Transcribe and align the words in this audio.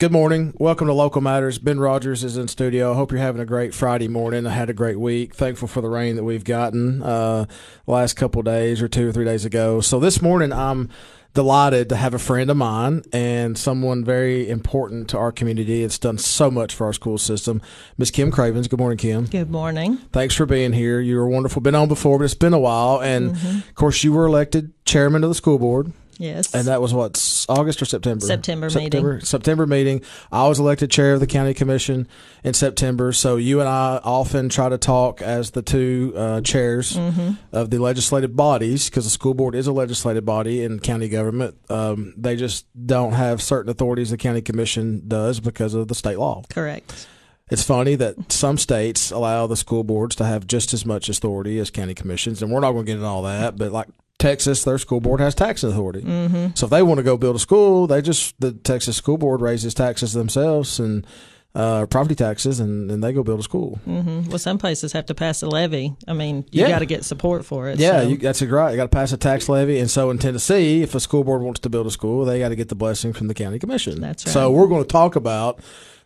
Good 0.00 0.12
morning. 0.12 0.54
Welcome 0.58 0.86
to 0.86 0.94
Local 0.94 1.20
Matters. 1.20 1.58
Ben 1.58 1.78
Rogers 1.78 2.24
is 2.24 2.38
in 2.38 2.48
studio. 2.48 2.92
I 2.92 2.94
hope 2.94 3.12
you're 3.12 3.20
having 3.20 3.42
a 3.42 3.44
great 3.44 3.74
Friday 3.74 4.08
morning. 4.08 4.46
I 4.46 4.50
had 4.50 4.70
a 4.70 4.72
great 4.72 4.98
week. 4.98 5.34
Thankful 5.34 5.68
for 5.68 5.82
the 5.82 5.90
rain 5.90 6.16
that 6.16 6.24
we've 6.24 6.42
gotten 6.42 7.02
uh, 7.02 7.44
last 7.86 8.14
couple 8.14 8.40
days 8.40 8.80
or 8.80 8.88
two 8.88 9.10
or 9.10 9.12
three 9.12 9.26
days 9.26 9.44
ago. 9.44 9.82
So 9.82 10.00
this 10.00 10.22
morning 10.22 10.54
I'm 10.54 10.88
delighted 11.34 11.90
to 11.90 11.96
have 11.96 12.14
a 12.14 12.18
friend 12.18 12.48
of 12.48 12.56
mine 12.56 13.02
and 13.12 13.58
someone 13.58 14.02
very 14.02 14.48
important 14.48 15.10
to 15.10 15.18
our 15.18 15.32
community. 15.32 15.84
It's 15.84 15.98
done 15.98 16.16
so 16.16 16.50
much 16.50 16.74
for 16.74 16.86
our 16.86 16.94
school 16.94 17.18
system. 17.18 17.60
Miss 17.98 18.10
Kim 18.10 18.30
Cravens. 18.30 18.68
Good 18.68 18.78
morning, 18.78 18.96
Kim. 18.96 19.26
Good 19.26 19.50
morning. 19.50 19.98
Thanks 20.12 20.34
for 20.34 20.46
being 20.46 20.72
here. 20.72 21.00
You 21.00 21.16
were 21.16 21.28
wonderful. 21.28 21.60
Been 21.60 21.74
on 21.74 21.88
before, 21.88 22.16
but 22.16 22.24
it's 22.24 22.32
been 22.32 22.54
a 22.54 22.58
while. 22.58 23.02
And 23.02 23.32
of 23.32 23.74
course, 23.74 24.02
you 24.02 24.14
were 24.14 24.24
elected 24.24 24.72
chairman 24.86 25.24
of 25.24 25.28
the 25.28 25.34
school 25.34 25.58
board. 25.58 25.92
Yes. 26.20 26.54
And 26.54 26.68
that 26.68 26.82
was 26.82 26.92
what 26.92 27.46
August 27.48 27.80
or 27.80 27.86
September? 27.86 28.24
September 28.26 28.68
September, 28.68 29.12
meeting. 29.14 29.24
September 29.26 29.66
meeting. 29.66 30.02
I 30.30 30.46
was 30.48 30.58
elected 30.60 30.90
chair 30.90 31.14
of 31.14 31.20
the 31.20 31.26
county 31.26 31.54
commission 31.54 32.06
in 32.44 32.52
September. 32.52 33.12
So 33.12 33.36
you 33.36 33.60
and 33.60 33.68
I 33.68 34.00
often 34.04 34.50
try 34.50 34.68
to 34.68 34.76
talk 34.78 35.22
as 35.22 35.52
the 35.52 35.62
two 35.62 36.12
uh, 36.14 36.40
chairs 36.42 36.92
Mm-hmm. 36.92 37.30
of 37.52 37.70
the 37.70 37.78
legislative 37.78 38.36
bodies 38.36 38.90
because 38.90 39.04
the 39.04 39.10
school 39.10 39.32
board 39.32 39.54
is 39.54 39.66
a 39.66 39.72
legislative 39.72 40.24
body 40.26 40.62
in 40.62 40.78
county 40.80 41.08
government. 41.08 41.56
Um, 41.70 42.12
they 42.18 42.36
just 42.36 42.66
don't 42.86 43.12
have 43.14 43.40
certain 43.40 43.70
authorities 43.70 44.10
the 44.10 44.16
county 44.18 44.42
commission 44.42 45.04
does 45.08 45.40
because 45.40 45.72
of 45.72 45.88
the 45.88 45.94
state 45.94 46.18
law. 46.18 46.42
Correct. 46.50 47.06
It's 47.50 47.64
funny 47.64 47.94
that 47.96 48.30
some 48.30 48.58
states 48.58 49.10
allow 49.10 49.46
the 49.46 49.56
school 49.56 49.82
boards 49.84 50.14
to 50.16 50.24
have 50.24 50.46
just 50.46 50.74
as 50.74 50.84
much 50.84 51.08
authority 51.08 51.58
as 51.58 51.70
county 51.70 51.94
commissions, 51.94 52.42
and 52.42 52.52
we're 52.52 52.60
not 52.60 52.72
going 52.72 52.84
to 52.84 52.92
get 52.92 52.96
into 52.96 53.06
all 53.06 53.22
that. 53.22 53.56
But 53.56 53.72
like 53.72 53.88
Texas, 54.20 54.62
their 54.62 54.78
school 54.78 55.00
board 55.00 55.18
has 55.20 55.34
tax 55.34 55.64
authority. 55.64 56.02
Mm-hmm. 56.02 56.48
So 56.54 56.66
if 56.66 56.70
they 56.70 56.82
want 56.82 56.98
to 56.98 57.02
go 57.02 57.16
build 57.16 57.34
a 57.34 57.40
school, 57.40 57.88
they 57.88 58.00
just 58.02 58.38
the 58.40 58.52
Texas 58.52 58.96
school 58.96 59.18
board 59.18 59.40
raises 59.40 59.74
taxes 59.74 60.12
themselves 60.12 60.78
and 60.78 61.04
uh, 61.52 61.84
property 61.86 62.14
taxes, 62.14 62.60
and, 62.60 62.88
and 62.92 63.02
they 63.02 63.12
go 63.12 63.24
build 63.24 63.40
a 63.40 63.42
school. 63.42 63.80
hmm 63.84 64.22
Well, 64.28 64.38
some 64.38 64.56
places 64.56 64.92
have 64.92 65.06
to 65.06 65.14
pass 65.16 65.42
a 65.42 65.48
levy. 65.48 65.96
I 66.06 66.12
mean, 66.12 66.44
you 66.52 66.62
Yeah. 66.62 66.68
got 66.68 66.78
to 66.78 66.86
get 66.86 67.04
support 67.04 67.44
for 67.44 67.68
it. 67.68 67.80
Yeah, 67.80 68.02
so- 68.02 68.08
you, 68.08 68.16
that's 68.18 68.40
right. 68.40 68.70
You 68.70 68.76
got 68.76 68.84
to 68.84 68.88
pass 68.88 69.10
a 69.10 69.16
tax 69.16 69.48
levy, 69.48 69.80
and 69.80 69.90
so 69.90 70.10
in 70.10 70.18
Tennessee, 70.18 70.82
if 70.82 70.94
a 70.94 71.00
school 71.00 71.24
board 71.24 71.42
wants 71.42 71.58
to 71.60 71.68
build 71.68 71.88
a 71.88 71.90
school, 71.90 72.24
they 72.24 72.38
got 72.38 72.50
to 72.50 72.56
get 72.56 72.68
the 72.68 72.76
blessing 72.76 73.12
from 73.12 73.26
the 73.26 73.34
county 73.34 73.58
commission. 73.58 74.00
That's 74.00 74.30
So 74.30 74.52
we're 74.52 74.68
going 74.68 74.84
to 74.84 74.88
talk 74.88 75.16
about 75.16 75.58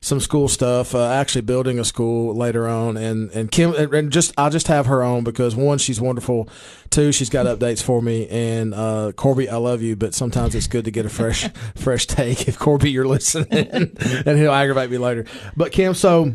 some 0.05 0.21
school 0.21 0.49
stuff, 0.49 0.95
uh, 0.95 1.09
actually 1.11 1.41
building 1.41 1.79
a 1.79 1.85
school 1.85 2.35
later 2.37 2.69
on, 2.69 2.97
and 2.99 3.31
and 3.31 3.51
Kim, 3.51 3.75
and- 3.75 4.13
just 4.13 4.33
I'll 4.37 4.51
just 4.51 4.69
have 4.69 4.85
her 4.87 5.03
on 5.03 5.25
because 5.25 5.57
one, 5.57 5.79
she's 5.79 6.01
wonderful. 6.01 6.49
Two, 6.91 7.11
she's 7.11 7.31
got 7.31 7.47
updates 7.47 7.83
for 7.83 8.03
me, 8.03 8.29
and 8.29 8.75
uh, 8.75 9.13
Corby, 9.17 9.49
I 9.49 9.57
love 9.57 9.81
you, 9.81 9.97
but 9.97 10.13
sometimes 10.15 10.55
it's 10.55 10.67
good 10.67 10.85
to 10.85 10.91
get 10.91 11.07
a 11.07 11.09
fresh 11.09 11.49
fresh 11.75 12.07
take. 12.07 12.47
If 12.47 12.59
Corby, 12.59 12.91
you're 12.91 13.07
listening, 13.09 13.49
and 14.27 14.39
he'll 14.39 14.53
aggravate 14.53 14.91
me 14.91 14.99
later. 14.99 15.25
But 15.57 15.73
Kim, 15.73 15.95
so. 15.95 16.35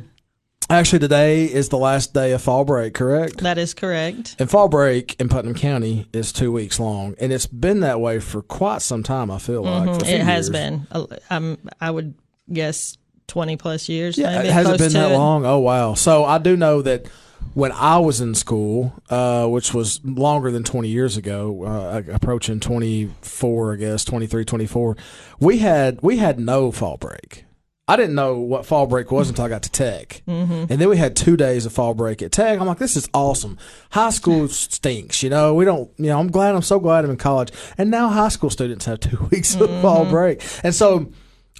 Actually, 0.71 0.99
today 0.99 1.45
is 1.45 1.69
the 1.69 1.79
last 1.79 2.13
day 2.13 2.31
of 2.31 2.43
fall 2.43 2.63
break, 2.63 2.93
correct? 2.93 3.39
that 3.39 3.57
is 3.57 3.73
correct. 3.73 4.35
And 4.37 4.47
fall 4.47 4.67
break 4.69 5.19
in 5.19 5.27
Putnam 5.27 5.55
County 5.55 6.05
is 6.13 6.31
two 6.31 6.51
weeks 6.51 6.79
long, 6.79 7.15
and 7.19 7.33
it's 7.33 7.47
been 7.47 7.79
that 7.79 7.99
way 7.99 8.19
for 8.19 8.43
quite 8.43 8.83
some 8.83 9.01
time. 9.01 9.31
I 9.31 9.39
feel 9.39 9.63
like 9.63 9.85
for 9.85 9.89
a 9.89 9.95
few 9.95 10.03
Mm-hmm. 10.13 10.21
It 10.21 10.25
has 10.25 10.45
years. 10.47 10.49
been. 10.51 10.87
Uh, 10.91 11.05
Um, 11.31 11.57
I 11.81 11.89
would 11.89 12.13
guess 12.53 12.99
twenty 13.29 13.55
plus 13.55 13.87
years. 13.87 14.17
Yeah, 14.17 14.35
maybe, 14.37 14.49
it 14.49 14.53
hasn't 14.53 14.79
been 14.79 14.93
that 14.93 15.11
it. 15.11 15.17
long. 15.17 15.45
Oh 15.45 15.59
wow! 15.59 15.93
So 15.93 16.25
I 16.25 16.37
do 16.37 16.57
know 16.57 16.81
that 16.81 17.07
when 17.53 17.71
I 17.71 17.99
was 17.99 18.19
in 18.19 18.35
school, 18.35 18.93
uh, 19.09 19.47
which 19.47 19.73
was 19.73 20.03
longer 20.03 20.51
than 20.51 20.63
twenty 20.63 20.89
years 20.89 21.15
ago, 21.15 21.63
uh, 21.63 22.01
approaching 22.11 22.59
twenty 22.59 23.11
four, 23.21 23.73
I 23.73 23.77
guess 23.77 24.03
23, 24.03 24.43
24, 24.43 24.97
we 25.39 25.59
had 25.59 25.99
we 26.01 26.17
had 26.17 26.39
no 26.39 26.71
fall 26.71 26.97
break. 26.97 27.45
I 27.89 27.95
didn't 27.95 28.13
know 28.13 28.37
what 28.37 28.67
fall 28.67 28.85
break 28.85 29.11
was 29.11 29.29
until 29.29 29.45
I 29.45 29.49
got 29.49 29.63
to 29.63 29.71
Tech, 29.71 30.21
mm-hmm. 30.27 30.53
and 30.53 30.69
then 30.69 30.89
we 30.89 30.97
had 30.97 31.15
two 31.15 31.35
days 31.35 31.65
of 31.65 31.73
fall 31.73 31.95
break 31.95 32.21
at 32.21 32.31
Tech. 32.31 32.59
I'm 32.59 32.67
like, 32.67 32.77
this 32.77 32.95
is 32.95 33.09
awesome. 33.15 33.57
High 33.89 34.11
school 34.11 34.47
stinks, 34.47 35.23
you 35.23 35.31
know. 35.31 35.55
We 35.55 35.65
don't, 35.65 35.89
you 35.97 36.05
know. 36.05 36.19
I'm 36.19 36.29
glad. 36.29 36.53
I'm 36.53 36.61
so 36.61 36.79
glad 36.79 37.03
I'm 37.03 37.09
in 37.09 37.17
college, 37.17 37.51
and 37.79 37.89
now 37.89 38.09
high 38.09 38.27
school 38.27 38.51
students 38.51 38.85
have 38.85 38.99
two 38.99 39.27
weeks 39.31 39.55
of 39.55 39.69
fall 39.81 40.05
break, 40.05 40.43
and 40.63 40.73
so. 40.73 41.11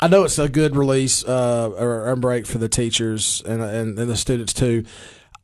I 0.02 0.08
know 0.08 0.24
it's 0.24 0.40
a 0.40 0.48
good 0.48 0.76
release 0.76 1.26
uh, 1.26 1.70
or, 1.78 2.16
break 2.16 2.46
for 2.46 2.58
the 2.58 2.70
teachers 2.70 3.42
and, 3.46 3.62
and, 3.62 4.00
and 4.00 4.10
the 4.10 4.16
students 4.16 4.54
too. 4.54 4.86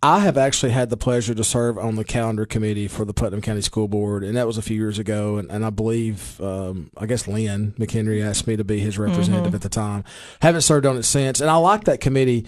I 0.02 0.20
have 0.20 0.38
actually 0.38 0.72
had 0.72 0.90
the 0.90 0.98
pleasure 0.98 1.34
to 1.34 1.44
serve 1.44 1.78
on 1.78 1.96
the 1.96 2.04
calendar 2.04 2.46
committee 2.46 2.88
for 2.88 3.06
the 3.06 3.14
Putnam 3.14 3.42
County 3.42 3.62
School 3.62 3.88
Board, 3.88 4.24
and 4.24 4.38
that 4.38 4.46
was 4.46 4.58
a 4.58 4.62
few 4.62 4.78
years 4.78 5.00
ago. 5.00 5.38
And, 5.38 5.50
and 5.50 5.66
I 5.66 5.72
believe, 5.72 6.40
um, 6.42 6.92
I 6.96 7.06
guess 7.06 7.28
Lynn 7.28 7.74
McHenry 7.80 8.24
asked 8.24 8.46
me 8.46 8.56
to 8.56 8.64
be 8.64 8.80
his 8.80 9.00
representative 9.00 9.56
at 9.56 9.62
the 9.62 9.70
time. 9.70 10.04
Haven't 10.42 10.62
served 10.62 10.86
on 10.86 10.96
it 10.96 11.04
since, 11.04 11.42
and 11.42 11.50
I 11.50 11.56
like 11.56 11.86
that 11.86 12.02
committee. 12.02 12.46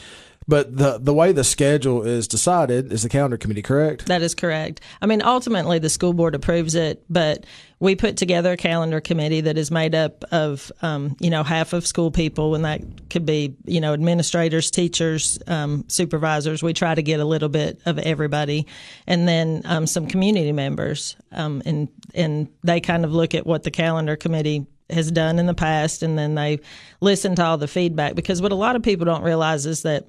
But 0.47 0.77
the 0.77 0.97
the 0.97 1.13
way 1.13 1.33
the 1.33 1.43
schedule 1.43 2.03
is 2.03 2.27
decided 2.27 2.93
is 2.93 3.03
the 3.03 3.09
calendar 3.09 3.37
committee, 3.37 3.61
correct? 3.61 4.05
That 4.05 4.21
is 4.21 4.33
correct. 4.33 4.79
I 5.01 5.05
mean, 5.05 5.21
ultimately, 5.21 5.77
the 5.79 5.89
school 5.89 6.13
board 6.13 6.35
approves 6.35 6.73
it, 6.73 7.03
but 7.09 7.45
we 7.79 7.95
put 7.95 8.15
together 8.15 8.53
a 8.53 8.57
calendar 8.57 9.01
committee 9.01 9.41
that 9.41 9.57
is 9.57 9.69
made 9.71 9.93
up 9.93 10.23
of, 10.31 10.71
um, 10.81 11.17
you 11.19 11.29
know, 11.29 11.43
half 11.43 11.73
of 11.73 11.85
school 11.85 12.11
people, 12.11 12.55
and 12.55 12.63
that 12.63 12.81
could 13.09 13.25
be, 13.25 13.55
you 13.65 13.81
know, 13.81 13.93
administrators, 13.93 14.71
teachers, 14.71 15.37
um, 15.47 15.83
supervisors. 15.89 16.63
We 16.63 16.73
try 16.73 16.95
to 16.95 17.03
get 17.03 17.19
a 17.19 17.25
little 17.25 17.49
bit 17.49 17.81
of 17.85 17.99
everybody, 17.99 18.67
and 19.05 19.27
then 19.27 19.63
um, 19.65 19.85
some 19.85 20.07
community 20.07 20.53
members, 20.53 21.17
um, 21.33 21.61
and 21.65 21.89
and 22.15 22.47
they 22.63 22.79
kind 22.79 23.03
of 23.03 23.11
look 23.11 23.35
at 23.35 23.45
what 23.45 23.63
the 23.63 23.71
calendar 23.71 24.15
committee 24.15 24.65
has 24.89 25.11
done 25.11 25.39
in 25.39 25.45
the 25.45 25.53
past, 25.53 26.03
and 26.03 26.17
then 26.17 26.35
they 26.35 26.61
listen 27.01 27.35
to 27.35 27.43
all 27.43 27.57
the 27.57 27.67
feedback. 27.67 28.15
Because 28.15 28.41
what 28.41 28.53
a 28.53 28.55
lot 28.55 28.77
of 28.77 28.81
people 28.81 29.05
don't 29.05 29.23
realize 29.23 29.65
is 29.65 29.81
that 29.81 30.07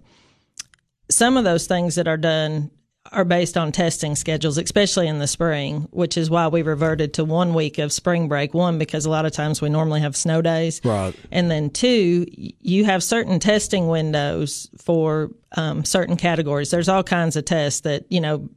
some 1.10 1.36
of 1.36 1.44
those 1.44 1.66
things 1.66 1.94
that 1.96 2.08
are 2.08 2.16
done 2.16 2.70
are 3.12 3.24
based 3.24 3.56
on 3.56 3.72
testing 3.72 4.14
schedules, 4.14 4.58
especially 4.58 5.08
in 5.08 5.18
the 5.18 5.26
spring, 5.26 5.88
which 5.90 6.16
is 6.16 6.28
why 6.28 6.48
we 6.48 6.62
reverted 6.62 7.14
to 7.14 7.24
one 7.24 7.54
week 7.54 7.78
of 7.78 7.92
spring 7.92 8.28
break. 8.28 8.52
One, 8.52 8.78
because 8.78 9.06
a 9.06 9.10
lot 9.10 9.24
of 9.24 9.32
times 9.32 9.62
we 9.62 9.68
normally 9.70 10.00
have 10.00 10.16
snow 10.16 10.42
days. 10.42 10.80
Right. 10.84 11.14
And 11.30 11.50
then 11.50 11.70
two, 11.70 12.26
you 12.28 12.84
have 12.84 13.02
certain 13.02 13.40
testing 13.40 13.88
windows 13.88 14.68
for 14.78 15.30
um, 15.56 15.84
certain 15.84 16.16
categories. 16.16 16.70
There's 16.70 16.88
all 16.88 17.02
kinds 17.02 17.36
of 17.36 17.44
tests 17.44 17.80
that, 17.80 18.04
you 18.10 18.20
know, 18.20 18.48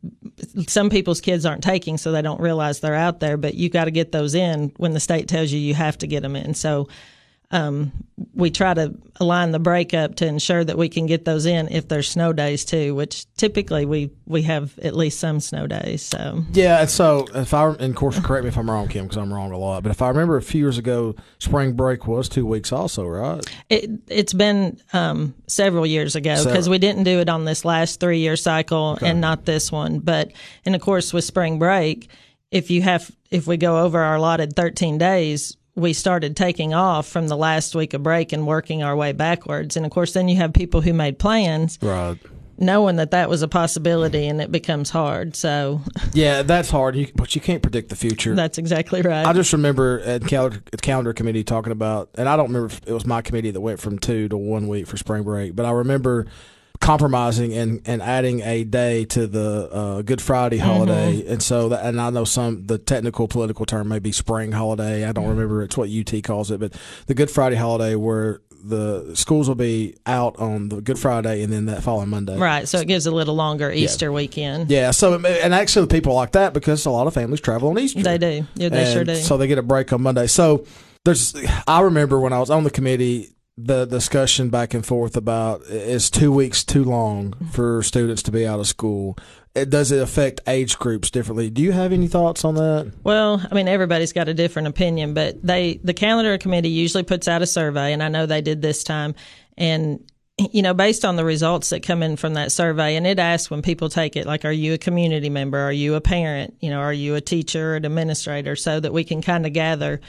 some 0.68 0.90
people's 0.90 1.22
kids 1.22 1.46
aren't 1.46 1.64
taking, 1.64 1.98
so 1.98 2.12
they 2.12 2.22
don't 2.22 2.42
realize 2.42 2.80
they're 2.80 2.94
out 2.96 3.20
there, 3.20 3.38
but 3.38 3.56
you've 3.56 3.72
got 3.72 3.86
to 3.86 3.92
get 3.92 4.12
those 4.12 4.36
in 4.36 4.74
when 4.78 4.92
the 4.92 5.00
state 5.00 5.28
tells 5.28 5.52
you 5.52 5.60
you 5.60 5.76
have 5.76 5.98
to 6.00 6.08
get 6.08 6.22
them 6.22 6.36
in. 6.36 6.54
So, 6.54 6.90
um, 7.52 7.92
we 8.34 8.50
try 8.50 8.74
to 8.74 8.96
align 9.20 9.52
the 9.52 9.60
break 9.60 9.94
up 9.94 10.16
to 10.16 10.26
ensure 10.26 10.64
that 10.64 10.78
we 10.78 10.90
can 10.90 11.06
get 11.06 11.26
those 11.26 11.46
in 11.46 11.68
if 11.70 11.88
there's 11.88 12.10
snow 12.10 12.34
days 12.34 12.64
too, 12.64 12.96
which 12.96 13.26
typically 13.36 13.86
we, 13.86 14.12
we 14.26 14.44
have 14.44 14.78
at 14.80 14.96
least 14.96 15.20
some 15.20 15.40
snow 15.40 15.68
days. 15.68 16.02
So 16.02 16.44
Yeah, 16.54 16.86
so 16.86 17.28
if 17.36 17.54
I 17.54 17.68
and 17.68 17.82
of 17.82 17.96
course 17.96 18.20
correct 18.20 18.44
me 18.44 18.50
if 18.50 18.58
I'm 18.58 18.70
wrong, 18.70 18.88
Kim, 18.88 19.06
because 19.06 19.18
I'm 19.18 19.34
wrong 19.34 19.52
a 19.52 19.58
lot. 19.58 19.84
But 19.84 19.92
if 19.92 20.02
I 20.02 20.08
remember 20.08 20.38
a 20.38 20.42
few 20.42 20.62
years 20.62 20.78
ago, 20.78 21.16
spring 21.40 21.74
break 21.74 22.08
was 22.08 22.30
two 22.30 22.46
weeks, 22.46 22.72
also, 22.72 23.06
right? 23.06 23.46
it, 23.70 23.90
it's 24.08 24.34
been 24.34 24.80
um, 24.94 25.34
several 25.48 25.86
years 25.86 26.16
ago 26.16 26.44
because 26.44 26.70
we 26.70 26.78
didn't 26.78 27.04
do 27.04 27.20
it 27.20 27.30
on 27.30 27.46
this 27.46 27.66
last 27.66 28.00
three 28.00 28.20
year 28.20 28.36
cycle 28.36 28.98
and 29.02 29.20
not 29.20 29.46
this 29.46 29.72
one. 29.72 30.00
But 30.00 30.32
and 30.66 30.76
of 30.76 30.82
course 30.82 31.14
with 31.14 31.26
spring 31.26 31.60
break, 31.60 32.10
if 32.50 32.72
you 32.72 32.82
have 32.82 33.12
if 33.30 33.48
we 33.48 33.58
go 33.58 33.80
over 33.80 34.00
our 34.00 34.16
allotted 34.16 34.56
13 34.56 34.98
days, 34.98 35.58
we 35.76 35.94
started 35.94 36.36
taking 36.36 36.74
off 36.74 37.08
from 37.08 37.28
the 37.28 37.38
last 37.38 37.76
week 37.76 37.94
of 37.94 38.04
break 38.04 38.34
and 38.34 38.46
working 38.46 38.84
our 38.84 38.96
way 38.96 39.12
backwards. 39.14 39.78
And 39.78 39.86
of 39.86 39.92
course, 39.92 40.14
then 40.14 40.28
you 40.28 40.36
have 40.38 40.54
people 40.54 40.82
who 40.82 40.94
made 40.94 41.18
plans 41.18 41.80
Right. 41.82 42.18
knowing 42.58 42.98
that 42.98 43.12
that 43.12 43.30
was 43.30 43.42
a 43.42 43.48
possibility 43.48 44.28
and 44.28 44.42
it 44.42 44.52
becomes 44.52 44.90
hard. 44.90 45.36
So 45.36 45.82
Yeah, 46.14 46.42
that's 46.44 46.70
hard, 46.70 46.96
you, 46.98 47.08
but 47.16 47.34
you 47.36 47.42
can't 47.42 47.62
predict 47.62 47.90
the 47.90 47.96
future. 47.96 48.36
that's 48.36 48.58
exactly 48.58 49.02
right. 49.02 49.26
I 49.26 49.32
just 49.34 49.54
remember 49.54 50.02
at 50.02 50.28
calendar, 50.28 50.62
at 50.74 50.82
calendar 50.82 51.14
committee 51.14 51.44
talking 51.44 51.72
about, 51.72 52.10
and 52.16 52.28
I 52.28 52.36
don't 52.36 52.48
remember 52.48 52.68
if 52.68 52.82
it 52.86 52.92
was 52.94 53.06
my 53.06 53.22
committee 53.22 53.52
that 53.52 53.62
went 53.62 53.80
from 53.80 53.98
two 53.98 54.28
to 54.28 54.38
one 54.38 54.68
week 54.68 54.88
for 54.88 54.98
spring 54.98 55.24
break, 55.24 55.56
but 55.56 55.66
I 55.66 55.72
remember 55.72 56.28
compromising 56.82 57.54
and, 57.54 57.82
and 57.86 58.02
adding 58.02 58.42
a 58.42 58.64
day 58.64 59.06
to 59.06 59.28
the 59.28 59.70
uh, 59.72 60.02
Good 60.02 60.22
Friday 60.22 60.58
holiday, 60.58 61.26
and 61.28 61.42
so 61.42 61.70
that, 61.70 61.86
and 61.86 62.02
I 62.02 62.10
know 62.10 62.26
some 62.26 62.66
the 62.66 62.78
technical 62.78 63.28
political 63.28 63.66
term 63.66 63.88
may 63.88 64.00
be 64.00 64.12
spring 64.12 64.52
holiday. 64.52 65.08
I 65.08 65.14
don't 65.14 65.30
remember 65.30 65.64
it's 65.64 65.78
what 65.78 65.90
UT 65.90 66.24
calls 66.24 66.52
it, 66.52 66.60
but 66.60 66.76
the 67.06 67.14
Good 67.14 67.32
Friday 67.32 67.56
holiday 67.56 67.96
where 67.96 68.42
the 68.64 69.16
schools 69.16 69.48
will 69.48 69.56
be 69.56 69.96
out 70.06 70.38
on 70.40 70.70
the 70.70 70.82
Good 70.82 71.00
Friday 71.00 71.42
and 71.44 71.52
then 71.52 71.66
that 71.68 71.82
following 71.84 72.10
Monday. 72.10 72.38
right. 72.38 72.68
So 72.68 72.80
it 72.80 72.88
gives 72.88 73.06
a 73.06 73.12
little 73.12 73.36
longer 73.36 73.72
Easter 73.72 74.12
weekend. 74.12 74.70
Yeah. 74.70 74.92
So 74.92 75.16
and 75.16 75.54
actually 75.54 75.88
people 75.88 76.14
like 76.14 76.34
that 76.34 76.54
because 76.54 76.86
a 76.86 76.92
lot 76.92 77.08
of 77.08 77.14
families 77.14 77.42
travel 77.42 77.70
on 77.70 77.80
Easter. 77.80 78.04
They 78.04 78.18
do. 78.18 78.46
Yeah, 78.56 78.70
they 78.70 78.92
sure 78.94 79.04
do. 79.04 79.16
So 79.16 79.38
they 79.38 79.48
get 79.48 79.58
a 79.58 79.64
break 79.64 79.92
on 79.94 80.04
Monday. 80.04 80.28
So 80.28 80.66
there's, 81.06 81.36
I 81.68 81.82
remember 81.82 82.20
when 82.20 82.34
I 82.34 82.40
was 82.40 82.50
on 82.50 82.64
the 82.64 82.70
committee, 82.70 83.30
the 83.58 83.86
discussion 83.86 84.50
back 84.50 84.74
and 84.74 84.86
forth 84.86 85.16
about 85.18 85.62
is 85.64 86.10
two 86.10 86.32
weeks 86.32 86.64
too 86.64 86.84
long 86.84 87.32
mm-hmm. 87.32 87.48
for 87.48 87.84
students 87.84 88.24
to 88.24 88.32
be 88.32 88.46
out 88.46 88.60
of 88.60 88.68
school? 88.68 89.18
It, 89.54 89.70
does 89.70 89.92
it 89.92 90.02
affect 90.02 90.42
age 90.48 90.80
groups 90.80 91.12
differently? 91.12 91.50
Do 91.50 91.62
you 91.62 91.74
have 91.74 91.92
any 91.92 92.08
thoughts 92.08 92.46
on 92.46 92.56
that? 92.56 92.94
Well, 93.04 93.46
I 93.52 93.54
mean, 93.54 93.68
everybody's 93.68 94.14
got 94.14 94.30
a 94.30 94.34
different 94.34 94.70
opinion, 94.70 95.14
but 95.14 95.42
they 95.44 95.80
the 95.84 95.94
calendar 95.94 96.38
committee 96.38 96.70
usually 96.70 97.04
puts 97.04 97.28
out 97.28 97.42
a 97.42 97.48
survey, 97.48 97.92
and 97.92 98.02
I 98.02 98.08
know 98.08 98.26
they 98.26 98.42
did 98.42 98.62
this 98.62 98.84
time, 98.84 99.14
and 99.58 100.04
you 100.52 100.62
know, 100.62 100.74
based 100.74 101.06
on 101.06 101.18
the 101.18 101.26
results 101.26 101.70
that 101.70 101.84
come 101.84 102.02
in 102.02 102.16
from 102.16 102.34
that 102.36 102.52
survey, 102.52 102.96
and 102.96 103.06
it 103.06 103.20
asks 103.20 103.52
when 103.52 103.62
people 103.62 103.90
take 103.90 104.16
it, 104.16 104.26
like, 104.26 104.46
are 104.46 104.52
you 104.52 104.74
a 104.74 104.78
community 104.78 105.30
member? 105.30 105.60
Are 105.60 105.72
you 105.72 105.96
a 105.96 106.02
parent? 106.02 106.56
You 106.62 106.70
know, 106.70 106.80
are 106.80 106.94
you 106.94 107.16
a 107.16 107.22
teacher 107.22 107.74
or 107.74 107.76
an 107.76 107.86
administrator? 107.86 108.56
So 108.56 108.80
that 108.80 108.94
we 108.94 109.04
can 109.04 109.22
kind 109.22 109.46
of 109.46 109.54
gather 109.54 110.00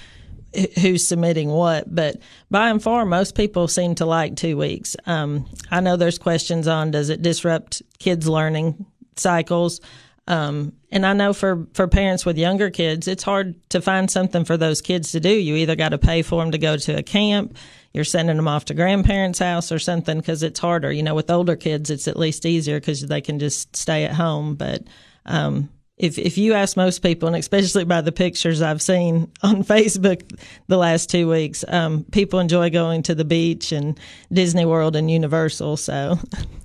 who's 0.81 1.07
submitting 1.07 1.49
what. 1.49 1.93
But 1.93 2.19
by 2.51 2.71
and 2.71 2.83
far, 2.83 3.05
most 3.05 3.35
people 3.35 3.69
seem 3.69 3.95
to 3.97 4.07
like 4.07 4.37
two 4.37 4.57
weeks. 4.57 4.97
Um, 5.07 5.47
I 5.71 5.81
know 5.81 5.97
there's 5.97 6.19
questions 6.19 6.69
on 6.69 6.91
does 6.91 7.11
it 7.11 7.23
disrupt 7.23 7.83
kids' 7.99 8.29
learning 8.29 8.87
cycles? 9.17 9.81
Um, 10.29 10.75
and 10.91 11.05
I 11.05 11.15
know 11.15 11.33
for, 11.33 11.67
for 11.75 11.89
parents 11.89 12.25
with 12.25 12.39
younger 12.39 12.71
kids, 12.71 13.09
it's 13.09 13.25
hard 13.25 13.55
to 13.71 13.81
find 13.81 14.11
something 14.11 14.45
for 14.45 14.57
those 14.57 14.81
kids 14.81 15.13
to 15.13 15.21
do. 15.21 15.31
You 15.31 15.57
either 15.57 15.75
got 15.75 15.89
to 15.91 15.99
pay 15.99 16.23
for 16.23 16.41
them 16.41 16.53
to 16.53 16.59
go 16.59 16.77
to 16.77 16.99
a 16.99 17.03
camp, 17.03 17.57
you're 17.93 18.05
sending 18.05 18.37
them 18.37 18.49
off 18.49 18.67
to 18.67 18.75
grandparents' 18.75 19.39
house 19.39 19.73
or 19.73 19.79
something 19.79 20.19
because 20.19 20.43
it's 20.43 20.61
harder. 20.61 20.93
You 20.93 21.03
know, 21.03 21.15
with 21.15 21.31
older 21.31 21.57
kids, 21.57 21.91
it's 21.91 22.09
at 22.09 22.17
least 22.17 22.47
easier 22.47 22.79
because 22.79 23.03
they 23.03 23.21
can 23.21 23.39
just 23.39 23.75
stay 23.77 24.05
at 24.05 24.13
home. 24.13 24.55
But 24.55 24.85
um, 25.27 25.69
if 26.03 26.19
if 26.19 26.37
you 26.37 26.53
ask 26.53 26.77
most 26.77 26.99
people, 26.99 27.29
and 27.29 27.37
especially 27.37 27.85
by 27.85 28.01
the 28.01 28.11
pictures 28.11 28.61
I've 28.61 28.83
seen 28.83 29.31
on 29.43 29.63
Facebook 29.63 30.39
the 30.67 30.77
last 30.77 31.09
two 31.09 31.31
weeks, 31.31 31.65
um, 31.69 32.05
people 32.11 32.41
enjoy 32.41 32.69
going 32.69 33.05
to 33.05 33.15
the 33.15 33.25
beach 33.25 33.73
and 33.73 33.99
Disney 34.31 34.67
World 34.67 34.97
and 34.97 35.11
Universal. 35.11 35.77
So, 35.79 36.19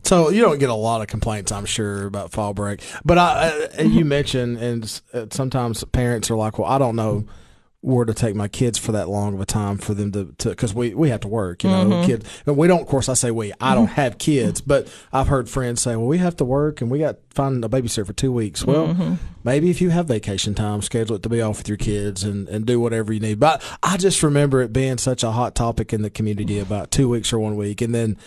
so 0.04 0.30
you 0.30 0.42
don't 0.42 0.58
get 0.58 0.70
a 0.70 0.74
lot 0.74 1.02
of 1.02 1.08
complaints, 1.08 1.52
I'm 1.52 1.66
sure, 1.66 2.08
about 2.08 2.32
fall 2.32 2.54
break. 2.54 2.82
But 3.06 3.20
I, 3.20 3.68
uh, 3.80 3.84
you 3.84 4.04
mentioned, 4.04 4.58
and 4.58 5.02
sometimes 5.32 5.84
parents 5.86 6.32
are 6.32 6.36
like, 6.36 6.58
"Well, 6.58 6.70
I 6.70 6.80
don't 6.80 6.96
know." 6.96 7.26
Were 7.96 8.06
to 8.06 8.14
take 8.14 8.36
my 8.36 8.48
kids 8.48 8.78
for 8.78 8.92
that 8.92 9.10
long 9.10 9.34
of 9.34 9.42
a 9.42 9.46
time 9.46 9.78
for 9.78 9.94
them 9.94 10.12
to 10.12 10.50
because 10.50 10.74
we, 10.74 10.94
we 10.94 11.10
have 11.10 11.22
to 11.22 11.28
work 11.28 11.64
you 11.64 11.70
know 11.70 11.86
mm-hmm. 11.86 12.06
kids. 12.06 12.42
And 12.46 12.58
we 12.58 12.68
don't 12.68 12.82
of 12.82 12.88
course 12.88 13.10
i 13.10 13.14
say 13.14 13.32
we 13.32 13.54
i 13.62 13.74
don't 13.74 13.88
have 13.88 14.18
kids 14.18 14.62
but 14.62 14.88
i've 15.14 15.28
heard 15.28 15.50
friends 15.50 15.82
say 15.82 15.96
well 15.96 16.08
we 16.08 16.18
have 16.18 16.36
to 16.38 16.46
work 16.46 16.82
and 16.82 16.92
we 16.92 17.00
got 17.00 17.12
to 17.14 17.18
find 17.36 17.64
a 17.64 17.70
babysitter 17.70 18.06
for 18.06 18.14
two 18.14 18.32
weeks. 18.32 18.66
Well 18.66 18.88
mm-hmm. 18.88 19.14
maybe 19.44 19.70
if 19.70 19.82
you 19.82 19.90
have 19.92 20.08
vacation 20.08 20.54
time 20.54 20.82
schedule 20.82 21.16
it 21.16 21.24
to 21.24 21.30
be 21.30 21.42
off 21.42 21.60
with 21.60 21.68
your 21.68 21.78
kids 21.78 22.24
and, 22.24 22.48
and 22.50 22.66
do 22.66 22.80
whatever 22.80 23.14
you 23.14 23.20
need. 23.20 23.40
But 23.40 23.64
i 23.82 23.98
just 23.98 24.22
remember 24.24 24.62
it 24.62 24.74
being 24.74 24.98
such 24.98 25.24
a 25.24 25.32
hot 25.32 25.56
topic 25.56 25.94
in 25.94 26.02
the 26.02 26.10
community 26.10 26.60
about 26.60 26.92
two 26.92 27.10
weeks 27.10 27.32
or 27.32 27.40
one 27.40 27.56
week. 27.56 27.82
And 27.82 27.96
then 27.96 28.18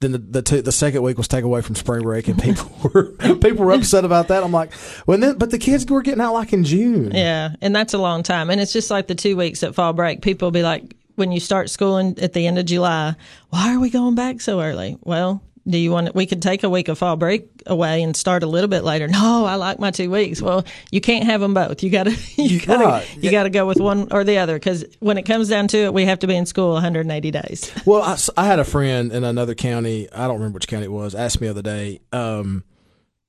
then 0.00 0.12
the 0.12 0.18
the, 0.18 0.62
the 0.62 0.72
second 0.72 1.02
week 1.02 1.18
was 1.18 1.28
taken 1.28 1.46
away 1.46 1.60
from 1.60 1.74
spring 1.74 2.02
break, 2.02 2.28
and 2.28 2.40
people 2.40 2.70
were 2.94 3.04
people 3.36 3.64
were 3.64 3.72
upset 3.72 4.04
about 4.04 4.28
that. 4.28 4.42
I'm 4.44 4.52
like, 4.52 4.72
well, 5.06 5.18
then, 5.18 5.38
but 5.38 5.50
the 5.50 5.58
kids 5.58 5.86
were 5.86 6.02
getting 6.02 6.20
out 6.20 6.34
like 6.34 6.52
in 6.52 6.64
June. 6.64 7.10
Yeah, 7.12 7.54
and 7.60 7.74
that's 7.74 7.94
a 7.94 7.98
long 7.98 8.22
time, 8.22 8.50
and 8.50 8.60
it's 8.60 8.72
just 8.72 8.90
like 8.90 9.06
the 9.06 9.14
two 9.14 9.36
weeks 9.36 9.62
at 9.62 9.74
fall 9.74 9.92
break. 9.92 10.22
People 10.22 10.50
be 10.50 10.62
like, 10.62 10.94
when 11.16 11.32
you 11.32 11.40
start 11.40 11.68
schooling 11.68 12.16
at 12.20 12.32
the 12.32 12.46
end 12.46 12.58
of 12.58 12.66
July, 12.66 13.14
why 13.50 13.74
are 13.74 13.80
we 13.80 13.90
going 13.90 14.14
back 14.14 14.40
so 14.40 14.60
early? 14.60 14.96
Well, 15.02 15.42
do 15.68 15.78
you 15.78 15.90
want 15.90 16.14
we 16.14 16.26
could 16.26 16.42
take 16.42 16.62
a 16.62 16.70
week 16.70 16.88
of 16.88 16.98
fall 16.98 17.16
break 17.16 17.48
away 17.66 18.02
and 18.02 18.16
start 18.16 18.42
a 18.42 18.46
little 18.46 18.68
bit 18.68 18.84
later. 18.84 19.08
No 19.08 19.44
i 19.44 19.54
like 19.56 19.78
my 19.78 19.90
two 19.90 20.10
weeks. 20.10 20.40
Well 20.40 20.64
you 20.90 21.00
can't 21.00 21.24
have 21.24 21.40
them 21.40 21.54
both. 21.54 21.82
You 21.82 21.90
gotta 21.90 22.16
you 22.36 22.60
gotta 22.60 23.04
you 23.16 23.30
gotta 23.30 23.50
go 23.50 23.66
with 23.66 23.78
one 23.78 24.08
or 24.10 24.24
the 24.24 24.38
other 24.38 24.54
because 24.54 24.84
when 25.00 25.18
it 25.18 25.22
comes 25.22 25.48
down 25.48 25.68
to 25.68 25.78
it 25.78 25.94
we 25.94 26.04
have 26.04 26.20
to 26.20 26.26
be 26.26 26.36
in 26.36 26.46
school 26.46 26.72
180 26.72 27.30
days. 27.30 27.72
Well 27.84 28.02
I, 28.02 28.18
I, 28.36 28.46
had 28.46 28.58
a 28.58 28.64
friend 28.64 29.12
in 29.12 29.24
another 29.24 29.54
county 29.54 30.10
i 30.12 30.26
don't 30.26 30.36
remember 30.36 30.56
which 30.56 30.68
county 30.68 30.84
it 30.84 30.92
was 30.92 31.14
asked 31.14 31.40
me 31.40 31.48
the 31.48 31.50
other 31.50 31.62
day 31.62 32.00
um, 32.12 32.64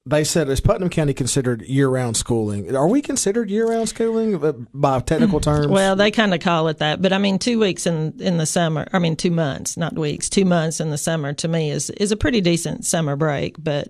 they 0.10 0.24
said 0.24 0.50
is 0.50 0.60
Putnam 0.60 0.90
County 0.90 1.14
considered 1.14 1.62
year-round 1.64 2.18
schooling? 2.18 2.76
Are 2.76 2.88
we 2.88 3.02
considered 3.02 3.50
year-round 3.50 3.90
schooling 3.90 4.44
uh, 4.44 4.54
by 4.74 5.00
technical 5.00 5.40
terms? 5.40 5.68
Well, 5.68 5.96
they 5.96 6.12
kind 6.12 6.34
of 6.34 6.40
call 6.40 6.68
it 6.68 6.80
that, 6.80 7.02
but 7.02 7.14
I 7.14 7.18
mean, 7.18 7.40
two 7.40 7.60
weeks 7.60 7.86
in 7.86 8.20
in 8.20 8.38
the 8.38 8.46
summer. 8.46 8.88
I 8.94 9.00
mean, 9.00 9.16
two 9.16 9.32
months, 9.32 9.78
not 9.78 9.94
weeks. 9.98 10.30
Two 10.30 10.46
months 10.46 10.80
in 10.80 10.90
the 10.90 10.98
summer 10.98 11.34
to 11.34 11.48
me 11.48 11.72
is 11.72 11.90
is 11.92 12.12
a 12.12 12.18
pretty 12.18 12.42
decent 12.42 12.86
summer 12.86 13.16
break. 13.16 13.56
But 13.58 13.90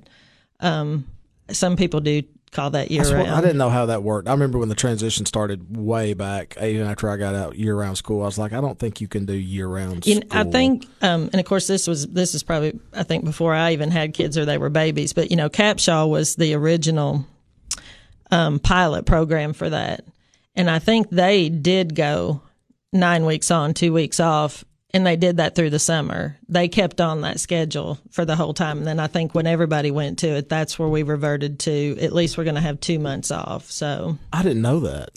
um, 0.59 1.05
some 1.49 1.75
people 1.75 1.99
do 1.99 2.23
call 2.51 2.71
that 2.71 2.91
year 2.91 3.03
round. 3.03 3.29
I 3.29 3.41
didn't 3.41 3.57
know 3.57 3.69
how 3.69 3.87
that 3.87 4.03
worked. 4.03 4.27
I 4.27 4.31
remember 4.31 4.57
when 4.57 4.69
the 4.69 4.75
transition 4.75 5.25
started 5.25 5.75
way 5.75 6.13
back, 6.13 6.57
even 6.61 6.87
after 6.87 7.09
I 7.09 7.17
got 7.17 7.35
out 7.35 7.55
year 7.55 7.75
round 7.75 7.97
school. 7.97 8.21
I 8.21 8.25
was 8.25 8.37
like, 8.37 8.53
I 8.53 8.61
don't 8.61 8.77
think 8.77 9.01
you 9.01 9.07
can 9.07 9.25
do 9.25 9.33
year 9.33 9.67
round. 9.67 10.05
You 10.05 10.21
know, 10.21 10.27
I 10.31 10.43
think, 10.43 10.85
um, 11.01 11.29
and 11.31 11.35
of 11.35 11.45
course, 11.45 11.67
this 11.67 11.87
was 11.87 12.07
this 12.07 12.33
is 12.35 12.43
probably 12.43 12.79
I 12.93 13.03
think 13.03 13.25
before 13.25 13.53
I 13.53 13.73
even 13.73 13.91
had 13.91 14.13
kids 14.13 14.37
or 14.37 14.45
they 14.45 14.57
were 14.57 14.69
babies. 14.69 15.13
But 15.13 15.31
you 15.31 15.37
know, 15.37 15.49
Capshaw 15.49 16.09
was 16.09 16.35
the 16.35 16.53
original 16.53 17.25
um, 18.31 18.59
pilot 18.59 19.05
program 19.05 19.53
for 19.53 19.69
that, 19.69 20.03
and 20.55 20.69
I 20.69 20.79
think 20.79 21.09
they 21.09 21.49
did 21.49 21.95
go 21.95 22.41
nine 22.91 23.25
weeks 23.25 23.51
on, 23.51 23.73
two 23.73 23.93
weeks 23.93 24.19
off, 24.19 24.65
and 24.93 25.05
they 25.05 25.15
did 25.15 25.37
that 25.37 25.55
through 25.55 25.69
the 25.69 25.79
summer. 25.79 26.37
They 26.47 26.67
kept 26.67 26.99
on 26.99 27.21
that 27.21 27.39
schedule 27.39 27.99
for 28.11 28.25
the 28.25 28.35
whole 28.35 28.53
time. 28.53 28.79
And 28.79 28.87
then 28.87 28.99
I 28.99 29.07
think 29.07 29.35
when 29.35 29.47
everybody 29.47 29.91
went 29.91 30.19
to 30.19 30.27
it, 30.27 30.49
that's 30.49 30.79
where 30.79 30.89
we 30.89 31.03
reverted 31.03 31.59
to 31.61 31.97
at 32.01 32.13
least 32.13 32.37
we're 32.37 32.43
going 32.43 32.55
to 32.55 32.61
have 32.61 32.79
two 32.79 32.99
months 32.99 33.31
off. 33.31 33.69
So 33.69 34.17
I 34.33 34.41
didn't 34.41 34.61
know 34.61 34.79
that. 34.81 35.09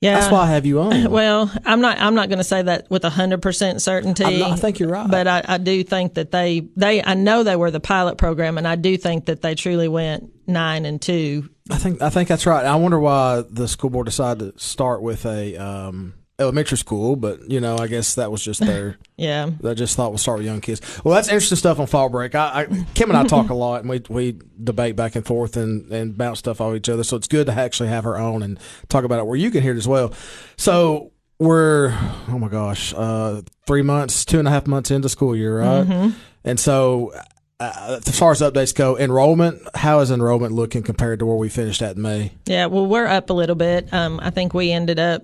Yeah, 0.00 0.20
that's 0.20 0.30
why 0.30 0.42
I 0.42 0.46
have 0.48 0.66
you 0.66 0.80
on. 0.80 1.10
Well, 1.16 1.50
I'm 1.64 1.80
not. 1.80 1.98
I'm 1.98 2.14
not 2.14 2.28
going 2.28 2.38
to 2.38 2.44
say 2.44 2.60
that 2.62 2.90
with 2.90 3.02
hundred 3.02 3.40
percent 3.40 3.80
certainty. 3.80 4.40
Not, 4.40 4.52
I 4.52 4.56
think 4.56 4.78
you're 4.78 4.90
right, 4.90 5.10
but 5.10 5.26
I, 5.26 5.42
I 5.48 5.58
do 5.58 5.82
think 5.82 6.14
that 6.14 6.30
they 6.30 6.68
they. 6.76 7.02
I 7.02 7.14
know 7.14 7.42
they 7.42 7.56
were 7.56 7.70
the 7.70 7.80
pilot 7.80 8.18
program, 8.18 8.58
and 8.58 8.68
I 8.68 8.76
do 8.76 8.98
think 8.98 9.24
that 9.26 9.40
they 9.40 9.54
truly 9.54 9.88
went 9.88 10.30
nine 10.46 10.84
and 10.84 11.00
two. 11.00 11.48
I 11.70 11.78
think 11.78 12.02
I 12.02 12.10
think 12.10 12.28
that's 12.28 12.44
right. 12.44 12.64
I 12.64 12.76
wonder 12.76 13.00
why 13.00 13.42
the 13.48 13.66
school 13.66 13.88
board 13.88 14.04
decided 14.04 14.52
to 14.52 14.60
start 14.62 15.00
with 15.00 15.24
a 15.24 15.56
um, 15.56 16.14
elementary 16.38 16.76
school, 16.76 17.16
but 17.16 17.50
you 17.50 17.60
know, 17.60 17.78
I 17.78 17.86
guess 17.86 18.14
that 18.16 18.30
was 18.30 18.42
just 18.42 18.60
there. 18.60 18.98
yeah, 19.16 19.50
I 19.64 19.74
just 19.74 19.96
thought 19.96 20.10
we'll 20.10 20.18
start 20.18 20.38
with 20.38 20.46
young 20.46 20.60
kids. 20.60 20.80
Well, 21.04 21.14
that's 21.14 21.28
interesting 21.28 21.56
stuff 21.56 21.78
on 21.78 21.86
fall 21.86 22.08
break. 22.08 22.34
I, 22.34 22.62
I 22.62 22.84
Kim 22.94 23.10
and 23.10 23.16
I 23.18 23.24
talk 23.24 23.50
a 23.50 23.54
lot, 23.54 23.80
and 23.80 23.90
we 23.90 24.02
we 24.08 24.38
debate 24.62 24.96
back 24.96 25.16
and 25.16 25.24
forth 25.24 25.56
and 25.56 25.90
and 25.90 26.16
bounce 26.16 26.38
stuff 26.40 26.60
off 26.60 26.74
each 26.74 26.88
other. 26.88 27.04
So 27.04 27.16
it's 27.16 27.28
good 27.28 27.46
to 27.46 27.52
actually 27.52 27.88
have 27.88 28.04
her 28.04 28.18
own 28.18 28.42
and 28.42 28.58
talk 28.88 29.04
about 29.04 29.18
it 29.18 29.26
where 29.26 29.36
you 29.36 29.50
can 29.50 29.62
hear 29.62 29.72
it 29.72 29.78
as 29.78 29.88
well. 29.88 30.12
So 30.56 31.12
we're 31.38 31.96
oh 32.28 32.38
my 32.38 32.48
gosh, 32.48 32.92
uh, 32.94 33.42
three 33.66 33.82
months, 33.82 34.24
two 34.24 34.38
and 34.38 34.48
a 34.48 34.50
half 34.50 34.66
months 34.66 34.90
into 34.90 35.08
school 35.08 35.34
year, 35.34 35.60
right? 35.60 35.86
Mm-hmm. 35.86 36.18
And 36.44 36.60
so. 36.60 37.12
Uh, 37.58 37.98
as 38.06 38.18
far 38.18 38.32
as 38.32 38.42
updates 38.42 38.74
go, 38.74 38.98
enrollment, 38.98 39.62
how 39.74 40.00
is 40.00 40.10
enrollment 40.10 40.52
looking 40.52 40.82
compared 40.82 41.18
to 41.18 41.24
where 41.24 41.38
we 41.38 41.48
finished 41.48 41.80
at 41.80 41.96
in 41.96 42.02
May? 42.02 42.32
Yeah, 42.44 42.66
well, 42.66 42.84
we're 42.84 43.06
up 43.06 43.30
a 43.30 43.32
little 43.32 43.54
bit. 43.54 43.90
Um, 43.94 44.20
I 44.22 44.28
think 44.28 44.52
we 44.52 44.72
ended 44.72 44.98
up 44.98 45.22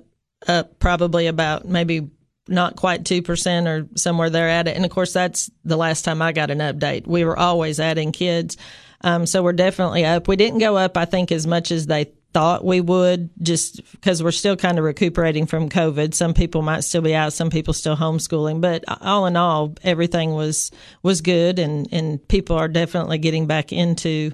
up 0.49 0.79
probably 0.79 1.27
about 1.27 1.67
maybe 1.67 2.11
not 2.49 2.77
quite 2.77 3.05
2% 3.05 3.67
or 3.67 3.89
somewhere 3.97 4.31
there 4.31 4.49
at 4.49 4.69
it. 4.69 4.77
And 4.77 4.85
of 4.85 4.91
course, 4.91 5.12
that's 5.12 5.50
the 5.65 5.77
last 5.77 6.05
time 6.05 6.21
I 6.21 6.33
got 6.33 6.50
an 6.50 6.59
update. 6.59 7.06
We 7.06 7.25
were 7.25 7.39
always 7.39 7.79
adding 7.79 8.13
kids. 8.13 8.56
Um, 9.03 9.27
so 9.27 9.43
we're 9.43 9.53
definitely 9.53 10.05
up. 10.05 10.29
We 10.29 10.37
didn't 10.37 10.58
go 10.58 10.77
up, 10.77 10.96
I 10.96 11.05
think, 11.05 11.32
as 11.32 11.46
much 11.46 11.70
as 11.70 11.87
they 11.87 12.13
thought 12.32 12.65
we 12.65 12.81
would, 12.81 13.31
just 13.43 13.82
because 13.93 14.22
we're 14.22 14.31
still 14.31 14.56
kind 14.56 14.79
of 14.79 14.84
recuperating 14.84 15.46
from 15.46 15.69
COVID. 15.69 16.15
Some 16.15 16.34
people 16.34 16.63
might 16.63 16.84
still 16.84 17.03
be 17.03 17.15
out, 17.15 17.32
some 17.32 17.51
people 17.51 17.75
still 17.75 17.96
homeschooling, 17.96 18.61
but 18.61 18.84
all 19.03 19.27
in 19.27 19.37
all, 19.37 19.75
everything 19.82 20.32
was 20.32 20.70
was 21.03 21.20
good, 21.20 21.58
and 21.58 21.89
and 21.93 22.27
people 22.29 22.56
are 22.56 22.69
definitely 22.69 23.19
getting 23.19 23.46
back 23.46 23.72
into 23.72 24.32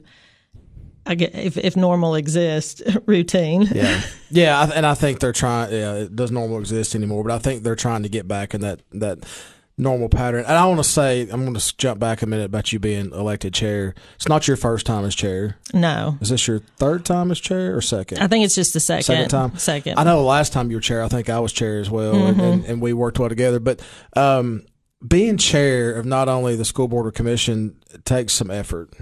I 1.08 1.14
get 1.14 1.34
if, 1.34 1.56
if 1.56 1.74
normal 1.74 2.14
exists 2.14 2.82
routine. 3.06 3.62
Yeah, 3.62 4.02
yeah, 4.30 4.70
and 4.74 4.86
I 4.86 4.94
think 4.94 5.20
they're 5.20 5.32
trying. 5.32 5.72
Yeah, 5.72 5.94
it 5.94 6.14
does 6.14 6.30
normal 6.30 6.60
exist 6.60 6.94
anymore? 6.94 7.24
But 7.24 7.32
I 7.32 7.38
think 7.38 7.62
they're 7.62 7.74
trying 7.74 8.02
to 8.02 8.10
get 8.10 8.28
back 8.28 8.54
in 8.54 8.60
that 8.60 8.82
that 8.92 9.24
normal 9.78 10.08
pattern. 10.08 10.40
And 10.40 10.54
I 10.54 10.66
want 10.66 10.80
to 10.80 10.84
say, 10.84 11.22
I'm 11.22 11.44
going 11.44 11.54
to 11.54 11.76
jump 11.78 12.00
back 12.00 12.20
a 12.20 12.26
minute 12.26 12.46
about 12.46 12.72
you 12.72 12.78
being 12.78 13.12
elected 13.12 13.54
chair. 13.54 13.94
It's 14.16 14.28
not 14.28 14.46
your 14.46 14.56
first 14.56 14.84
time 14.84 15.04
as 15.04 15.14
chair. 15.14 15.56
No. 15.72 16.18
Is 16.20 16.28
this 16.28 16.46
your 16.46 16.58
third 16.58 17.04
time 17.04 17.30
as 17.30 17.40
chair 17.40 17.76
or 17.76 17.80
second? 17.80 18.18
I 18.18 18.26
think 18.26 18.44
it's 18.44 18.56
just 18.56 18.74
the 18.74 18.80
second. 18.80 19.04
Second 19.04 19.28
time? 19.30 19.56
Second. 19.56 19.98
I 19.98 20.04
know 20.04 20.16
the 20.16 20.26
last 20.26 20.52
time 20.52 20.70
you 20.70 20.76
were 20.76 20.82
chair, 20.82 21.02
I 21.02 21.08
think 21.08 21.30
I 21.30 21.38
was 21.38 21.52
chair 21.52 21.78
as 21.78 21.88
well, 21.88 22.14
mm-hmm. 22.14 22.40
and, 22.40 22.40
and, 22.40 22.64
and, 22.64 22.82
we 22.82 22.92
worked 22.92 23.18
well 23.18 23.28
together. 23.28 23.60
But 23.60 23.80
um, 24.14 24.66
being 25.06 25.38
chair 25.38 25.94
of 25.94 26.04
not 26.04 26.28
only 26.28 26.56
the 26.56 26.64
school 26.64 26.88
board 26.88 27.06
or 27.06 27.12
commission 27.12 27.76
takes 28.04 28.32
some 28.32 28.50
effort 28.50 28.92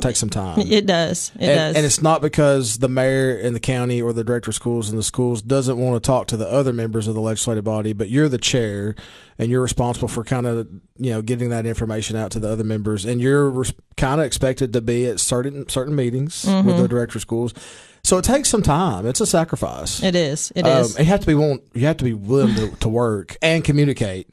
take 0.00 0.16
some 0.16 0.30
time. 0.30 0.58
It 0.60 0.86
does. 0.86 1.30
It 1.36 1.48
and, 1.48 1.56
does. 1.56 1.76
And 1.76 1.86
it's 1.86 2.02
not 2.02 2.22
because 2.22 2.78
the 2.78 2.88
mayor 2.88 3.36
in 3.36 3.54
the 3.54 3.60
county 3.60 4.02
or 4.02 4.12
the 4.12 4.24
director 4.24 4.50
of 4.50 4.54
schools 4.54 4.90
in 4.90 4.96
the 4.96 5.02
schools 5.02 5.42
doesn't 5.42 5.78
want 5.78 6.02
to 6.02 6.06
talk 6.06 6.26
to 6.28 6.36
the 6.36 6.48
other 6.48 6.72
members 6.72 7.06
of 7.06 7.14
the 7.14 7.20
legislative 7.20 7.64
body, 7.64 7.92
but 7.92 8.08
you're 8.08 8.28
the 8.28 8.38
chair 8.38 8.94
and 9.38 9.50
you're 9.50 9.62
responsible 9.62 10.08
for 10.08 10.24
kind 10.24 10.46
of, 10.46 10.68
you 10.96 11.10
know, 11.10 11.22
getting 11.22 11.50
that 11.50 11.66
information 11.66 12.16
out 12.16 12.30
to 12.32 12.40
the 12.40 12.48
other 12.48 12.64
members 12.64 13.04
and 13.04 13.20
you're 13.20 13.50
res- 13.50 13.74
kind 13.96 14.20
of 14.20 14.26
expected 14.26 14.72
to 14.72 14.80
be 14.80 15.06
at 15.06 15.20
certain 15.20 15.68
certain 15.68 15.94
meetings 15.94 16.44
mm-hmm. 16.44 16.66
with 16.66 16.76
the 16.78 16.88
director 16.88 17.18
of 17.18 17.22
schools. 17.22 17.54
So 18.02 18.18
it 18.18 18.24
takes 18.24 18.48
some 18.48 18.62
time. 18.62 19.04
It's 19.04 19.20
a 19.20 19.26
sacrifice. 19.26 20.00
It 20.02 20.14
is. 20.14 20.52
It 20.54 20.64
um, 20.64 20.82
is. 20.82 20.98
You 20.98 21.04
have 21.06 21.20
to 21.20 21.26
be 21.26 21.34
willing, 21.34 21.60
you 21.74 21.86
have 21.86 21.96
to 21.96 22.04
be 22.04 22.14
willing 22.14 22.54
to, 22.54 22.76
to 22.76 22.88
work 22.88 23.36
and 23.42 23.64
communicate 23.64 24.28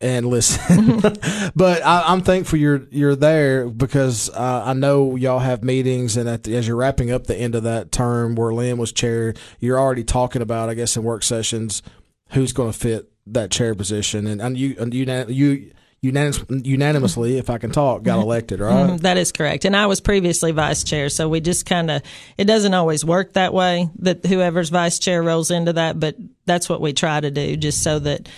and 0.00 0.26
listen. 0.26 1.00
but 1.56 1.84
I, 1.84 2.12
am 2.12 2.22
thankful 2.22 2.58
you're 2.58 2.86
you're 2.90 3.16
there 3.16 3.68
because 3.68 4.30
uh, 4.30 4.62
I 4.66 4.72
know 4.72 5.16
y'all 5.16 5.38
have 5.38 5.64
meetings, 5.64 6.16
and 6.16 6.28
the, 6.28 6.56
as 6.56 6.66
you're 6.66 6.76
wrapping 6.76 7.10
up 7.10 7.26
the 7.26 7.36
end 7.36 7.54
of 7.54 7.62
that 7.64 7.92
term 7.92 8.34
where 8.34 8.52
Lynn 8.52 8.78
was 8.78 8.92
chair, 8.92 9.34
you're 9.60 9.78
already 9.78 10.04
talking 10.04 10.42
about, 10.42 10.68
I 10.68 10.74
guess, 10.74 10.96
in 10.96 11.04
work 11.04 11.22
sessions, 11.22 11.82
who's 12.30 12.52
going 12.52 12.72
to 12.72 12.78
fit 12.78 13.10
that 13.26 13.50
chair 13.50 13.74
position, 13.74 14.26
and, 14.26 14.40
and 14.40 14.56
you 14.56 14.76
and 14.78 14.94
you 14.94 15.06
you 15.28 15.72
unanimous, 16.02 16.44
unanimously, 16.48 17.38
if 17.38 17.50
I 17.50 17.58
can 17.58 17.70
talk, 17.70 18.02
got 18.02 18.20
elected, 18.20 18.60
right? 18.60 18.90
Mm, 18.90 19.00
that 19.00 19.16
is 19.16 19.32
correct. 19.32 19.64
And 19.64 19.76
I 19.76 19.86
was 19.86 20.00
previously 20.00 20.52
vice 20.52 20.84
chair, 20.84 21.08
so 21.08 21.28
we 21.28 21.40
just 21.40 21.66
kind 21.66 21.90
of, 21.90 22.02
it 22.38 22.44
doesn't 22.44 22.74
always 22.74 23.04
work 23.04 23.32
that 23.32 23.52
way 23.52 23.90
that 24.00 24.24
whoever's 24.24 24.70
vice 24.70 24.98
chair 24.98 25.22
rolls 25.22 25.50
into 25.50 25.72
that, 25.74 25.98
but 25.98 26.16
that's 26.44 26.68
what 26.68 26.80
we 26.80 26.92
try 26.92 27.20
to 27.20 27.30
do 27.30 27.56
just 27.56 27.82
so 27.82 27.98
that 27.98 28.28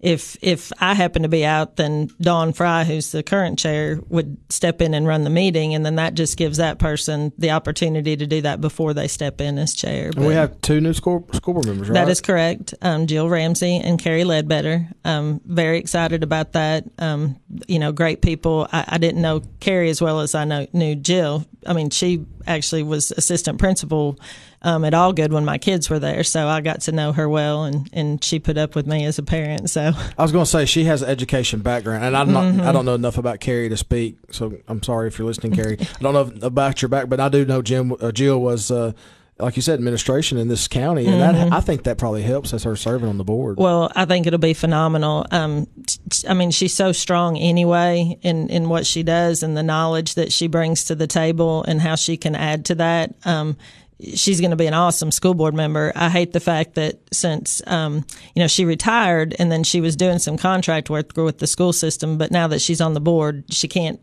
if 0.00 0.36
if 0.42 0.72
I 0.78 0.94
happen 0.94 1.22
to 1.22 1.28
be 1.28 1.44
out, 1.44 1.76
then 1.76 2.10
Dawn 2.20 2.52
Fry, 2.52 2.84
who's 2.84 3.12
the 3.12 3.22
current 3.22 3.58
chair, 3.58 3.98
would 4.08 4.36
step 4.50 4.82
in 4.82 4.92
and 4.92 5.06
run 5.06 5.24
the 5.24 5.30
meeting, 5.30 5.74
and 5.74 5.86
then 5.86 5.96
that 5.96 6.14
just 6.14 6.36
gives 6.36 6.58
that 6.58 6.78
person 6.78 7.32
the 7.38 7.52
opportunity 7.52 8.14
to 8.14 8.26
do 8.26 8.42
that 8.42 8.60
before 8.60 8.92
they 8.92 9.08
step 9.08 9.40
in 9.40 9.58
as 9.58 9.74
chair. 9.74 10.10
But 10.10 10.18
and 10.18 10.26
we 10.26 10.34
have 10.34 10.60
two 10.60 10.82
new 10.82 10.92
school 10.92 11.26
school 11.32 11.54
board 11.54 11.66
members, 11.66 11.88
right? 11.88 11.94
That 11.94 12.10
is 12.10 12.20
correct. 12.20 12.74
Um, 12.82 13.06
Jill 13.06 13.30
Ramsey 13.30 13.76
and 13.76 13.98
Carrie 13.98 14.24
Ledbetter. 14.24 14.86
Um, 15.04 15.40
very 15.46 15.78
excited 15.78 16.22
about 16.22 16.52
that. 16.52 16.84
Um, 16.98 17.40
you 17.66 17.78
know, 17.78 17.92
great 17.92 18.20
people. 18.20 18.68
I, 18.70 18.84
I, 18.88 18.98
didn't 18.98 19.22
know 19.22 19.40
Carrie 19.60 19.90
as 19.90 20.02
well 20.02 20.20
as 20.20 20.34
I 20.34 20.44
know, 20.44 20.66
knew 20.72 20.94
Jill. 20.94 21.46
I 21.66 21.72
mean, 21.72 21.90
she 21.90 22.26
actually 22.46 22.82
was 22.82 23.12
assistant 23.12 23.58
principal 23.58 24.18
um, 24.62 24.84
at 24.84 24.92
Algood 24.92 25.30
when 25.30 25.44
my 25.44 25.58
kids 25.58 25.88
were 25.90 25.98
there. 25.98 26.24
So 26.24 26.46
I 26.48 26.60
got 26.60 26.82
to 26.82 26.92
know 26.92 27.12
her 27.12 27.28
well, 27.28 27.64
and, 27.64 27.88
and 27.92 28.22
she 28.22 28.38
put 28.38 28.58
up 28.58 28.74
with 28.74 28.86
me 28.86 29.04
as 29.04 29.18
a 29.18 29.22
parent. 29.22 29.70
So 29.70 29.92
I 30.18 30.22
was 30.22 30.32
going 30.32 30.44
to 30.44 30.50
say 30.50 30.66
she 30.66 30.84
has 30.84 31.02
an 31.02 31.08
education 31.08 31.60
background, 31.60 32.04
and 32.04 32.16
I'm 32.16 32.32
not 32.32 32.44
mm-hmm. 32.44 32.60
I 32.62 32.72
don't 32.72 32.84
know 32.84 32.94
enough 32.94 33.18
about 33.18 33.40
Carrie 33.40 33.68
to 33.68 33.76
speak. 33.76 34.16
So 34.30 34.56
I'm 34.68 34.82
sorry 34.82 35.08
if 35.08 35.18
you're 35.18 35.26
listening, 35.26 35.54
Carrie. 35.54 35.78
I 35.80 36.02
don't 36.02 36.14
know 36.14 36.46
about 36.46 36.82
your 36.82 36.88
back, 36.88 37.08
but 37.08 37.20
I 37.20 37.28
do 37.28 37.44
know 37.44 37.62
Jim 37.62 37.94
uh, 38.00 38.12
Jill 38.12 38.40
was. 38.40 38.70
Uh, 38.70 38.92
like 39.38 39.54
you 39.54 39.60
said, 39.60 39.74
administration 39.74 40.38
in 40.38 40.48
this 40.48 40.66
county, 40.66 41.04
and 41.04 41.16
mm-hmm. 41.16 41.50
that, 41.50 41.52
I 41.52 41.60
think 41.60 41.82
that 41.82 41.98
probably 41.98 42.22
helps 42.22 42.54
as 42.54 42.64
her 42.64 42.74
serving 42.74 43.08
on 43.08 43.18
the 43.18 43.24
board. 43.24 43.58
Well, 43.58 43.92
I 43.94 44.06
think 44.06 44.26
it'll 44.26 44.38
be 44.38 44.54
phenomenal. 44.54 45.26
Um, 45.30 45.66
I 46.26 46.32
mean, 46.32 46.50
she's 46.50 46.72
so 46.72 46.92
strong 46.92 47.36
anyway 47.36 48.18
in 48.22 48.48
in 48.48 48.70
what 48.70 48.86
she 48.86 49.02
does 49.02 49.42
and 49.42 49.54
the 49.54 49.62
knowledge 49.62 50.14
that 50.14 50.32
she 50.32 50.46
brings 50.46 50.84
to 50.84 50.94
the 50.94 51.06
table 51.06 51.64
and 51.64 51.82
how 51.82 51.96
she 51.96 52.16
can 52.16 52.34
add 52.34 52.64
to 52.66 52.76
that. 52.76 53.14
Um, 53.26 53.58
she's 54.00 54.40
going 54.40 54.50
to 54.50 54.56
be 54.56 54.66
an 54.66 54.74
awesome 54.74 55.10
school 55.10 55.34
board 55.34 55.54
member. 55.54 55.92
I 55.94 56.08
hate 56.08 56.32
the 56.32 56.40
fact 56.40 56.74
that 56.74 57.00
since 57.12 57.62
um, 57.66 58.04
you 58.34 58.42
know 58.42 58.48
she 58.48 58.64
retired 58.64 59.34
and 59.38 59.50
then 59.50 59.64
she 59.64 59.80
was 59.80 59.96
doing 59.96 60.18
some 60.18 60.36
contract 60.36 60.90
work 60.90 61.16
with 61.16 61.38
the 61.38 61.46
school 61.46 61.72
system, 61.72 62.18
but 62.18 62.30
now 62.30 62.46
that 62.48 62.60
she's 62.60 62.80
on 62.80 62.94
the 62.94 63.00
board, 63.00 63.44
she 63.50 63.68
can't 63.68 64.00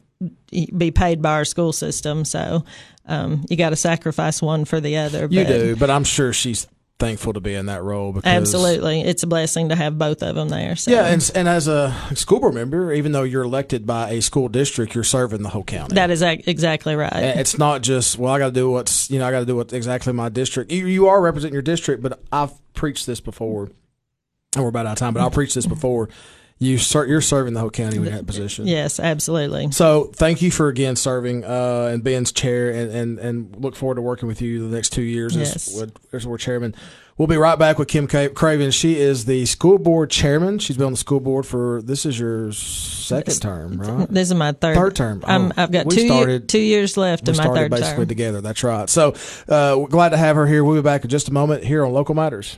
be 0.52 0.92
paid 0.92 1.22
by 1.22 1.34
our 1.34 1.46
school 1.46 1.74
system. 1.74 2.26
So 2.26 2.64
um, 3.06 3.46
you 3.50 3.58
got 3.58 3.72
to 3.72 3.76
sacrifice 3.76 4.42
one 4.42 4.66
for 4.66 4.80
the 4.80 4.98
other. 4.98 5.28
You 5.30 5.46
do, 5.46 5.76
but 5.76 5.90
I'm 5.90 6.04
sure 6.04 6.34
she's 6.34 6.68
thankful 7.00 7.34
to 7.34 7.42
be 7.42 7.54
in 7.54 7.66
that 7.66 7.84
role 7.84 8.14
because 8.14 8.32
absolutely. 8.32 9.02
It's 9.02 9.24
a 9.24 9.28
blessing 9.28 9.70
to 9.70 9.76
have 9.76 9.98
both 9.98 10.24
of 10.24 10.36
them 10.36 10.50
there 10.50 10.76
so. 10.76 10.92
yeah 10.92 11.08
and, 11.08 11.32
and 11.36 11.50
as 11.50 11.68
a 11.68 11.94
school 12.14 12.40
board 12.40 12.54
member 12.54 12.94
even 12.94 13.12
though 13.12 13.24
you're 13.24 13.44
elected 13.44 13.86
by 13.86 14.12
a 14.12 14.22
school 14.22 14.48
district 14.48 14.96
you're 14.96 15.04
serving 15.04 15.42
the 15.42 15.50
whole 15.50 15.64
county. 15.64 15.96
That 15.96 16.12
is 16.12 16.22
exactly 16.22 16.96
right. 16.96 17.12
It's 17.14 17.58
not 17.58 17.82
just 17.82 18.18
well 18.18 18.34
i 18.34 18.40
got 18.40 18.48
to 18.48 18.54
do 18.54 18.70
what's 18.70 19.10
you 19.10 19.20
know 19.20 19.28
i 19.28 19.32
got 19.32 19.40
to 19.40 19.46
do 19.46 19.56
what 19.56 19.74
exactly 19.74 20.14
my 20.14 20.30
district. 20.30 20.72
You, 20.72 20.88
you 20.88 21.08
are 21.08 21.20
representing 21.22 21.54
your 21.54 21.62
district 21.62 22.02
but 22.02 22.22
i've 22.32 22.54
preached 22.74 23.06
this 23.06 23.20
before. 23.20 23.70
And 24.56 24.64
we're 24.64 24.70
about 24.70 24.86
out 24.86 24.94
of 24.94 24.98
time 25.00 25.14
but 25.14 25.22
i'll 25.22 25.32
preach 25.32 25.54
this 25.54 25.66
before 25.66 26.10
you 26.64 26.78
start 26.78 27.10
you're 27.10 27.22
serving 27.22 27.54
the 27.54 27.60
whole 27.60 27.70
county 27.70 27.98
in 27.98 28.06
that 28.06 28.26
position. 28.26 28.68
Yes, 28.68 29.00
absolutely. 29.00 29.72
So 29.72 30.06
thank 30.14 30.42
you 30.42 30.52
for 30.52 30.68
again 30.70 30.96
serving 30.96 31.44
uh, 31.44 31.90
and 31.92 32.04
being 32.04 32.26
chair, 32.26 32.72
and, 32.72 32.92
and, 32.92 33.20
and 33.20 33.56
look 33.58 33.76
forward 33.76 33.96
to 33.96 34.02
working 34.02 34.28
with 34.28 34.42
you 34.42 34.70
the 34.70 34.76
next 34.76 34.90
two 34.92 35.02
years 35.02 35.36
yes. 35.36 35.56
as, 35.56 35.92
as 36.12 36.28
we're 36.28 36.38
chairman. 36.38 36.76
We'll 37.18 37.28
be 37.28 37.38
right 37.38 37.60
back 37.60 37.78
with 37.78 37.90
Kim 37.90 38.08
Craven. 38.08 38.72
She 38.72 39.00
is 39.00 39.26
the 39.26 39.46
school 39.46 39.78
board 39.78 40.10
chairman. 40.10 40.58
She's 40.58 40.78
been 40.78 40.88
on 40.88 40.94
the 40.94 40.98
school 40.98 41.20
board 41.20 41.46
for 41.46 41.80
this 41.84 42.08
is 42.08 42.20
your 42.20 42.52
second 42.54 43.40
term, 43.40 43.80
right? 43.80 44.10
This 44.10 44.30
is 44.30 44.36
my 44.36 44.52
third 44.52 44.76
third 44.76 44.96
term. 44.96 45.24
Oh, 45.28 45.52
i 45.56 45.62
have 45.62 45.72
got 45.72 45.92
two, 45.92 46.08
started, 46.08 46.50
two 46.50 46.60
years 46.60 46.98
left 46.98 47.28
in 47.28 47.38
my 47.38 47.44
third 47.44 47.70
basically 47.70 48.06
term. 48.06 48.08
together. 48.08 48.42
That's 48.42 48.64
right. 48.64 48.90
So 48.90 49.14
uh, 49.48 49.76
we're 49.78 49.90
glad 49.90 50.10
to 50.10 50.18
have 50.18 50.36
her 50.36 50.48
here. 50.48 50.64
We'll 50.64 50.76
be 50.76 50.82
back 50.82 51.04
in 51.04 51.10
just 51.12 51.28
a 51.28 51.34
moment 51.34 51.64
here 51.64 51.86
on 51.86 51.94
Local 51.94 52.16
Matters. 52.16 52.58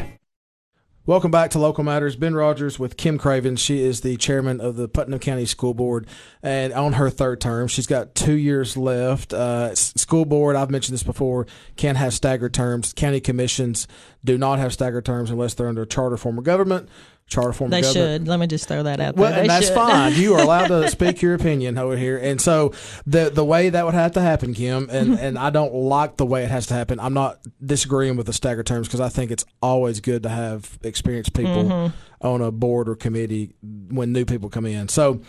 Welcome 1.11 1.29
back 1.29 1.51
to 1.51 1.59
Local 1.59 1.83
Matters. 1.83 2.15
Ben 2.15 2.35
Rogers 2.35 2.79
with 2.79 2.95
Kim 2.95 3.17
Craven. 3.17 3.57
She 3.57 3.83
is 3.83 3.99
the 3.99 4.15
chairman 4.15 4.61
of 4.61 4.77
the 4.77 4.87
Putnam 4.87 5.19
County 5.19 5.45
School 5.45 5.73
Board 5.73 6.07
and 6.41 6.71
on 6.71 6.93
her 6.93 7.09
third 7.09 7.41
term. 7.41 7.67
She's 7.67 7.85
got 7.85 8.15
two 8.15 8.35
years 8.35 8.77
left. 8.77 9.33
Uh, 9.33 9.75
school 9.75 10.23
board, 10.23 10.55
I've 10.55 10.69
mentioned 10.71 10.93
this 10.93 11.03
before—can't 11.03 11.97
have 11.97 12.13
staggered 12.13 12.53
terms. 12.53 12.93
County 12.93 13.19
commissions 13.19 13.89
do 14.23 14.37
not 14.37 14.59
have 14.59 14.71
staggered 14.71 15.03
terms 15.03 15.29
unless 15.29 15.53
they're 15.53 15.67
under 15.67 15.81
a 15.81 15.85
charter 15.85 16.15
form 16.15 16.37
of 16.37 16.45
government 16.45 16.87
charter 17.31 17.53
form 17.53 17.71
they 17.71 17.81
should. 17.81 18.27
Let 18.27 18.39
me 18.39 18.45
just 18.45 18.67
throw 18.67 18.83
that 18.83 18.99
out 18.99 19.15
there. 19.15 19.23
Well, 19.23 19.33
and 19.33 19.49
that's 19.49 19.67
should. 19.67 19.75
fine. 19.75 20.13
You 20.13 20.35
are 20.35 20.41
allowed 20.41 20.67
to 20.67 20.87
speak 20.91 21.21
your 21.21 21.33
opinion 21.33 21.77
over 21.77 21.97
here. 21.97 22.17
And 22.17 22.39
so 22.39 22.73
the 23.07 23.29
the 23.29 23.45
way 23.45 23.69
that 23.69 23.85
would 23.85 23.93
have 23.93 24.11
to 24.13 24.21
happen, 24.21 24.53
Kim, 24.53 24.89
and, 24.91 25.17
and 25.17 25.39
I 25.39 25.49
don't 25.49 25.73
like 25.73 26.17
the 26.17 26.25
way 26.25 26.43
it 26.43 26.51
has 26.51 26.67
to 26.67 26.73
happen. 26.73 26.99
I'm 26.99 27.13
not 27.13 27.39
disagreeing 27.65 28.17
with 28.17 28.27
the 28.27 28.33
staggered 28.33 28.67
terms 28.67 28.87
because 28.87 28.99
I 28.99 29.09
think 29.09 29.31
it's 29.31 29.45
always 29.61 30.01
good 30.01 30.23
to 30.23 30.29
have 30.29 30.77
experienced 30.83 31.33
people 31.33 31.63
mm-hmm. 31.63 32.27
on 32.27 32.41
a 32.41 32.51
board 32.51 32.89
or 32.89 32.95
committee 32.95 33.55
when 33.61 34.11
new 34.11 34.25
people 34.25 34.49
come 34.49 34.65
in. 34.65 34.89
So 34.89 35.21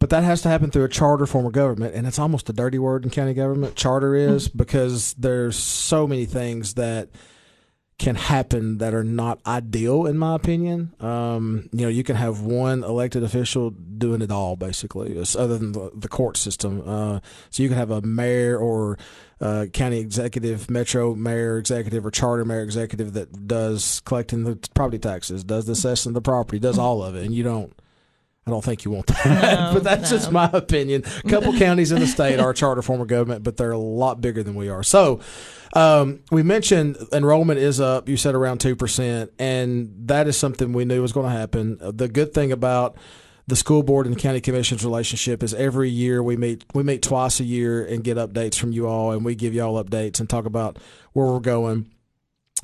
but 0.00 0.10
that 0.10 0.24
has 0.24 0.42
to 0.42 0.48
happen 0.48 0.70
through 0.70 0.84
a 0.84 0.88
charter 0.88 1.24
form 1.24 1.46
of 1.46 1.52
government 1.52 1.94
and 1.94 2.06
it's 2.06 2.18
almost 2.18 2.50
a 2.50 2.52
dirty 2.52 2.78
word 2.78 3.04
in 3.04 3.10
county 3.10 3.32
government 3.32 3.74
charter 3.74 4.14
is 4.14 4.48
mm-hmm. 4.48 4.58
because 4.58 5.14
there's 5.14 5.56
so 5.56 6.06
many 6.06 6.26
things 6.26 6.74
that 6.74 7.08
can 7.98 8.16
happen 8.16 8.78
that 8.78 8.92
are 8.92 9.04
not 9.04 9.40
ideal, 9.46 10.06
in 10.06 10.18
my 10.18 10.34
opinion. 10.34 10.92
Um, 11.00 11.68
you 11.72 11.82
know, 11.82 11.88
you 11.88 12.02
can 12.02 12.16
have 12.16 12.40
one 12.40 12.82
elected 12.82 13.22
official 13.22 13.70
doing 13.70 14.20
it 14.20 14.32
all, 14.32 14.56
basically, 14.56 15.16
other 15.38 15.58
than 15.58 15.72
the, 15.72 15.90
the 15.94 16.08
court 16.08 16.36
system. 16.36 16.82
Uh, 16.84 17.20
so 17.50 17.62
you 17.62 17.68
can 17.68 17.78
have 17.78 17.92
a 17.92 18.02
mayor 18.02 18.58
or 18.58 18.98
uh, 19.40 19.66
county 19.72 19.98
executive, 19.98 20.68
metro 20.68 21.14
mayor 21.14 21.56
executive, 21.58 22.04
or 22.04 22.10
charter 22.10 22.44
mayor 22.44 22.62
executive 22.62 23.12
that 23.12 23.46
does 23.46 24.00
collecting 24.00 24.42
the 24.42 24.56
property 24.74 24.98
taxes, 24.98 25.44
does 25.44 25.66
the 25.66 25.72
assessing 25.72 26.10
of 26.10 26.14
the 26.14 26.20
property, 26.20 26.58
does 26.58 26.78
all 26.78 27.02
of 27.02 27.14
it, 27.14 27.24
and 27.24 27.34
you 27.34 27.42
don't. 27.42 27.72
I 28.46 28.50
don't 28.50 28.62
think 28.62 28.84
you 28.84 28.90
want 28.90 29.06
that, 29.06 29.24
no, 29.24 29.70
but 29.72 29.84
that's 29.84 30.10
no. 30.10 30.18
just 30.18 30.30
my 30.30 30.50
opinion. 30.52 31.02
A 31.24 31.28
couple 31.30 31.54
counties 31.54 31.92
in 31.92 32.00
the 32.00 32.06
state 32.06 32.38
are 32.38 32.52
charter 32.52 32.82
form 32.82 33.00
of 33.00 33.08
government, 33.08 33.42
but 33.42 33.56
they're 33.56 33.70
a 33.70 33.78
lot 33.78 34.20
bigger 34.20 34.42
than 34.42 34.54
we 34.54 34.68
are. 34.68 34.82
So, 34.82 35.20
um, 35.74 36.20
we 36.30 36.42
mentioned 36.42 36.96
enrollment 37.12 37.58
is 37.58 37.80
up. 37.80 38.08
You 38.08 38.16
said 38.16 38.34
around 38.34 38.58
two 38.58 38.76
percent, 38.76 39.32
and 39.38 39.92
that 40.06 40.28
is 40.28 40.36
something 40.36 40.72
we 40.72 40.84
knew 40.84 41.02
was 41.02 41.12
going 41.12 41.30
to 41.30 41.36
happen. 41.36 41.78
The 41.80 42.08
good 42.08 42.32
thing 42.32 42.52
about 42.52 42.96
the 43.46 43.56
school 43.56 43.82
board 43.82 44.06
and 44.06 44.16
county 44.16 44.40
commission's 44.40 44.84
relationship 44.84 45.42
is 45.42 45.52
every 45.52 45.90
year 45.90 46.22
we 46.22 46.36
meet 46.36 46.64
we 46.74 46.82
meet 46.82 47.02
twice 47.02 47.40
a 47.40 47.44
year 47.44 47.84
and 47.84 48.02
get 48.02 48.16
updates 48.16 48.58
from 48.58 48.72
you 48.72 48.86
all, 48.86 49.12
and 49.12 49.24
we 49.24 49.34
give 49.34 49.54
you 49.54 49.62
all 49.62 49.82
updates 49.82 50.20
and 50.20 50.30
talk 50.30 50.46
about 50.46 50.78
where 51.12 51.26
we're 51.26 51.40
going. 51.40 51.90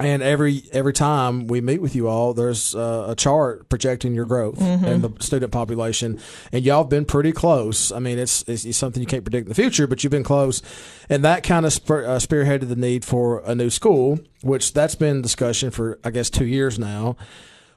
And 0.01 0.23
every 0.23 0.63
every 0.73 0.93
time 0.93 1.47
we 1.47 1.61
meet 1.61 1.81
with 1.81 1.95
you 1.95 2.09
all, 2.09 2.33
there's 2.35 2.75
uh, 2.75 3.07
a 3.09 3.15
chart 3.15 3.69
projecting 3.69 4.15
your 4.15 4.25
growth 4.25 4.59
Mm-hmm. 4.59 4.85
and 4.85 5.03
the 5.03 5.23
student 5.23 5.53
population, 5.53 6.19
and 6.53 6.65
y'all 6.65 6.83
have 6.83 6.89
been 6.89 7.05
pretty 7.05 7.33
close. 7.33 7.93
I 7.93 7.99
mean, 7.99 8.19
it's, 8.19 8.43
it's, 8.49 8.65
it's 8.65 8.79
something 8.79 9.01
you 9.01 9.07
can't 9.07 9.25
predict 9.25 9.47
in 9.47 9.49
the 9.51 9.55
future, 9.55 9.87
but 9.87 10.03
you've 10.03 10.11
been 10.11 10.25
close, 10.25 10.63
and 11.09 11.25
that 11.25 11.43
kind 11.43 11.67
of 11.67 11.73
uh, 11.75 12.19
spearheaded 12.19 12.69
the 12.69 12.77
need 12.77 13.05
for 13.05 13.43
a 13.45 13.55
new 13.55 13.71
school, 13.71 14.19
which 14.43 14.73
that's 14.73 14.95
been 14.95 15.23
discussion 15.23 15.71
for 15.71 15.99
I 16.05 16.11
guess 16.11 16.31
two 16.31 16.47
years 16.47 16.79
now. 16.79 17.17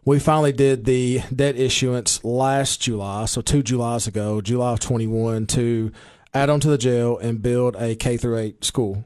We 0.05 0.19
finally 0.19 0.51
did 0.51 0.83
the 0.85 1.21
debt 1.33 1.55
issuance 1.55 2.23
last 2.23 2.81
July, 2.81 3.25
so 3.25 3.41
two 3.41 3.63
Julys 3.63 4.05
ago, 4.07 4.41
July 4.41 4.73
of 4.73 4.79
21, 4.81 5.47
to 5.47 5.91
add 6.33 6.49
on 6.49 6.59
to 6.59 6.67
the 6.67 6.77
jail 6.77 7.17
and 7.17 7.41
build 7.41 7.75
a 7.77 7.95
K 7.95 8.17
through 8.17 8.37
8 8.37 8.63
school 8.65 9.05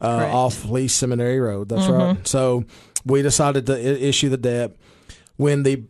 uh, 0.00 0.28
off 0.30 0.64
Lee 0.66 0.88
Seminary 0.88 1.40
Road. 1.40 1.68
That's 1.68 1.86
right. 1.88 2.26
So 2.26 2.64
we 3.04 3.22
decided 3.22 3.66
to 3.66 3.74
I- 3.76 3.78
issue 3.80 4.28
the 4.28 4.36
debt. 4.36 4.76
When 5.36 5.62
the 5.62 5.84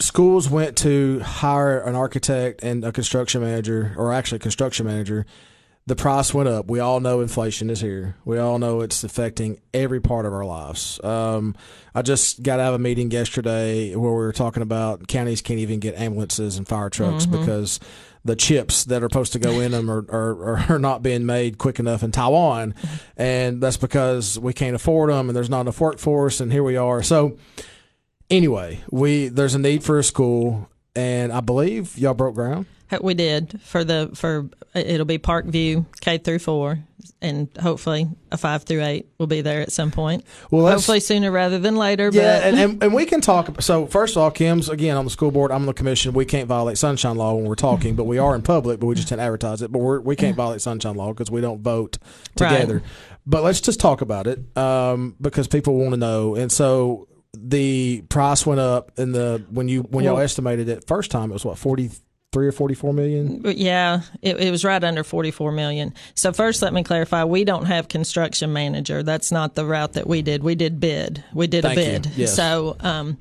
schools 0.00 0.48
went 0.48 0.76
to 0.78 1.20
hire 1.20 1.78
an 1.80 1.94
architect 1.94 2.62
and 2.62 2.84
a 2.84 2.92
construction 2.92 3.40
manager, 3.42 3.94
or 3.96 4.12
actually 4.12 4.36
a 4.36 4.40
construction 4.40 4.86
manager, 4.86 5.24
the 5.86 5.94
price 5.94 6.32
went 6.32 6.48
up. 6.48 6.70
We 6.70 6.80
all 6.80 6.98
know 7.00 7.20
inflation 7.20 7.68
is 7.68 7.80
here. 7.80 8.16
We 8.24 8.38
all 8.38 8.58
know 8.58 8.80
it's 8.80 9.04
affecting 9.04 9.60
every 9.74 10.00
part 10.00 10.24
of 10.24 10.32
our 10.32 10.44
lives. 10.44 10.98
Um, 11.04 11.54
I 11.94 12.00
just 12.00 12.42
got 12.42 12.58
out 12.58 12.68
of 12.68 12.74
a 12.76 12.78
meeting 12.82 13.10
yesterday 13.10 13.94
where 13.94 14.10
we 14.10 14.16
were 14.16 14.32
talking 14.32 14.62
about 14.62 15.06
counties 15.08 15.42
can't 15.42 15.60
even 15.60 15.80
get 15.80 15.94
ambulances 15.96 16.56
and 16.56 16.66
fire 16.66 16.88
trucks 16.88 17.26
because 17.26 17.80
the 18.24 18.34
chips 18.34 18.84
that 18.84 19.02
are 19.02 19.08
supposed 19.10 19.34
to 19.34 19.38
go 19.38 19.60
in 19.60 19.72
them 19.72 19.90
are, 19.90 20.06
are, 20.10 20.72
are 20.72 20.78
not 20.78 21.02
being 21.02 21.26
made 21.26 21.58
quick 21.58 21.78
enough 21.78 22.02
in 22.02 22.10
Taiwan. 22.10 22.74
And 23.16 23.60
that's 23.60 23.76
because 23.76 24.38
we 24.38 24.52
can't 24.52 24.74
afford 24.74 25.10
them 25.10 25.28
and 25.28 25.36
there's 25.36 25.50
not 25.50 25.62
enough 25.62 25.80
workforce. 25.80 26.40
And 26.40 26.50
here 26.50 26.62
we 26.62 26.76
are. 26.76 27.02
So, 27.02 27.36
anyway, 28.30 28.80
we 28.90 29.28
there's 29.28 29.54
a 29.54 29.58
need 29.58 29.84
for 29.84 29.98
a 29.98 30.04
school. 30.04 30.68
And 30.96 31.32
I 31.32 31.40
believe 31.40 31.98
y'all 31.98 32.14
broke 32.14 32.34
ground. 32.34 32.66
We 33.00 33.14
did 33.14 33.60
for 33.62 33.82
the 33.82 34.10
for 34.14 34.48
it'll 34.74 35.06
be 35.06 35.18
Parkview 35.18 35.84
K 36.00 36.18
through 36.18 36.38
four, 36.38 36.78
and 37.20 37.48
hopefully 37.60 38.08
a 38.30 38.36
five 38.36 38.64
through 38.64 38.84
eight 38.84 39.08
will 39.18 39.26
be 39.26 39.40
there 39.40 39.60
at 39.62 39.72
some 39.72 39.90
point. 39.90 40.24
Well, 40.50 40.66
hopefully 40.66 41.00
sooner 41.00 41.32
rather 41.32 41.58
than 41.58 41.76
later. 41.76 42.10
Yeah, 42.12 42.38
but 42.38 42.44
and, 42.44 42.58
and, 42.58 42.82
and 42.84 42.94
we 42.94 43.04
can 43.04 43.20
talk. 43.20 43.62
So 43.62 43.86
first 43.86 44.16
of 44.16 44.22
all, 44.22 44.30
Kim's 44.30 44.68
again 44.68 44.96
on 44.96 45.04
the 45.04 45.10
school 45.10 45.30
board. 45.30 45.50
I'm 45.50 45.62
on 45.62 45.66
the 45.66 45.74
commission. 45.74 46.12
We 46.12 46.24
can't 46.24 46.46
violate 46.46 46.78
sunshine 46.78 47.16
law 47.16 47.34
when 47.34 47.46
we're 47.46 47.54
talking, 47.56 47.96
but 47.96 48.04
we 48.04 48.18
are 48.18 48.34
in 48.34 48.42
public. 48.42 48.78
But 48.78 48.86
we 48.86 48.94
just 48.94 49.08
didn't 49.08 49.22
advertise 49.22 49.62
it. 49.62 49.72
But 49.72 49.80
we're, 49.80 50.00
we 50.00 50.14
can't 50.14 50.36
violate 50.36 50.60
sunshine 50.60 50.94
law 50.94 51.08
because 51.08 51.30
we 51.30 51.40
don't 51.40 51.62
vote 51.62 51.98
together. 52.36 52.82
But 53.26 53.42
let's 53.42 53.60
just 53.60 53.80
talk 53.80 54.02
about 54.02 54.26
it 54.26 54.56
um, 54.56 55.16
because 55.20 55.48
people 55.48 55.76
want 55.78 55.92
to 55.92 55.96
know. 55.96 56.34
And 56.34 56.52
so 56.52 57.08
the 57.38 58.02
price 58.08 58.46
went 58.46 58.60
up, 58.60 58.92
and 58.98 59.14
the 59.14 59.44
when 59.50 59.68
you 59.68 59.82
when 59.82 60.04
y'all 60.04 60.14
Well- 60.14 60.24
estimated 60.24 60.68
it 60.68 60.86
first 60.86 61.10
time, 61.10 61.30
it 61.30 61.34
was 61.34 61.44
what 61.44 61.58
forty 61.58 61.90
three 62.32 62.48
or 62.48 62.52
forty 62.52 62.74
four 62.74 62.92
million. 62.92 63.42
Yeah, 63.44 64.00
it, 64.20 64.40
it 64.40 64.50
was 64.50 64.64
right 64.64 64.82
under 64.82 65.04
44 65.04 65.52
million. 65.52 65.94
So 66.16 66.32
first, 66.32 66.62
let 66.62 66.72
me 66.72 66.82
clarify: 66.82 67.24
we 67.24 67.44
don't 67.44 67.66
have 67.66 67.86
construction 67.88 68.52
manager. 68.52 69.02
That's 69.02 69.30
not 69.30 69.54
the 69.54 69.64
route 69.64 69.92
that 69.92 70.06
we 70.06 70.20
did. 70.22 70.42
We 70.42 70.54
did 70.56 70.80
bid. 70.80 71.22
We 71.32 71.46
did 71.46 71.62
Thank 71.62 71.78
a 71.78 71.80
bid. 71.80 72.06
Yes. 72.16 72.34
So, 72.34 72.76
um, 72.80 73.18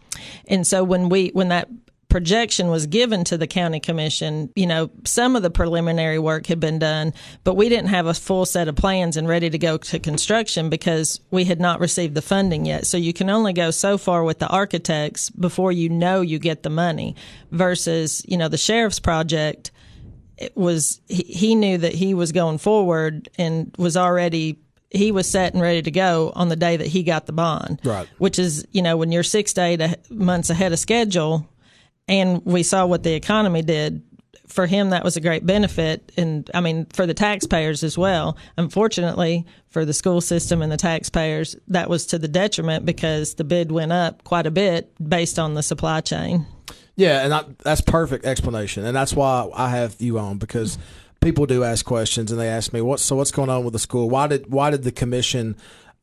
and 0.47 0.65
so 0.65 0.83
when 0.83 1.09
we 1.09 1.29
when 1.29 1.49
that 1.49 1.69
projection 2.13 2.67
was 2.69 2.85
given 2.85 3.23
to 3.23 3.39
the 3.39 3.47
county 3.47 3.79
commission, 3.79 4.47
you 4.55 4.67
know, 4.67 4.87
some 5.03 5.35
of 5.35 5.41
the 5.41 5.49
preliminary 5.49 6.19
work 6.19 6.45
had 6.45 6.59
been 6.59 6.77
done, 6.77 7.11
but 7.43 7.55
we 7.55 7.69
didn't 7.69 7.87
have 7.87 8.05
a 8.05 8.13
full 8.13 8.45
set 8.45 8.67
of 8.67 8.75
plans 8.75 9.17
and 9.17 9.27
ready 9.27 9.49
to 9.49 9.57
go 9.57 9.77
to 9.77 9.97
construction 9.97 10.69
because 10.69 11.19
we 11.31 11.43
had 11.43 11.59
not 11.59 11.79
received 11.79 12.13
the 12.13 12.21
funding 12.21 12.65
yet. 12.67 12.85
So 12.85 12.97
you 12.97 13.13
can 13.13 13.31
only 13.31 13.51
go 13.51 13.71
so 13.71 13.97
far 13.97 14.23
with 14.23 14.37
the 14.37 14.47
architects 14.47 15.31
before 15.31 15.71
you 15.71 15.89
know 15.89 16.21
you 16.21 16.37
get 16.37 16.61
the 16.61 16.69
money 16.69 17.15
versus, 17.49 18.23
you 18.27 18.37
know, 18.37 18.47
the 18.47 18.59
sheriff's 18.59 18.99
project 18.99 19.71
it 20.37 20.55
was 20.55 21.01
he, 21.07 21.23
he 21.23 21.55
knew 21.55 21.79
that 21.79 21.95
he 21.95 22.13
was 22.13 22.31
going 22.31 22.59
forward 22.59 23.27
and 23.39 23.73
was 23.79 23.97
already 23.97 24.59
he 24.91 25.11
was 25.11 25.27
set 25.27 25.53
and 25.53 25.61
ready 25.63 25.81
to 25.81 25.89
go 25.91 26.31
on 26.35 26.49
the 26.49 26.55
day 26.55 26.77
that 26.77 26.87
he 26.87 27.01
got 27.01 27.25
the 27.25 27.31
bond 27.33 27.79
Right. 27.83 28.07
which 28.19 28.37
is 28.37 28.65
you 28.71 28.81
know 28.83 28.97
when 28.97 29.11
you're 29.11 29.23
six 29.23 29.53
to 29.53 29.61
eight 29.61 29.81
months 30.11 30.49
ahead 30.51 30.73
of 30.73 30.79
schedule 30.79 31.47
and 32.07 32.43
we 32.45 32.63
saw 32.63 32.85
what 32.85 33.03
the 33.03 33.13
economy 33.13 33.61
did 33.61 34.01
for 34.47 34.67
him 34.67 34.89
that 34.91 35.03
was 35.03 35.15
a 35.15 35.21
great 35.21 35.45
benefit 35.45 36.11
and 36.17 36.51
i 36.53 36.61
mean 36.61 36.85
for 36.87 37.07
the 37.07 37.13
taxpayers 37.13 37.83
as 37.83 37.97
well 37.97 38.37
unfortunately 38.57 39.45
for 39.69 39.85
the 39.85 39.93
school 39.93 40.21
system 40.21 40.61
and 40.61 40.71
the 40.71 40.77
taxpayers 40.77 41.55
that 41.67 41.89
was 41.89 42.05
to 42.05 42.19
the 42.19 42.27
detriment 42.27 42.85
because 42.85 43.35
the 43.35 43.43
bid 43.43 43.71
went 43.71 43.91
up 43.91 44.23
quite 44.23 44.45
a 44.45 44.51
bit 44.51 44.91
based 45.09 45.39
on 45.39 45.53
the 45.53 45.63
supply 45.63 46.01
chain 46.01 46.45
Yeah, 46.95 47.23
and 47.23 47.33
I, 47.33 47.43
that's 47.63 47.81
perfect 47.81 48.23
explanation, 48.25 48.85
and 48.85 48.95
that's 48.95 49.13
why 49.13 49.49
I 49.55 49.69
have 49.69 49.95
you 49.99 50.19
on 50.19 50.37
because 50.37 50.77
people 51.21 51.47
do 51.47 51.63
ask 51.63 51.83
questions, 51.83 52.31
and 52.31 52.39
they 52.39 52.47
ask 52.47 52.71
me, 52.71 52.81
"What? 52.81 52.99
So 52.99 53.15
what's 53.15 53.31
going 53.31 53.49
on 53.49 53.63
with 53.63 53.73
the 53.73 53.79
school? 53.79 54.09
Why 54.09 54.27
did 54.27 54.51
why 54.51 54.69
did 54.69 54.83
the 54.83 54.91
commission 54.91 55.55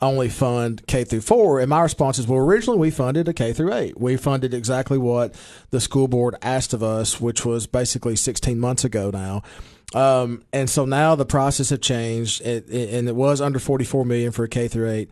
only 0.02 0.28
fund 0.28 0.82
K 0.86 1.04
through 1.04 1.20
four. 1.22 1.60
And 1.60 1.68
my 1.68 1.82
response 1.82 2.18
is, 2.18 2.26
"Well, 2.26 2.40
originally 2.40 2.78
we 2.78 2.90
funded 2.90 3.28
a 3.28 3.32
K 3.32 3.52
through 3.52 3.74
eight. 3.74 4.00
We 4.00 4.16
funded 4.16 4.54
exactly 4.54 4.98
what 4.98 5.34
the 5.70 5.80
school 5.80 6.08
board 6.08 6.36
asked 6.42 6.72
of 6.72 6.82
us, 6.82 7.20
which 7.20 7.44
was 7.44 7.66
basically 7.66 8.16
16 8.16 8.58
months 8.58 8.84
ago 8.84 9.10
now." 9.10 9.42
Um, 9.92 10.42
and 10.52 10.70
so 10.70 10.84
now 10.84 11.16
the 11.16 11.26
process 11.26 11.70
have 11.70 11.80
changed, 11.80 12.42
it, 12.42 12.68
it, 12.70 12.94
and 12.94 13.08
it 13.08 13.16
was 13.16 13.40
under 13.40 13.58
44 13.58 14.04
million 14.04 14.30
for 14.30 14.44
a 14.44 14.48
K 14.48 14.68
through 14.68 14.88
eight 14.88 15.10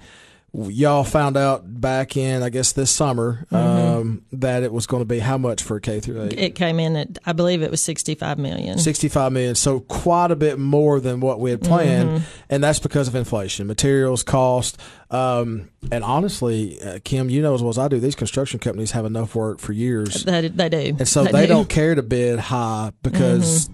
y'all 0.54 1.04
found 1.04 1.36
out 1.36 1.62
back 1.80 2.16
in 2.16 2.42
I 2.42 2.48
guess 2.48 2.72
this 2.72 2.90
summer 2.90 3.46
um, 3.50 4.22
that 4.32 4.62
it 4.62 4.72
was 4.72 4.86
going 4.86 5.02
to 5.02 5.06
be 5.06 5.18
how 5.18 5.36
much 5.38 5.62
for 5.62 5.76
a 5.76 5.80
K 5.80 6.00
through 6.00 6.22
eight? 6.24 6.32
it 6.38 6.54
came 6.54 6.80
in 6.80 6.96
at 6.96 7.18
i 7.26 7.32
believe 7.32 7.60
it 7.62 7.70
was 7.70 7.80
65 7.82 8.38
million 8.38 8.78
65 8.78 9.32
million 9.32 9.54
so 9.54 9.80
quite 9.80 10.30
a 10.30 10.36
bit 10.36 10.58
more 10.58 11.00
than 11.00 11.20
what 11.20 11.38
we 11.40 11.50
had 11.50 11.60
planned 11.60 12.22
and 12.48 12.64
that's 12.64 12.78
because 12.78 13.08
of 13.08 13.14
inflation 13.14 13.66
materials 13.66 14.22
cost 14.22 14.80
um, 15.10 15.68
and 15.92 16.02
honestly 16.04 16.80
uh, 16.82 16.98
kim 17.04 17.28
you 17.30 17.42
know 17.42 17.54
as 17.54 17.62
well 17.62 17.70
as 17.70 17.78
i 17.78 17.86
do 17.88 18.00
these 18.00 18.14
construction 18.14 18.58
companies 18.58 18.92
have 18.92 19.04
enough 19.04 19.34
work 19.34 19.58
for 19.60 19.72
years 19.72 20.24
They, 20.24 20.48
they 20.48 20.68
do. 20.68 20.96
and 20.98 21.06
so 21.08 21.24
they 21.24 21.42
do. 21.42 21.48
don't 21.52 21.68
care 21.68 21.94
to 21.94 22.02
bid 22.02 22.38
high 22.38 22.92
because 23.02 23.68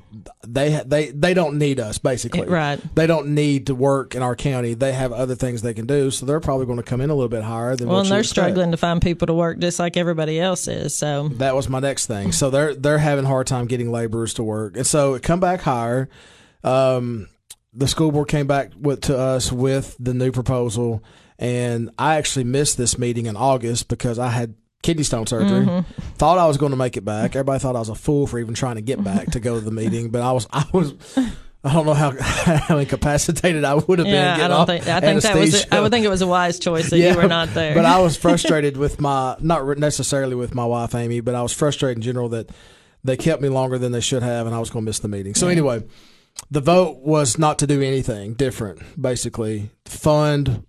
they 0.47 0.83
they 0.87 1.11
they 1.11 1.35
don't 1.35 1.59
need 1.59 1.81
us 1.81 1.99
basically. 1.99 2.47
Right. 2.47 2.81
They 2.95 3.07
don't 3.07 3.29
need 3.35 3.67
to 3.69 3.75
work 3.75 4.15
in 4.15 4.23
our 4.23 4.35
county. 4.37 4.75
They 4.75 4.93
have 4.93 5.13
other 5.13 5.35
things 5.35 5.63
they 5.63 5.75
can 5.75 5.87
do, 5.87 6.11
so 6.11 6.27
they're 6.27 6.41
probably 6.41 6.67
going 6.67 6.79
to 6.79 6.83
come 6.85 7.01
in 7.01 7.11
a 7.11 7.15
little 7.15 7.29
bit 7.29 7.43
higher 7.43 7.77
than 7.77 7.89
Well, 7.89 7.97
what 7.99 8.03
and 8.07 8.13
they're 8.13 8.21
expect. 8.21 8.35
struggling 8.47 8.71
to 8.71 8.77
find 8.77 9.01
people 9.03 9.27
to 9.27 9.35
work 9.35 9.59
just 9.59 9.79
like 9.79 9.97
everybody 9.97 10.39
else 10.41 10.69
is. 10.69 10.95
So 10.95 11.29
That 11.29 11.55
was 11.55 11.69
my 11.69 11.81
next 11.81 12.07
thing. 12.07 12.33
So 12.33 12.51
they're 12.51 12.75
they're 12.75 12.99
having 12.99 13.25
a 13.25 13.29
hard 13.29 13.47
time 13.47 13.67
getting 13.67 13.91
laborers 13.91 14.35
to 14.35 14.43
work, 14.43 14.77
and 14.77 14.87
so 14.87 15.15
it 15.15 15.23
come 15.23 15.41
back 15.41 15.61
higher. 15.63 16.09
Um, 16.63 17.29
the 17.73 17.89
school 17.89 18.13
board 18.13 18.29
came 18.29 18.47
back 18.47 18.73
with 18.81 19.03
to 19.03 19.19
us 19.19 19.51
with 19.51 19.97
the 19.99 20.15
new 20.15 20.31
proposal, 20.33 21.03
and 21.39 21.91
I 21.99 22.17
actually 22.17 22.45
missed 22.45 22.77
this 22.79 22.99
meeting 22.99 23.27
in 23.27 23.37
August 23.37 23.89
because 23.89 24.19
I 24.19 24.29
had 24.29 24.55
kidney 24.85 25.03
stone 25.03 25.27
surgery. 25.27 25.67
Mm-hmm. 25.67 26.01
Thought 26.17 26.39
I 26.39 26.47
was 26.47 26.59
going 26.59 26.71
to 26.71 26.77
make 26.77 26.97
it 26.97 27.05
back. 27.05 27.35
Everybody 27.35 27.59
thought 27.59 27.75
I 27.75 27.81
was 27.81 27.89
a 27.89 27.95
fool 27.95 28.27
for 28.29 28.39
even 28.39 28.55
trying 28.55 28.77
to 28.77 28.83
get 28.83 29.03
back 29.03 29.33
to 29.33 29.41
go 29.41 29.55
to 29.55 29.61
the 29.61 29.71
meeting, 29.83 30.11
but 30.11 30.23
I 30.23 30.31
was 30.31 30.47
I 30.53 30.65
was. 30.73 30.95
I 31.67 31.73
don't 31.73 31.87
know 31.87 31.95
how 31.95 32.11
how 32.21 32.77
incapacitated 32.77 33.65
I 33.65 33.73
would 33.75 33.99
have 33.99 34.05
been. 34.05 34.15
yeah, 34.15 34.45
I 34.45 34.49
don't 34.49 34.67
think 34.67 34.87
I 34.87 35.01
think 35.01 35.23
that 35.23 35.35
was 35.35 35.55
anesthesia. 35.55 35.75
I 35.75 35.81
would 35.81 35.91
think 35.91 36.05
it 36.05 36.11
was 36.11 36.21
a 36.21 36.27
wise 36.27 36.59
choice 36.59 36.91
that 36.91 36.99
you 36.99 37.17
were 37.17 37.27
not 37.27 37.55
there. 37.55 37.75
But 37.75 37.87
I 37.87 38.01
was 38.01 38.17
frustrated 38.25 38.77
with 38.77 39.01
my 39.01 39.37
not 39.41 39.79
necessarily 39.79 40.35
with 40.35 40.55
my 40.55 40.67
wife 40.67 40.95
Amy, 40.95 41.21
but 41.21 41.35
I 41.35 41.41
was 41.41 41.55
frustrated 41.55 41.97
in 41.97 42.03
general 42.03 42.29
that 42.29 42.51
they 43.03 43.17
kept 43.17 43.41
me 43.41 43.49
longer 43.49 43.79
than 43.79 43.93
they 43.93 44.03
should 44.03 44.23
have, 44.23 44.45
and 44.45 44.55
I 44.55 44.59
was 44.59 44.69
going 44.69 44.85
to 44.85 44.87
miss 44.87 44.99
the 44.99 45.09
meeting. 45.09 45.35
So 45.35 45.49
anyway, 45.49 45.85
the 46.51 46.61
vote 46.61 46.99
was 46.99 47.39
not 47.39 47.59
to 47.61 47.67
do 47.67 47.81
anything 47.81 48.35
different. 48.35 48.83
Basically, 49.01 49.71
fund 49.87 50.67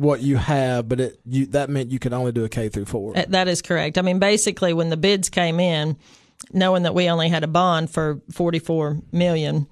what 0.00 0.22
you 0.22 0.36
have, 0.38 0.88
but 0.88 0.98
it 0.98 1.20
you 1.26 1.46
that 1.46 1.68
meant 1.68 1.90
you 1.90 1.98
could 1.98 2.14
only 2.14 2.32
do 2.32 2.44
a 2.44 2.48
K 2.48 2.70
through 2.70 2.86
four. 2.86 3.12
That 3.12 3.48
is 3.48 3.60
correct. 3.60 3.98
I 3.98 4.02
mean, 4.02 4.18
basically, 4.18 4.72
when 4.72 4.88
the 4.88 4.96
bids 4.96 5.28
came 5.28 5.60
in, 5.60 5.96
knowing 6.52 6.84
that 6.84 6.94
we 6.94 7.10
only 7.10 7.28
had 7.28 7.44
a 7.44 7.46
bond 7.46 7.90
for 7.90 8.20
forty-four 8.32 9.02
million, 9.12 9.66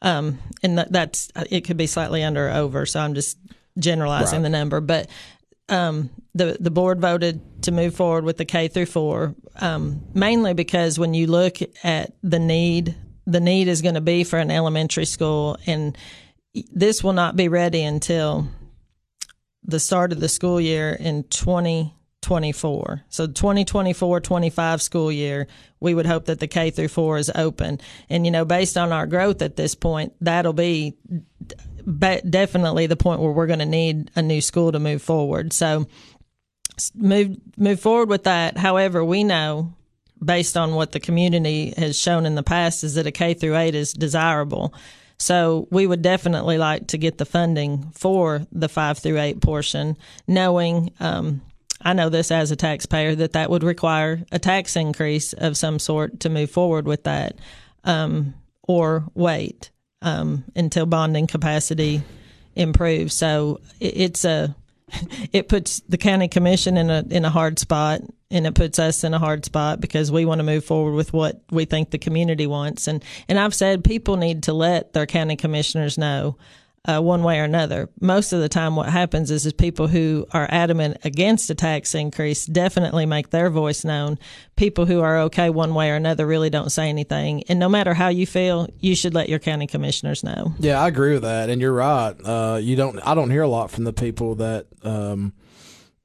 um, 0.00 0.38
and 0.62 0.78
that, 0.78 0.92
that's 0.92 1.28
it 1.50 1.62
could 1.62 1.76
be 1.76 1.88
slightly 1.88 2.22
under 2.22 2.48
or 2.48 2.52
over. 2.52 2.86
So 2.86 3.00
I'm 3.00 3.14
just 3.14 3.36
generalizing 3.76 4.42
Right. 4.42 4.50
the 4.50 4.58
number, 4.58 4.80
but 4.80 5.08
um, 5.68 6.10
the 6.34 6.56
the 6.60 6.70
board 6.70 7.00
voted 7.00 7.40
to 7.62 7.72
move 7.72 7.96
forward 7.96 8.24
with 8.24 8.36
the 8.36 8.44
K 8.44 8.68
through 8.68 8.86
four, 8.86 9.34
um, 9.56 10.02
mainly 10.14 10.54
because 10.54 11.00
when 11.00 11.14
you 11.14 11.26
look 11.26 11.56
at 11.82 12.12
the 12.22 12.38
need, 12.38 12.94
the 13.26 13.40
need 13.40 13.66
is 13.66 13.82
going 13.82 13.96
to 13.96 14.00
be 14.00 14.22
for 14.22 14.38
an 14.38 14.52
elementary 14.52 15.06
school, 15.06 15.56
and 15.66 15.98
this 16.72 17.02
will 17.02 17.14
not 17.14 17.34
be 17.34 17.48
ready 17.48 17.82
until 17.82 18.46
the 19.64 19.80
start 19.80 20.12
of 20.12 20.20
the 20.20 20.28
school 20.28 20.60
year 20.60 20.92
in 20.92 21.24
2024. 21.24 23.04
So 23.08 23.26
2024-25 23.26 24.80
school 24.80 25.10
year, 25.10 25.46
we 25.80 25.94
would 25.94 26.06
hope 26.06 26.26
that 26.26 26.40
the 26.40 26.46
K 26.46 26.70
through 26.70 26.88
4 26.88 27.18
is 27.18 27.30
open. 27.34 27.80
And 28.08 28.24
you 28.24 28.30
know, 28.30 28.44
based 28.44 28.76
on 28.76 28.92
our 28.92 29.06
growth 29.06 29.42
at 29.42 29.56
this 29.56 29.74
point, 29.74 30.12
that'll 30.20 30.52
be 30.52 30.96
definitely 32.28 32.86
the 32.86 32.96
point 32.96 33.20
where 33.20 33.32
we're 33.32 33.46
going 33.46 33.58
to 33.58 33.66
need 33.66 34.10
a 34.14 34.22
new 34.22 34.40
school 34.40 34.72
to 34.72 34.78
move 34.78 35.02
forward. 35.02 35.52
So 35.52 35.86
move 36.94 37.36
move 37.56 37.80
forward 37.80 38.08
with 38.08 38.24
that. 38.24 38.56
However, 38.58 39.04
we 39.04 39.24
know 39.24 39.74
based 40.22 40.56
on 40.56 40.74
what 40.74 40.92
the 40.92 41.00
community 41.00 41.74
has 41.76 41.98
shown 41.98 42.26
in 42.26 42.34
the 42.34 42.42
past 42.42 42.84
is 42.84 42.94
that 42.94 43.06
a 43.06 43.12
K 43.12 43.34
through 43.34 43.56
8 43.56 43.74
is 43.74 43.92
desirable. 43.92 44.74
So 45.24 45.68
we 45.70 45.86
would 45.86 46.02
definitely 46.02 46.58
like 46.58 46.88
to 46.88 46.98
get 46.98 47.16
the 47.16 47.24
funding 47.24 47.90
for 47.94 48.46
the 48.52 48.68
5 48.68 48.98
through 48.98 49.18
8 49.18 49.40
portion 49.40 49.96
knowing 50.28 50.92
um, 51.00 51.40
I 51.80 51.94
know 51.94 52.10
this 52.10 52.30
as 52.30 52.50
a 52.50 52.56
taxpayer 52.56 53.14
that 53.14 53.32
that 53.32 53.48
would 53.48 53.62
require 53.62 54.22
a 54.30 54.38
tax 54.38 54.76
increase 54.76 55.32
of 55.32 55.56
some 55.56 55.78
sort 55.78 56.20
to 56.20 56.28
move 56.28 56.50
forward 56.50 56.86
with 56.86 57.04
that, 57.04 57.38
um, 57.84 58.34
or 58.62 59.04
wait 59.14 59.70
um, 60.02 60.44
until 60.54 60.84
bonding 60.84 61.26
capacity 61.26 62.02
improves. 62.54 63.14
So 63.14 63.60
it, 63.80 63.96
it's 63.96 64.26
a 64.26 64.54
it 65.32 65.48
puts 65.48 65.80
the 65.88 65.98
county 65.98 66.28
commission 66.28 66.76
in 66.76 66.90
a 66.90 67.02
in 67.10 67.24
a 67.24 67.30
hard 67.30 67.58
spot 67.58 68.02
and 68.34 68.46
it 68.46 68.54
puts 68.54 68.78
us 68.78 69.04
in 69.04 69.14
a 69.14 69.18
hard 69.18 69.44
spot 69.44 69.80
because 69.80 70.12
we 70.12 70.24
want 70.24 70.40
to 70.40 70.44
move 70.44 70.64
forward 70.64 70.92
with 70.92 71.12
what 71.12 71.40
we 71.50 71.64
think 71.64 71.90
the 71.90 71.98
community 71.98 72.46
wants 72.46 72.86
and 72.86 73.02
and 73.28 73.38
I've 73.38 73.54
said 73.54 73.84
people 73.84 74.16
need 74.16 74.42
to 74.44 74.52
let 74.52 74.92
their 74.92 75.06
county 75.06 75.36
commissioners 75.36 75.96
know 75.96 76.36
uh, 76.86 77.00
one 77.00 77.22
way 77.22 77.40
or 77.40 77.44
another. 77.44 77.88
Most 78.00 78.32
of 78.32 78.40
the 78.40 78.48
time, 78.48 78.76
what 78.76 78.88
happens 78.88 79.30
is, 79.30 79.46
is 79.46 79.52
people 79.52 79.88
who 79.88 80.26
are 80.32 80.46
adamant 80.50 80.98
against 81.04 81.48
a 81.48 81.54
tax 81.54 81.94
increase 81.94 82.44
definitely 82.44 83.06
make 83.06 83.30
their 83.30 83.48
voice 83.48 83.84
known. 83.84 84.18
People 84.56 84.84
who 84.84 85.00
are 85.00 85.20
okay 85.20 85.48
one 85.48 85.74
way 85.74 85.90
or 85.90 85.94
another 85.94 86.26
really 86.26 86.50
don't 86.50 86.70
say 86.70 86.88
anything. 86.88 87.42
And 87.44 87.58
no 87.58 87.68
matter 87.68 87.94
how 87.94 88.08
you 88.08 88.26
feel, 88.26 88.68
you 88.80 88.94
should 88.94 89.14
let 89.14 89.28
your 89.28 89.38
county 89.38 89.66
commissioners 89.66 90.22
know. 90.22 90.52
Yeah, 90.58 90.80
I 90.80 90.88
agree 90.88 91.14
with 91.14 91.22
that, 91.22 91.48
and 91.48 91.60
you're 91.60 91.72
right. 91.72 92.14
Uh, 92.22 92.58
you 92.60 92.76
don't. 92.76 92.98
I 93.00 93.14
don't 93.14 93.30
hear 93.30 93.42
a 93.42 93.48
lot 93.48 93.70
from 93.70 93.84
the 93.84 93.92
people 93.92 94.36
that. 94.36 94.66
Um, 94.82 95.32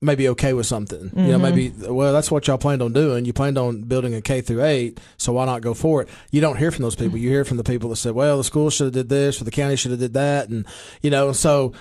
maybe 0.02 0.30
okay 0.30 0.54
with 0.54 0.66
something. 0.66 1.10
Mm-hmm. 1.10 1.20
You 1.20 1.32
know, 1.34 1.40
maybe 1.40 1.70
well, 1.70 2.14
that's 2.14 2.32
what 2.32 2.48
y'all 2.48 2.58
planned 2.58 2.82
on 2.82 2.94
doing. 2.94 3.26
You 3.26 3.34
planned 3.34 3.58
on 3.58 3.82
building 3.82 4.14
a 4.14 4.22
K 4.22 4.42
through 4.42 4.64
eight, 4.64 5.00
so 5.18 5.34
why 5.34 5.46
not 5.46 5.62
go 5.62 5.74
for 5.74 6.02
it? 6.02 6.10
You 6.32 6.42
don't 6.42 6.58
hear 6.58 6.72
from 6.72 6.84
those 6.84 6.96
people. 6.96 7.18
You 7.18 7.30
hear 7.30 7.46
from 7.46 7.58
the 7.58 7.64
people 7.64 7.90
that 7.90 7.98
said, 7.98 8.14
"Well, 8.14 8.38
the 8.38 8.44
school 8.44 8.70
should 8.70 8.86
have 8.86 8.94
did 8.94 9.10
this, 9.10 9.42
or 9.42 9.44
the 9.44 9.52
county 9.52 9.76
should 9.76 9.92
have 9.92 10.00
did 10.00 10.14
that," 10.14 10.50
and 10.50 10.66
you 11.02 11.10
know, 11.10 11.32
so 11.32 11.74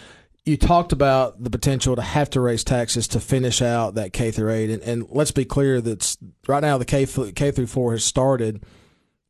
you 0.45 0.57
talked 0.57 0.93
about 0.93 1.43
the 1.43 1.51
potential 1.51 1.95
to 1.95 2.03
have 2.03 2.31
to 2.31 2.41
raise 2.41 2.65
taxes 2.65 3.07
to 3.09 3.21
finish 3.21 3.61
out 3.61 3.95
that 3.95 4.13
K 4.13 4.31
through 4.31 4.51
eight, 4.51 4.71
and, 4.71 4.83
and 4.83 5.07
let's 5.11 5.31
be 5.31 5.45
clear 5.45 5.81
that 5.81 6.17
right 6.47 6.63
now 6.63 6.79
the 6.79 6.85
K 6.85 7.07
K 7.07 7.51
through 7.51 7.67
four 7.67 7.93
has 7.93 8.05
started 8.05 8.63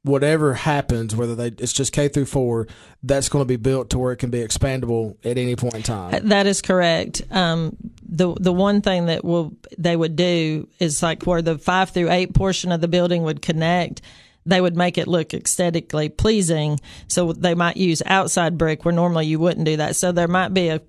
whatever 0.08 0.54
happens, 0.54 1.14
whether 1.14 1.34
they 1.34 1.48
it's 1.48 1.72
just 1.72 1.92
K 1.92 2.08
through 2.08 2.26
four, 2.26 2.66
that's 3.02 3.28
going 3.28 3.42
to 3.42 3.46
be 3.48 3.56
built 3.56 3.90
to 3.90 3.98
where 3.98 4.12
it 4.12 4.16
can 4.16 4.30
be 4.30 4.38
expandable 4.38 5.16
at 5.24 5.38
any 5.38 5.54
point 5.54 5.74
in 5.74 5.82
time. 5.82 6.28
That 6.28 6.46
is 6.46 6.62
correct. 6.62 7.22
Um, 7.30 7.76
the 8.02 8.34
the 8.34 8.52
one 8.52 8.80
thing 8.80 9.06
that 9.06 9.24
will 9.24 9.52
they 9.76 9.94
would 9.94 10.16
do 10.16 10.66
is 10.78 11.02
like 11.02 11.24
where 11.24 11.42
the 11.42 11.58
five 11.58 11.90
through 11.90 12.10
eight 12.10 12.34
portion 12.34 12.72
of 12.72 12.80
the 12.80 12.88
building 12.88 13.22
would 13.22 13.42
connect. 13.42 14.00
They 14.46 14.60
would 14.62 14.76
make 14.76 14.96
it 14.96 15.06
look 15.08 15.34
aesthetically 15.34 16.08
pleasing, 16.08 16.80
so 17.06 17.32
they 17.34 17.54
might 17.54 17.76
use 17.76 18.02
outside 18.06 18.56
brick 18.56 18.84
where 18.84 18.94
normally 18.94 19.26
you 19.26 19.38
wouldn't 19.38 19.66
do 19.66 19.76
that. 19.76 19.94
So 19.94 20.10
there 20.10 20.28
might 20.28 20.54
be 20.54 20.68
a 20.68 20.80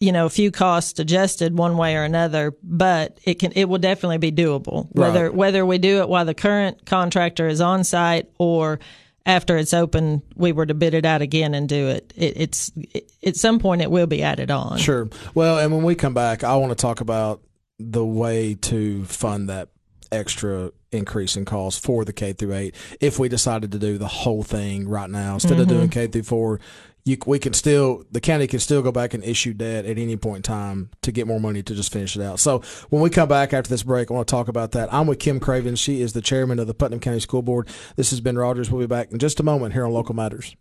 you 0.00 0.12
know, 0.12 0.26
a 0.26 0.30
few 0.30 0.50
costs 0.50 0.98
adjusted 1.00 1.56
one 1.56 1.76
way 1.76 1.96
or 1.96 2.04
another, 2.04 2.54
but 2.62 3.18
it 3.24 3.34
can 3.34 3.52
it 3.56 3.68
will 3.68 3.78
definitely 3.78 4.18
be 4.18 4.30
doable. 4.30 4.88
Whether 4.92 5.24
right. 5.24 5.34
whether 5.34 5.66
we 5.66 5.78
do 5.78 6.00
it 6.00 6.08
while 6.08 6.24
the 6.24 6.34
current 6.34 6.86
contractor 6.86 7.48
is 7.48 7.60
on 7.60 7.82
site 7.84 8.30
or 8.38 8.78
after 9.26 9.56
it's 9.56 9.74
open, 9.74 10.22
we 10.36 10.52
were 10.52 10.66
to 10.66 10.74
bid 10.74 10.94
it 10.94 11.04
out 11.04 11.20
again 11.20 11.54
and 11.54 11.68
do 11.68 11.88
it. 11.88 12.12
it 12.16 12.34
it's 12.36 12.72
it, 12.76 13.10
at 13.24 13.36
some 13.36 13.58
point 13.58 13.82
it 13.82 13.90
will 13.90 14.06
be 14.06 14.22
added 14.22 14.50
on. 14.50 14.78
Sure. 14.78 15.08
Well, 15.34 15.58
and 15.58 15.72
when 15.72 15.82
we 15.82 15.96
come 15.96 16.14
back, 16.14 16.44
I 16.44 16.54
want 16.56 16.70
to 16.70 16.76
talk 16.76 17.00
about 17.00 17.42
the 17.80 18.04
way 18.04 18.54
to 18.54 19.04
fund 19.04 19.48
that 19.48 19.68
extra 20.10 20.70
increase 20.90 21.36
in 21.36 21.44
cost 21.44 21.82
for 21.82 22.04
the 22.04 22.12
K 22.12 22.32
through 22.32 22.54
eight 22.54 22.74
if 23.00 23.18
we 23.18 23.28
decided 23.28 23.72
to 23.72 23.78
do 23.78 23.98
the 23.98 24.08
whole 24.08 24.42
thing 24.42 24.88
right 24.88 25.10
now 25.10 25.34
instead 25.34 25.52
mm-hmm. 25.52 25.62
of 25.62 25.68
doing 25.68 25.88
K 25.90 26.06
through 26.06 26.22
four 26.22 26.60
you, 27.08 27.16
we 27.26 27.38
can 27.38 27.52
still 27.52 28.04
the 28.12 28.20
county 28.20 28.46
can 28.46 28.60
still 28.60 28.82
go 28.82 28.92
back 28.92 29.14
and 29.14 29.24
issue 29.24 29.52
debt 29.52 29.84
at 29.84 29.98
any 29.98 30.16
point 30.16 30.36
in 30.38 30.42
time 30.42 30.90
to 31.02 31.10
get 31.10 31.26
more 31.26 31.40
money 31.40 31.62
to 31.62 31.74
just 31.74 31.92
finish 31.92 32.16
it 32.16 32.22
out. 32.22 32.38
So 32.38 32.62
when 32.90 33.02
we 33.02 33.10
come 33.10 33.28
back 33.28 33.52
after 33.52 33.68
this 33.68 33.82
break, 33.82 34.10
I 34.10 34.14
want 34.14 34.28
to 34.28 34.30
talk 34.30 34.48
about 34.48 34.72
that. 34.72 34.92
I'm 34.92 35.06
with 35.06 35.18
Kim 35.18 35.40
Craven. 35.40 35.76
She 35.76 36.00
is 36.00 36.12
the 36.12 36.20
chairman 36.20 36.58
of 36.58 36.66
the 36.66 36.74
Putnam 36.74 37.00
County 37.00 37.20
School 37.20 37.42
Board. 37.42 37.68
This 37.96 38.12
is 38.12 38.20
Ben 38.20 38.36
Rogers. 38.36 38.70
We'll 38.70 38.80
be 38.80 38.86
back 38.86 39.10
in 39.10 39.18
just 39.18 39.40
a 39.40 39.42
moment 39.42 39.72
here 39.72 39.84
on 39.84 39.92
Local 39.92 40.14
Matters. 40.14 40.54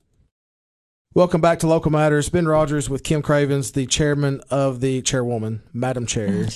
Welcome 1.14 1.42
back 1.42 1.60
to 1.60 1.68
Local 1.68 1.92
Matters. 1.92 2.30
Ben 2.30 2.48
Rogers 2.48 2.90
with 2.90 3.04
Kim 3.04 3.22
Cravens, 3.22 3.72
the 3.72 3.86
chairman 3.86 4.42
of 4.50 4.82
the 4.82 5.02
chairwoman, 5.02 5.64
Madam 5.74 6.06
Chair. 6.06 6.48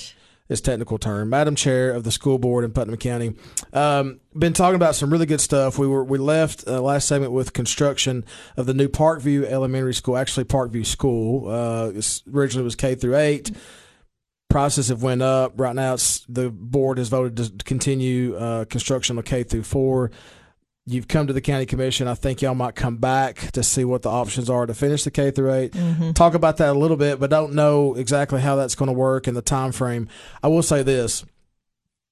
His 0.52 0.60
technical 0.60 0.98
term, 0.98 1.30
Madam 1.30 1.54
Chair 1.54 1.92
of 1.92 2.04
the 2.04 2.10
School 2.10 2.38
Board 2.38 2.62
in 2.62 2.72
Putnam 2.72 2.98
County. 2.98 3.34
Um, 3.72 4.20
been 4.36 4.52
talking 4.52 4.76
about 4.76 4.94
some 4.94 5.10
really 5.10 5.24
good 5.24 5.40
stuff. 5.40 5.78
We 5.78 5.86
were 5.86 6.04
we 6.04 6.18
left 6.18 6.64
uh, 6.66 6.78
last 6.82 7.08
segment 7.08 7.32
with 7.32 7.54
construction 7.54 8.26
of 8.58 8.66
the 8.66 8.74
new 8.74 8.88
Parkview 8.88 9.44
Elementary 9.44 9.94
School, 9.94 10.18
actually 10.18 10.44
Parkview 10.44 10.84
School. 10.84 11.48
Uh, 11.48 11.92
originally 12.30 12.64
was 12.64 12.76
K 12.76 12.94
through 12.94 13.16
eight. 13.16 13.50
Prices 14.50 14.88
have 14.88 15.02
went 15.02 15.22
up. 15.22 15.58
Right 15.58 15.74
now, 15.74 15.96
the 16.28 16.50
board 16.50 16.98
has 16.98 17.08
voted 17.08 17.38
to 17.38 17.64
continue 17.64 18.36
uh, 18.36 18.66
construction 18.66 19.16
of 19.18 19.24
K 19.24 19.44
through 19.44 19.62
four. 19.62 20.10
You've 20.84 21.06
come 21.06 21.28
to 21.28 21.32
the 21.32 21.40
county 21.40 21.64
commission. 21.64 22.08
I 22.08 22.14
think 22.14 22.42
y'all 22.42 22.56
might 22.56 22.74
come 22.74 22.96
back 22.96 23.52
to 23.52 23.62
see 23.62 23.84
what 23.84 24.02
the 24.02 24.10
options 24.10 24.50
are 24.50 24.66
to 24.66 24.74
finish 24.74 25.04
the 25.04 25.12
K 25.12 25.30
through 25.30 25.54
8 25.54 25.72
mm-hmm. 25.72 26.12
Talk 26.12 26.34
about 26.34 26.56
that 26.56 26.70
a 26.70 26.78
little 26.78 26.96
bit, 26.96 27.20
but 27.20 27.30
don't 27.30 27.52
know 27.52 27.94
exactly 27.94 28.40
how 28.40 28.56
that's 28.56 28.74
going 28.74 28.88
to 28.88 28.92
work 28.92 29.28
and 29.28 29.36
the 29.36 29.42
time 29.42 29.70
frame. 29.70 30.08
I 30.42 30.48
will 30.48 30.62
say 30.62 30.82
this: 30.82 31.24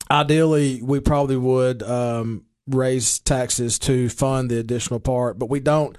ideally, 0.08 0.80
we 0.82 1.00
probably 1.00 1.36
would 1.36 1.82
um, 1.82 2.44
raise 2.68 3.18
taxes 3.18 3.76
to 3.80 4.08
fund 4.08 4.50
the 4.50 4.60
additional 4.60 5.00
part, 5.00 5.36
but 5.36 5.50
we 5.50 5.58
don't 5.58 5.98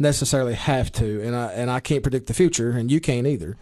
necessarily 0.00 0.54
have 0.54 0.90
to. 0.92 1.22
And 1.22 1.36
I 1.36 1.52
and 1.52 1.70
I 1.70 1.78
can't 1.78 2.02
predict 2.02 2.26
the 2.26 2.34
future, 2.34 2.72
and 2.72 2.90
you 2.90 3.00
can't 3.00 3.28
either. 3.28 3.56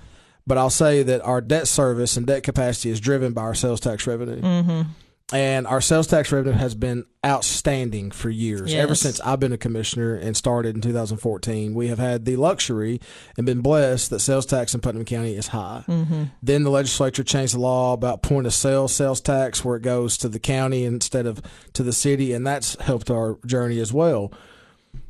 But 0.47 0.57
I'll 0.57 0.71
say 0.71 1.03
that 1.03 1.21
our 1.21 1.43
debt 1.43 1.69
service 1.69 2.17
and 2.17 2.27
debt 2.27 2.45
capacity 2.45 2.89
is 2.89 2.99
driven 2.99 3.35
by 3.35 3.43
our 3.43 3.55
sales 3.55 3.81
tax 3.81 4.07
revenue. 4.07 4.41
Mm-hmm 4.41 4.91
and 5.33 5.67
our 5.67 5.83
sales 5.83 6.07
tax 6.07 6.33
revenue 6.33 6.57
has 6.57 6.75
been 6.75 7.05
outstanding 7.25 8.11
for 8.11 8.31
years. 8.31 8.73
Yes. 8.73 8.83
Ever 8.83 8.95
since 8.95 9.21
I've 9.21 9.41
been 9.41 9.53
a 9.53 9.59
commissioner 9.59 10.15
and 10.15 10.35
started 10.35 10.75
in 10.75 10.81
2014, 10.81 11.75
we 11.75 11.89
have 11.89 11.99
had 11.99 12.25
the 12.25 12.37
luxury 12.37 13.01
and 13.37 13.45
been 13.45 13.61
blessed 13.61 14.09
that 14.11 14.21
sales 14.21 14.47
tax 14.47 14.75
in 14.75 14.81
Putnam 14.81 15.05
County 15.05 15.35
is 15.35 15.49
high. 15.49 15.85
Mm-hmm. 15.87 16.25
Then 16.43 16.63
the 16.63 16.71
legislature 16.71 17.25
changed 17.25 17.55
the 17.55 17.61
law 17.61 17.93
about 17.93 18.23
point 18.23 18.47
of 18.47 18.55
sale 18.55 18.89
sales 18.89 19.21
tax, 19.21 19.63
where 19.63 19.77
it 19.77 19.83
goes 19.83 20.17
to 20.19 20.31
the 20.31 20.41
county 20.41 20.85
instead 20.85 21.27
of 21.27 21.43
to 21.75 21.83
the 21.83 21.93
city, 21.93 22.33
and 22.33 22.47
that's 22.47 22.81
helped 22.81 23.11
our 23.11 23.39
journey 23.45 23.81
as 23.81 23.93
well. 23.93 24.33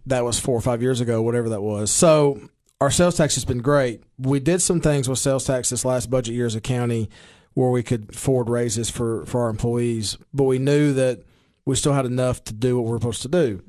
That 0.06 0.24
was 0.24 0.40
four 0.40 0.56
or 0.56 0.62
five 0.62 0.82
years 0.82 1.00
ago, 1.00 1.22
whatever 1.22 1.50
that 1.50 1.60
was. 1.60 1.92
So 1.92 2.48
our 2.80 2.90
sales 2.90 3.16
tax 3.16 3.34
has 3.34 3.44
been 3.44 3.58
great. 3.58 4.02
We 4.18 4.40
did 4.40 4.62
some 4.62 4.80
things 4.80 5.08
with 5.08 5.20
sales 5.20 5.44
tax 5.44 5.70
this 5.70 5.84
last 5.84 6.10
budget 6.10 6.34
year 6.34 6.46
as 6.46 6.56
a 6.56 6.60
county 6.60 7.08
where 7.58 7.70
we 7.70 7.82
could 7.82 8.10
afford 8.10 8.48
raises 8.48 8.88
for, 8.88 9.26
for 9.26 9.42
our 9.42 9.48
employees, 9.48 10.16
but 10.32 10.44
we 10.44 10.60
knew 10.60 10.92
that 10.92 11.24
we 11.64 11.74
still 11.74 11.92
had 11.92 12.06
enough 12.06 12.44
to 12.44 12.54
do 12.54 12.76
what 12.76 12.88
we 12.88 12.94
are 12.94 13.00
supposed 13.00 13.22
to 13.22 13.26
do. 13.26 13.60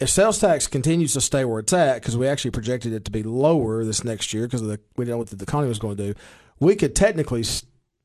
If 0.00 0.08
sales 0.08 0.38
tax 0.38 0.66
continues 0.66 1.12
to 1.12 1.20
stay 1.20 1.44
where 1.44 1.58
it's 1.58 1.74
at, 1.74 1.96
because 1.96 2.16
we 2.16 2.26
actually 2.26 2.52
projected 2.52 2.94
it 2.94 3.04
to 3.04 3.10
be 3.10 3.22
lower 3.22 3.84
this 3.84 4.02
next 4.02 4.32
year 4.32 4.46
because 4.46 4.62
we 4.62 4.78
didn't 4.96 5.08
know 5.08 5.18
what 5.18 5.28
the 5.28 5.42
economy 5.42 5.68
was 5.68 5.78
going 5.78 5.98
to 5.98 6.14
do, 6.14 6.18
we 6.58 6.74
could 6.74 6.96
technically 6.96 7.44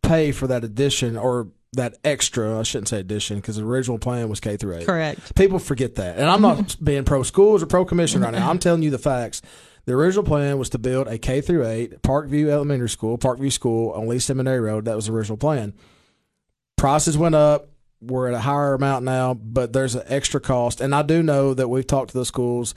pay 0.04 0.34
for 0.34 0.46
that 0.48 0.65
addition 0.65 1.15
or 1.15 1.48
that 1.72 1.96
extra. 2.04 2.60
I 2.60 2.63
shouldn't 2.63 2.89
say 2.89 3.00
addition 3.00 3.38
because 3.38 3.56
the 3.56 3.63
original 3.63 4.00
plan 4.00 4.28
was 4.28 4.41
K 4.41 4.58
through 4.58 4.76
eight. 4.76 4.88
Correct. 4.88 5.34
People 5.36 5.60
forget 5.60 5.96
that, 5.96 6.17
and 6.17 6.30
I'm 6.30 6.41
not 6.41 6.76
being 6.84 7.06
pro 7.06 7.24
schools 7.24 7.63
or 7.63 7.67
pro 7.67 7.86
commission 7.86 8.20
right 8.20 8.34
now. 8.34 8.50
I'm 8.50 8.60
telling 8.60 8.84
you 8.84 8.89
the 8.89 8.98
facts. 8.98 9.41
The 9.88 9.93
original 9.93 10.26
plan 10.26 10.58
was 10.58 10.69
to 10.71 10.78
build 10.78 11.08
a 11.08 11.17
K 11.17 11.39
through 11.39 11.65
8 11.65 12.02
Parkview 12.02 12.50
Elementary 12.50 12.89
School, 12.89 13.17
Parkview 13.17 13.52
School 13.54 13.91
on 13.91 14.10
Lee 14.10 14.19
Seminary 14.19 14.60
Road. 14.60 14.84
That 14.84 14.97
was 14.97 15.06
the 15.06 15.13
original 15.13 15.38
plan. 15.38 15.73
Prices 16.76 17.17
went 17.17 17.36
up. 17.36 17.69
We're 18.02 18.28
at 18.28 18.34
a 18.34 18.39
higher 18.39 18.73
amount 18.73 19.06
now, 19.06 19.34
but 19.34 19.71
there's 19.71 19.95
an 19.95 20.04
extra 20.08 20.41
cost. 20.41 20.82
And 20.82 20.93
I 20.93 21.04
do 21.04 21.23
know 21.23 21.54
that 21.54 21.69
we've 21.69 21.88
talked 21.88 22.12
to 22.12 22.17
the 22.17 22.26
schools 22.26 22.76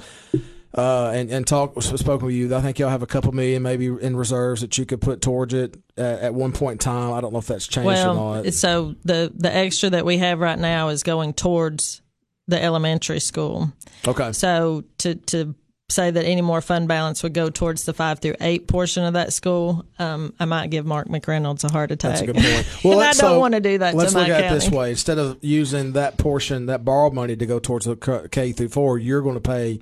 uh, 0.72 1.10
and 1.12 1.30
and 1.30 1.44
talk 1.44 1.82
spoken 1.82 2.26
with 2.26 2.34
you. 2.36 2.54
I 2.54 2.60
think 2.60 2.78
y'all 2.78 2.90
have 2.90 3.02
a 3.02 3.08
couple 3.08 3.32
million 3.32 3.64
maybe 3.64 3.86
in 3.86 4.16
reserves 4.16 4.60
that 4.60 4.78
you 4.78 4.86
could 4.86 5.00
put 5.00 5.20
towards 5.20 5.52
it 5.52 5.76
at, 5.96 6.20
at 6.20 6.34
one 6.34 6.52
point 6.52 6.74
in 6.74 6.78
time. 6.78 7.12
I 7.12 7.20
don't 7.20 7.32
know 7.32 7.40
if 7.40 7.46
that's 7.48 7.66
changed 7.66 7.86
well, 7.86 8.16
or 8.16 8.42
not. 8.44 8.54
So 8.54 8.94
the 9.04 9.32
the 9.34 9.52
extra 9.52 9.90
that 9.90 10.06
we 10.06 10.18
have 10.18 10.38
right 10.38 10.58
now 10.58 10.88
is 10.88 11.02
going 11.02 11.34
towards 11.34 12.02
the 12.46 12.62
elementary 12.62 13.20
school. 13.20 13.72
Okay. 14.06 14.30
So 14.30 14.84
to 14.98 15.16
to 15.16 15.56
say 15.90 16.11
that 16.11 16.24
any 16.24 16.40
more 16.40 16.61
fund 16.61 16.88
balance 16.88 17.22
would 17.22 17.35
go 17.35 17.50
towards 17.50 17.85
the 17.85 17.92
five 17.92 18.20
through 18.20 18.37
eight 18.40 18.66
portion 18.68 19.05
of 19.05 19.14
that 19.14 19.33
school, 19.33 19.85
um, 19.98 20.33
I 20.38 20.44
might 20.44 20.70
give 20.70 20.87
Mark 20.87 21.09
McReynolds 21.09 21.64
a 21.64 21.70
heart 21.70 21.90
attack. 21.90 22.18
That's 22.18 22.22
a 22.22 22.26
good 22.26 22.37
point. 22.37 22.66
Well, 22.85 23.00
I 23.00 23.07
don't 23.07 23.14
so 23.14 23.38
want 23.38 23.55
to 23.55 23.61
do 23.61 23.79
that. 23.79 23.94
Let's 23.94 24.14
look 24.14 24.29
at 24.29 24.44
it 24.44 24.55
this 24.55 24.70
way: 24.70 24.90
instead 24.90 25.18
of 25.18 25.38
using 25.42 25.92
that 25.92 26.16
portion, 26.16 26.66
that 26.66 26.85
borrowed 26.85 27.12
money 27.12 27.37
to 27.37 27.46
go 27.46 27.59
towards 27.59 27.87
the 27.87 28.29
K 28.31 28.53
through 28.53 28.68
four, 28.68 28.98
you're 28.98 29.22
going 29.22 29.35
to 29.35 29.40
pay 29.40 29.81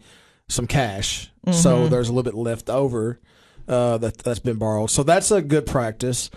some 0.49 0.67
cash. 0.67 1.31
Mm-hmm. 1.47 1.59
So 1.59 1.89
there's 1.89 2.09
a 2.09 2.13
little 2.13 2.31
bit 2.31 2.35
left 2.35 2.69
over 2.69 3.21
uh, 3.69 3.99
that 3.99 4.19
that's 4.19 4.41
been 4.41 4.57
borrowed. 4.57 4.91
So 4.91 5.03
that's 5.03 5.31
a 5.31 5.43
good 5.43 5.67
practice. 5.67 6.31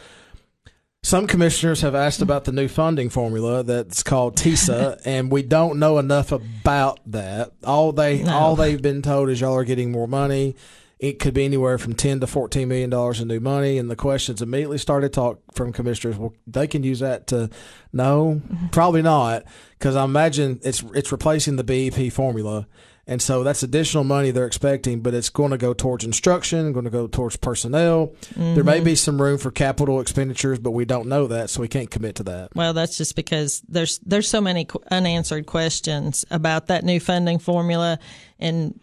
Some 1.04 1.26
commissioners 1.26 1.82
have 1.82 1.96
asked 1.96 2.22
about 2.22 2.44
the 2.44 2.52
new 2.52 2.68
funding 2.68 3.10
formula 3.10 3.64
that's 3.64 4.04
called 4.04 4.36
TISA, 4.36 5.02
and 5.04 5.32
we 5.32 5.42
don't 5.42 5.80
know 5.80 5.98
enough 5.98 6.32
about 6.32 7.00
that. 7.08 7.52
All 7.64 7.92
they 7.92 8.22
No. 8.22 8.38
all 8.38 8.56
they've 8.56 8.82
been 8.82 9.02
told 9.02 9.30
is 9.30 9.42
y'all 9.42 9.56
are 9.56 9.64
getting 9.64 9.92
more 9.92 10.08
money. 10.08 10.56
It 11.00 11.18
could 11.18 11.34
be 11.34 11.44
anywhere 11.44 11.80
from 11.80 11.96
ten 11.96 12.20
to 12.20 12.28
fourteen 12.28 12.68
million 12.68 12.92
dollars 12.92 13.20
in 13.20 13.28
new 13.28 13.40
money, 13.40 13.80
and 13.80 13.90
the 13.90 13.96
questions 13.96 14.44
immediately 14.44 14.78
started 14.78 15.12
talk 15.12 15.40
from 15.56 15.74
commissioners. 15.74 16.20
Well, 16.20 16.36
they 16.46 16.68
can 16.68 16.84
use 16.84 17.00
that 17.00 17.26
to 17.28 17.50
no, 17.92 18.40
mm-hmm. 18.46 18.68
probably 18.68 19.02
not, 19.02 19.44
because 19.80 19.96
I 19.96 20.04
imagine 20.04 20.60
it's 20.64 20.84
it's 20.94 21.12
replacing 21.12 21.56
the 21.56 21.64
BEP 21.64 22.14
formula, 22.14 22.68
and 23.12 23.22
so 23.22 23.44
that's 23.44 23.62
additional 23.62 24.06
money 24.06 24.32
they're 24.32 24.48
expecting, 24.48 25.02
but 25.02 25.14
it's 25.14 25.28
going 25.28 25.52
to 25.52 25.58
go 25.58 25.74
towards 25.74 26.06
instruction, 26.06 26.72
going 26.72 26.86
to 26.86 26.90
go 26.90 27.08
towards 27.08 27.36
personnel. 27.36 28.14
There 28.38 28.64
may 28.64 28.80
be 28.80 28.96
some 28.96 29.22
room 29.22 29.38
for 29.38 29.52
capital 29.52 30.00
expenditures, 30.00 30.60
but 30.60 30.72
we 30.72 30.86
don't 30.86 31.10
know 31.10 31.28
that, 31.28 31.50
so 31.50 31.60
we 31.60 31.68
can't 31.68 31.92
commit 31.92 32.16
to 32.16 32.24
that. 32.24 32.56
Well, 32.56 32.72
that's 32.72 32.96
just 32.96 33.18
because 33.18 33.62
there's 33.68 34.00
there's 34.00 34.30
so 34.30 34.40
many 34.40 34.66
unanswered 34.90 35.46
questions 35.46 36.24
about 36.32 36.68
that 36.68 36.86
new 36.86 37.02
funding 37.02 37.40
formula, 37.40 38.00
and 38.40 38.80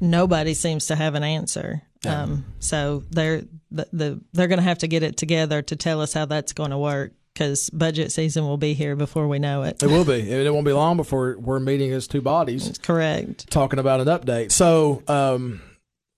nobody 0.00 0.54
seems 0.54 0.88
to 0.88 0.96
have 0.96 1.14
an 1.14 1.22
answer. 1.22 1.82
Um, 2.04 2.46
so 2.58 3.04
they're 3.10 3.42
the, 3.70 3.88
the 3.92 4.20
they're 4.32 4.48
going 4.48 4.58
to 4.58 4.64
have 4.64 4.78
to 4.78 4.88
get 4.88 5.04
it 5.04 5.16
together 5.16 5.62
to 5.62 5.76
tell 5.76 6.00
us 6.00 6.12
how 6.12 6.24
that's 6.24 6.52
going 6.52 6.70
to 6.70 6.78
work 6.78 7.12
because 7.38 7.70
budget 7.70 8.10
season 8.10 8.44
will 8.44 8.56
be 8.56 8.74
here 8.74 8.96
before 8.96 9.28
we 9.28 9.38
know 9.38 9.62
it. 9.62 9.80
It 9.80 9.86
will 9.86 10.04
be. 10.04 10.28
It 10.28 10.52
won't 10.52 10.66
be 10.66 10.72
long 10.72 10.96
before 10.96 11.36
we're 11.38 11.60
meeting 11.60 11.92
as 11.92 12.08
two 12.08 12.20
bodies 12.20 12.66
That's 12.66 12.78
Correct. 12.78 13.48
talking 13.48 13.78
about 13.78 14.00
an 14.00 14.08
update. 14.08 14.50
So 14.50 15.04
um, 15.06 15.62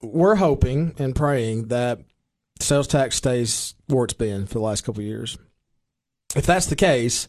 we're 0.00 0.36
hoping 0.36 0.94
and 0.98 1.14
praying 1.14 1.68
that 1.68 2.00
sales 2.58 2.86
tax 2.86 3.16
stays 3.16 3.74
where 3.86 4.04
it's 4.04 4.14
been 4.14 4.46
for 4.46 4.54
the 4.54 4.60
last 4.60 4.80
couple 4.82 5.02
of 5.02 5.06
years. 5.06 5.36
If 6.34 6.46
that's 6.46 6.66
the 6.66 6.76
case, 6.76 7.28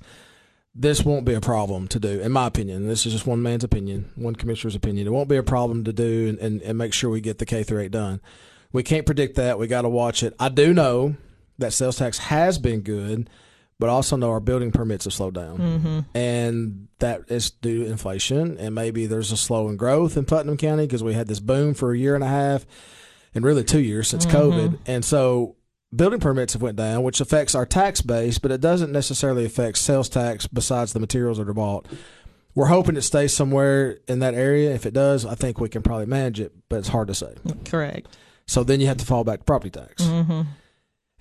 this 0.74 1.04
won't 1.04 1.26
be 1.26 1.34
a 1.34 1.42
problem 1.42 1.90
to 1.90 2.00
do, 2.00 2.22
in 2.22 2.32
my 2.32 2.48
opinion. 2.48 2.88
This 2.88 3.06
is 3.06 3.12
just 3.12 3.28
one 3.28 3.42
man's 3.42 3.66
opinion, 3.66 4.10
one 4.16 4.36
commissioner's 4.36 4.76
opinion. 4.76 5.06
It 5.06 5.12
won't 5.12 5.28
be 5.28 5.36
a 5.36 5.44
problem 5.44 5.84
to 5.84 5.92
do 5.92 6.30
and, 6.30 6.40
and, 6.40 6.62
and 6.62 6.78
make 6.78 6.94
sure 6.94 7.10
we 7.10 7.20
get 7.20 7.40
the 7.40 7.46
K 7.46 7.64
through 7.64 7.82
eight 7.82 7.92
done. 7.92 8.22
We 8.72 8.84
can't 8.84 9.06
predict 9.06 9.36
that. 9.36 9.60
We 9.60 9.68
got 9.68 9.82
to 9.82 9.90
watch 9.90 10.24
it. 10.24 10.34
I 10.40 10.48
do 10.48 10.74
know 10.74 11.18
that 11.58 11.74
sales 11.74 11.98
tax 11.98 12.20
has 12.20 12.58
been 12.58 12.82
good, 12.82 13.30
but 13.82 13.90
I 13.90 13.94
also 13.94 14.16
know 14.16 14.30
our 14.30 14.40
building 14.40 14.72
permits 14.72 15.06
have 15.06 15.14
slowed 15.14 15.34
down, 15.34 16.06
and 16.14 16.88
that 17.00 17.24
is 17.30 17.50
due 17.50 17.84
to 17.84 17.90
inflation. 17.90 18.58
And 18.60 18.76
maybe 18.76 19.08
there's 19.08 19.32
a 19.32 19.38
slow 19.38 19.68
in 19.70 19.76
growth 19.76 20.16
in 20.16 20.26
Putnam 20.26 20.56
County 20.56 20.86
because 20.86 21.04
we 21.04 21.16
had 21.16 21.28
this 21.28 21.40
boom 21.40 21.74
for 21.74 21.92
a 21.92 21.98
year 21.98 22.14
and 22.14 22.24
a 22.24 22.28
half, 22.28 22.66
and 23.34 23.44
really 23.44 23.64
two 23.64 23.82
years 23.82 24.08
since 24.08 24.26
COVID, 24.26 24.78
and 24.86 25.04
so 25.04 25.56
building 25.94 26.20
permits 26.20 26.54
have 26.54 26.62
went 26.62 26.78
down, 26.78 27.02
which 27.02 27.20
affects 27.20 27.56
our 27.56 27.66
tax 27.66 28.02
base, 28.02 28.38
but 28.38 28.52
it 28.52 28.62
doesn't 28.62 28.92
necessarily 28.92 29.46
affect 29.46 29.80
sales 29.80 30.08
tax 30.08 30.46
besides 30.48 30.94
the 30.94 31.00
materials 31.00 31.40
that 31.40 31.50
are 31.50 31.54
bought. 31.54 31.88
We're 32.54 32.68
hoping 32.68 32.98
it 32.98 33.02
stays 33.02 33.34
somewhere 33.34 33.98
in 34.08 34.20
that 34.20 34.36
area. 34.36 34.76
If 34.76 34.86
it 34.86 34.94
does, 34.94 35.26
I 35.26 35.36
think 35.36 35.60
we 35.60 35.70
can 35.70 35.82
probably 35.82 36.06
manage 36.06 36.40
it, 36.40 36.54
but 36.70 36.78
it's 36.78 36.90
hard 36.90 37.08
to 37.08 37.16
say. 37.16 37.34
Correct. 37.66 38.16
So 38.46 38.64
then 38.64 38.80
you 38.80 38.88
have 38.88 38.98
to 38.98 39.06
fall 39.06 39.24
back 39.24 39.40
to 39.40 39.46
property 39.46 39.72
tax. 39.72 40.04
Mm-hmm. 40.04 40.42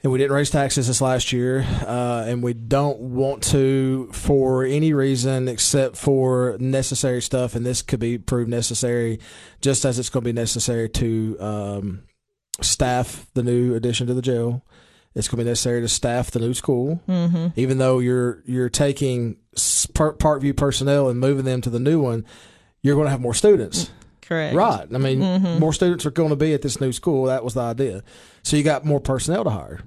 And 0.03 0.11
we 0.11 0.19
didn't 0.19 0.33
raise 0.33 0.49
taxes 0.49 0.87
this 0.87 1.03
last 1.03 1.31
year, 1.31 1.61
uh, 1.87 2.25
and 2.27 2.43
we 2.43 2.55
don't 2.55 2.99
want 3.01 3.43
to 3.45 4.09
for 4.13 4.65
any 4.65 4.95
reason 4.95 5.47
except 5.47 5.95
for 5.97 6.57
necessary 6.59 7.21
stuff. 7.21 7.55
And 7.55 7.67
this 7.67 7.83
could 7.83 8.01
be 8.01 8.17
proved 8.17 8.49
necessary, 8.49 9.21
just 9.61 9.85
as 9.85 9.99
it's 9.99 10.09
going 10.09 10.25
to 10.25 10.29
be 10.29 10.33
necessary 10.33 10.89
to 10.89 11.37
um, 11.39 12.03
staff 12.63 13.27
the 13.35 13.43
new 13.43 13.75
addition 13.75 14.07
to 14.07 14.15
the 14.15 14.23
jail. 14.23 14.65
It's 15.15 15.29
going 15.29 15.39
to 15.39 15.45
be 15.45 15.51
necessary 15.51 15.83
to 15.83 15.89
staff 15.89 16.31
the 16.31 16.39
new 16.39 16.55
school, 16.55 17.03
Mm-hmm. 17.07 17.49
even 17.57 17.77
though 17.77 17.99
you're 17.99 18.43
you're 18.47 18.71
taking 18.71 19.37
Parkview 19.57 20.57
personnel 20.57 21.09
and 21.11 21.21
moving 21.21 21.45
them 21.45 21.61
to 21.61 21.69
the 21.69 21.81
new 21.81 22.01
one. 22.01 22.25
You're 22.81 22.95
going 22.95 23.07
to 23.07 23.11
have 23.11 23.21
more 23.21 23.35
students. 23.35 23.91
Correct. 24.23 24.55
Right. 24.55 24.87
I 24.95 24.97
mean, 24.99 25.59
more 25.59 25.73
students 25.75 26.07
are 26.07 26.11
going 26.11 26.31
to 26.31 26.37
be 26.37 26.55
at 26.55 26.63
this 26.63 26.81
new 26.81 26.93
school. 26.93 27.25
That 27.25 27.45
was 27.45 27.53
the 27.55 27.61
idea. 27.61 28.03
So 28.45 28.57
you 28.57 28.63
got 28.63 28.87
more 28.87 29.01
personnel 29.01 29.45
to 29.45 29.51
hire. 29.51 29.81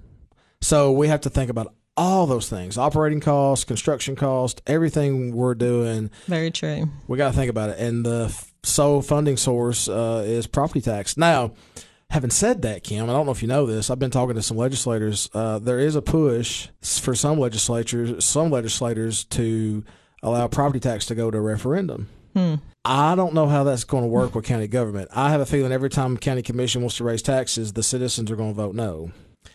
So 0.64 0.94
we 0.94 1.10
have 1.10 1.20
to 1.22 1.30
think 1.30 1.50
about 1.50 1.76
all 1.98 2.26
those 2.26 2.50
things 2.50 2.78
operating 2.78 3.20
costs, 3.20 3.66
construction 3.66 4.16
costs, 4.16 4.62
everything 4.66 5.36
we're 5.36 5.56
doing. 5.56 6.10
Very 6.26 6.52
true. 6.52 6.90
We 7.06 7.18
got 7.18 7.32
to 7.32 7.38
think 7.38 7.50
about 7.50 7.72
it. 7.72 7.80
And 7.80 8.06
the 8.06 8.34
sole 8.64 9.02
funding 9.02 9.36
source 9.36 9.90
uh, 9.90 10.24
is 10.26 10.48
property 10.48 10.80
tax. 10.80 11.18
Now, 11.18 11.52
having 12.10 12.30
said 12.30 12.62
that, 12.62 12.86
Kim, 12.86 13.10
I 13.10 13.14
don't 13.14 13.26
know 13.26 13.34
if 13.34 13.42
you 13.42 13.50
know 13.50 13.66
this. 13.66 13.90
I've 13.90 14.00
been 14.00 14.10
talking 14.10 14.36
to 14.36 14.42
some 14.42 14.56
legislators. 14.56 15.30
Uh, 15.34 15.60
there 15.60 15.80
is 15.80 15.98
a 15.98 16.02
push 16.02 16.70
for 16.82 17.14
some 17.14 17.40
legislatures, 17.40 18.24
some 18.24 18.50
legislators 18.50 19.26
to 19.26 19.84
allow 20.24 20.48
property 20.48 20.80
tax 20.80 21.06
to 21.08 21.16
go 21.16 21.30
to 21.30 21.38
a 21.38 21.42
referendum. 21.42 22.08
Hmm. 22.34 22.56
I 22.86 23.16
don't 23.16 23.34
know 23.34 23.48
how 23.48 23.66
that's 23.66 23.84
going 23.84 24.04
to 24.04 24.10
work 24.10 24.34
with 24.34 24.46
county 24.46 24.68
government. 24.68 25.10
I 25.14 25.30
have 25.30 25.42
a 25.42 25.46
feeling 25.46 25.74
every 25.74 25.90
time 25.90 26.16
county 26.18 26.42
commission 26.42 26.82
wants 26.82 26.98
to 26.98 27.04
raise 27.04 27.22
taxes, 27.22 27.74
the 27.74 27.84
citizens 27.84 28.32
are 28.32 28.38
going 28.38 28.52
to 28.52 28.56
vote 28.56 28.76
no. 28.76 29.12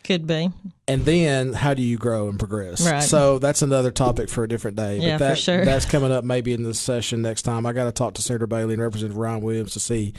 Could 0.08 0.26
be. 0.26 0.48
And 0.86 1.04
then 1.04 1.52
how 1.52 1.74
do 1.74 1.82
you 1.82 1.98
grow 1.98 2.30
and 2.30 2.38
progress? 2.38 2.80
Right. 2.90 3.02
So 3.02 3.38
that's 3.38 3.60
another 3.60 3.90
topic 3.90 4.30
for 4.30 4.42
a 4.42 4.48
different 4.48 4.78
day. 4.78 5.00
Yeah, 5.00 5.18
but 5.18 5.32
for 5.32 5.36
sure. 5.36 5.64
That's 5.66 5.84
coming 5.84 6.10
up 6.10 6.24
maybe 6.24 6.54
in 6.54 6.62
the 6.62 6.72
session 6.72 7.20
next 7.20 7.42
time. 7.42 7.66
I 7.66 7.74
got 7.74 7.84
to 7.84 7.92
talk 7.92 8.14
to 8.14 8.22
Senator 8.22 8.46
Bailey 8.46 8.72
and 8.72 8.82
Representative 8.82 9.18
Ryan 9.18 9.42
Williams 9.42 9.74
to 9.74 9.80
see 9.80 10.14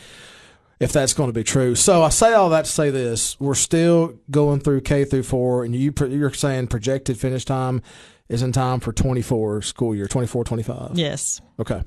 if 0.79 0.91
that's 0.91 1.13
going 1.13 1.29
to 1.29 1.33
be 1.33 1.43
true. 1.43 1.73
So 1.73 2.03
I 2.03 2.09
say 2.09 2.35
all 2.35 2.51
that 2.51 2.65
to 2.65 2.71
say 2.71 2.91
this: 2.91 3.35
we're 3.39 3.55
still 3.55 4.19
going 4.29 4.59
through 4.59 4.81
K 4.81 5.05
through 5.05 5.23
four, 5.23 5.63
and 5.63 5.75
you 5.75 5.91
you're 6.07 6.33
saying 6.33 6.67
projected 6.67 7.17
finish 7.17 7.43
time 7.43 7.81
is 8.27 8.43
in 8.43 8.51
time 8.51 8.81
for 8.81 8.93
24 8.93 9.63
school 9.63 9.95
year 9.95 10.07
24 10.07 10.43
25 10.43 10.91
Yes. 10.93 11.41
Okay. 11.59 11.81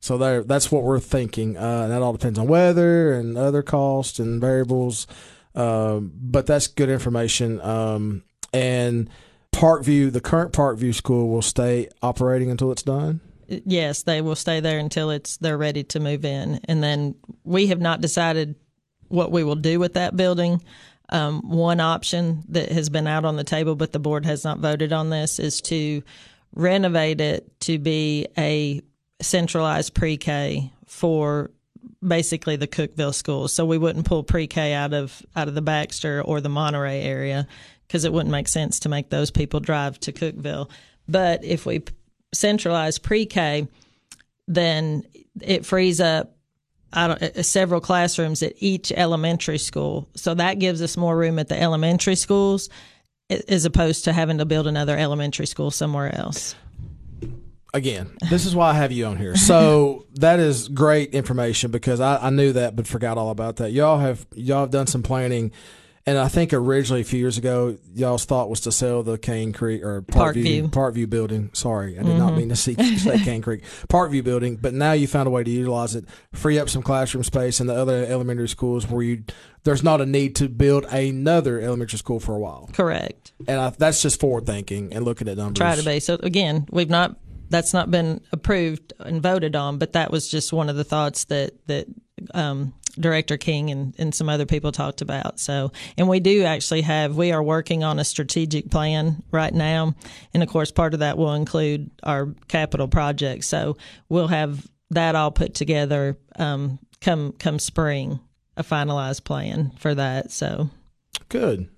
So 0.00 0.16
there, 0.16 0.42
that's 0.42 0.72
what 0.72 0.84
we're 0.84 1.00
thinking. 1.00 1.58
Uh, 1.58 1.88
that 1.88 2.00
all 2.00 2.14
depends 2.14 2.38
on 2.38 2.46
weather 2.46 3.12
and 3.12 3.36
other 3.36 3.62
costs 3.62 4.18
and 4.18 4.40
variables. 4.40 5.06
Um, 5.56 6.12
but 6.14 6.46
that's 6.46 6.66
good 6.66 6.90
information. 6.90 7.60
Um, 7.62 8.22
and 8.52 9.08
Parkview, 9.52 10.12
the 10.12 10.20
current 10.20 10.52
Parkview 10.52 10.94
school 10.94 11.30
will 11.30 11.42
stay 11.42 11.88
operating 12.02 12.50
until 12.50 12.70
it's 12.72 12.82
done. 12.82 13.20
Yes, 13.48 14.02
they 14.02 14.20
will 14.20 14.34
stay 14.34 14.60
there 14.60 14.78
until 14.78 15.10
it's 15.10 15.36
they're 15.38 15.56
ready 15.56 15.84
to 15.84 16.00
move 16.00 16.24
in, 16.24 16.60
and 16.64 16.82
then 16.82 17.14
we 17.44 17.68
have 17.68 17.80
not 17.80 18.00
decided 18.00 18.56
what 19.08 19.30
we 19.30 19.44
will 19.44 19.54
do 19.54 19.78
with 19.78 19.94
that 19.94 20.16
building. 20.16 20.62
Um, 21.10 21.48
one 21.48 21.78
option 21.78 22.42
that 22.48 22.72
has 22.72 22.90
been 22.90 23.06
out 23.06 23.24
on 23.24 23.36
the 23.36 23.44
table, 23.44 23.76
but 23.76 23.92
the 23.92 24.00
board 24.00 24.26
has 24.26 24.42
not 24.42 24.58
voted 24.58 24.92
on 24.92 25.10
this, 25.10 25.38
is 25.38 25.60
to 25.62 26.02
renovate 26.54 27.20
it 27.20 27.48
to 27.60 27.78
be 27.78 28.26
a 28.36 28.82
centralized 29.22 29.94
pre-K 29.94 30.72
for 30.86 31.52
basically 32.06 32.56
the 32.56 32.66
Cookeville 32.66 33.14
schools. 33.14 33.52
So 33.52 33.64
we 33.64 33.78
wouldn't 33.78 34.06
pull 34.06 34.22
pre-K 34.22 34.72
out 34.72 34.92
of 34.92 35.22
out 35.34 35.48
of 35.48 35.54
the 35.54 35.62
Baxter 35.62 36.22
or 36.22 36.40
the 36.40 36.48
Monterey 36.48 37.02
area 37.02 37.46
because 37.86 38.04
it 38.04 38.12
wouldn't 38.12 38.32
make 38.32 38.48
sense 38.48 38.80
to 38.80 38.88
make 38.88 39.10
those 39.10 39.30
people 39.30 39.60
drive 39.60 39.98
to 40.00 40.12
Cookeville. 40.12 40.70
But 41.08 41.44
if 41.44 41.66
we 41.66 41.82
centralize 42.34 42.98
pre-K, 42.98 43.68
then 44.48 45.04
it 45.40 45.64
frees 45.64 46.00
up 46.00 46.36
uh, 46.92 47.42
several 47.42 47.80
classrooms 47.80 48.42
at 48.42 48.54
each 48.58 48.90
elementary 48.92 49.58
school. 49.58 50.08
So 50.16 50.34
that 50.34 50.58
gives 50.58 50.82
us 50.82 50.96
more 50.96 51.16
room 51.16 51.38
at 51.38 51.48
the 51.48 51.60
elementary 51.60 52.16
schools 52.16 52.68
as 53.28 53.64
opposed 53.64 54.04
to 54.04 54.12
having 54.12 54.38
to 54.38 54.44
build 54.44 54.66
another 54.66 54.96
elementary 54.96 55.46
school 55.46 55.70
somewhere 55.70 56.14
else. 56.14 56.54
Again, 57.76 58.16
this 58.30 58.46
is 58.46 58.56
why 58.56 58.70
I 58.70 58.72
have 58.72 58.90
you 58.90 59.04
on 59.04 59.18
here. 59.18 59.36
So 59.36 60.06
that 60.14 60.40
is 60.40 60.68
great 60.68 61.10
information 61.10 61.70
because 61.70 62.00
I, 62.00 62.16
I 62.16 62.30
knew 62.30 62.54
that 62.54 62.74
but 62.74 62.86
forgot 62.86 63.18
all 63.18 63.30
about 63.30 63.56
that. 63.56 63.70
Y'all 63.72 63.98
have 63.98 64.26
y'all 64.34 64.60
have 64.60 64.70
done 64.70 64.86
some 64.86 65.02
planning. 65.02 65.52
And 66.08 66.16
I 66.18 66.28
think 66.28 66.52
originally 66.52 67.00
a 67.00 67.04
few 67.04 67.18
years 67.18 67.36
ago, 67.36 67.76
y'all's 67.92 68.24
thought 68.24 68.48
was 68.48 68.60
to 68.60 68.72
sell 68.72 69.02
the 69.02 69.18
Cane 69.18 69.52
Creek 69.52 69.82
or 69.82 70.02
Parkview 70.02 70.70
Parkview. 70.70 70.70
Parkview 70.70 71.10
building. 71.10 71.50
Sorry, 71.52 71.98
I 71.98 72.02
did 72.04 72.16
not 72.16 72.28
mm-hmm. 72.28 72.38
mean 72.38 72.48
to 72.50 72.56
see, 72.56 72.74
say 72.96 73.18
Cane 73.24 73.42
Creek 73.42 73.64
Parkview 73.88 74.22
building. 74.22 74.54
But 74.54 74.72
now 74.72 74.92
you 74.92 75.08
found 75.08 75.26
a 75.26 75.30
way 75.30 75.42
to 75.42 75.50
utilize 75.50 75.96
it, 75.96 76.04
free 76.32 76.60
up 76.60 76.70
some 76.70 76.82
classroom 76.82 77.24
space 77.24 77.60
in 77.60 77.66
the 77.66 77.74
other 77.74 78.06
elementary 78.06 78.48
schools 78.48 78.88
where 78.88 79.02
you 79.02 79.24
there's 79.64 79.82
not 79.82 80.00
a 80.00 80.06
need 80.06 80.36
to 80.36 80.48
build 80.48 80.84
another 80.84 81.60
elementary 81.60 81.98
school 81.98 82.20
for 82.20 82.36
a 82.36 82.38
while. 82.38 82.70
Correct. 82.72 83.32
And 83.48 83.60
I, 83.60 83.70
that's 83.70 84.00
just 84.00 84.20
forward 84.20 84.46
thinking 84.46 84.92
and 84.92 85.04
looking 85.04 85.28
at 85.28 85.36
numbers. 85.36 85.58
Try 85.58 85.74
to 85.74 85.82
be. 85.82 85.98
So 85.98 86.18
again, 86.22 86.66
we've 86.70 86.88
not 86.88 87.16
that's 87.48 87.72
not 87.72 87.90
been 87.90 88.20
approved 88.32 88.92
and 88.98 89.22
voted 89.22 89.56
on, 89.56 89.78
but 89.78 89.92
that 89.92 90.10
was 90.10 90.28
just 90.28 90.52
one 90.52 90.68
of 90.68 90.76
the 90.76 90.84
thoughts 90.84 91.24
that 91.24 91.52
that 91.66 91.86
um, 92.34 92.74
Director 92.98 93.36
King 93.36 93.70
and, 93.70 93.94
and 93.98 94.14
some 94.14 94.28
other 94.28 94.46
people 94.46 94.72
talked 94.72 95.02
about. 95.02 95.38
So, 95.38 95.72
and 95.98 96.08
we 96.08 96.20
do 96.20 96.44
actually 96.44 96.82
have 96.82 97.16
we 97.16 97.32
are 97.32 97.42
working 97.42 97.84
on 97.84 97.98
a 97.98 98.04
strategic 98.04 98.70
plan 98.70 99.22
right 99.30 99.52
now, 99.52 99.94
and 100.32 100.42
of 100.42 100.48
course, 100.48 100.70
part 100.70 100.94
of 100.94 101.00
that 101.00 101.18
will 101.18 101.34
include 101.34 101.90
our 102.02 102.34
capital 102.48 102.88
projects. 102.88 103.46
So 103.46 103.76
we'll 104.08 104.28
have 104.28 104.66
that 104.90 105.14
all 105.14 105.30
put 105.30 105.54
together 105.54 106.16
um, 106.38 106.78
come 107.00 107.32
come 107.32 107.58
spring, 107.58 108.20
a 108.56 108.62
finalized 108.62 109.24
plan 109.24 109.72
for 109.78 109.94
that. 109.94 110.30
So 110.30 110.70
Good, 111.28 111.68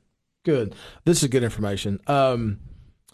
good. 0.45 0.75
This 1.05 1.23
is 1.23 1.29
good 1.29 1.43
information. 1.43 2.01
Um, 2.07 2.59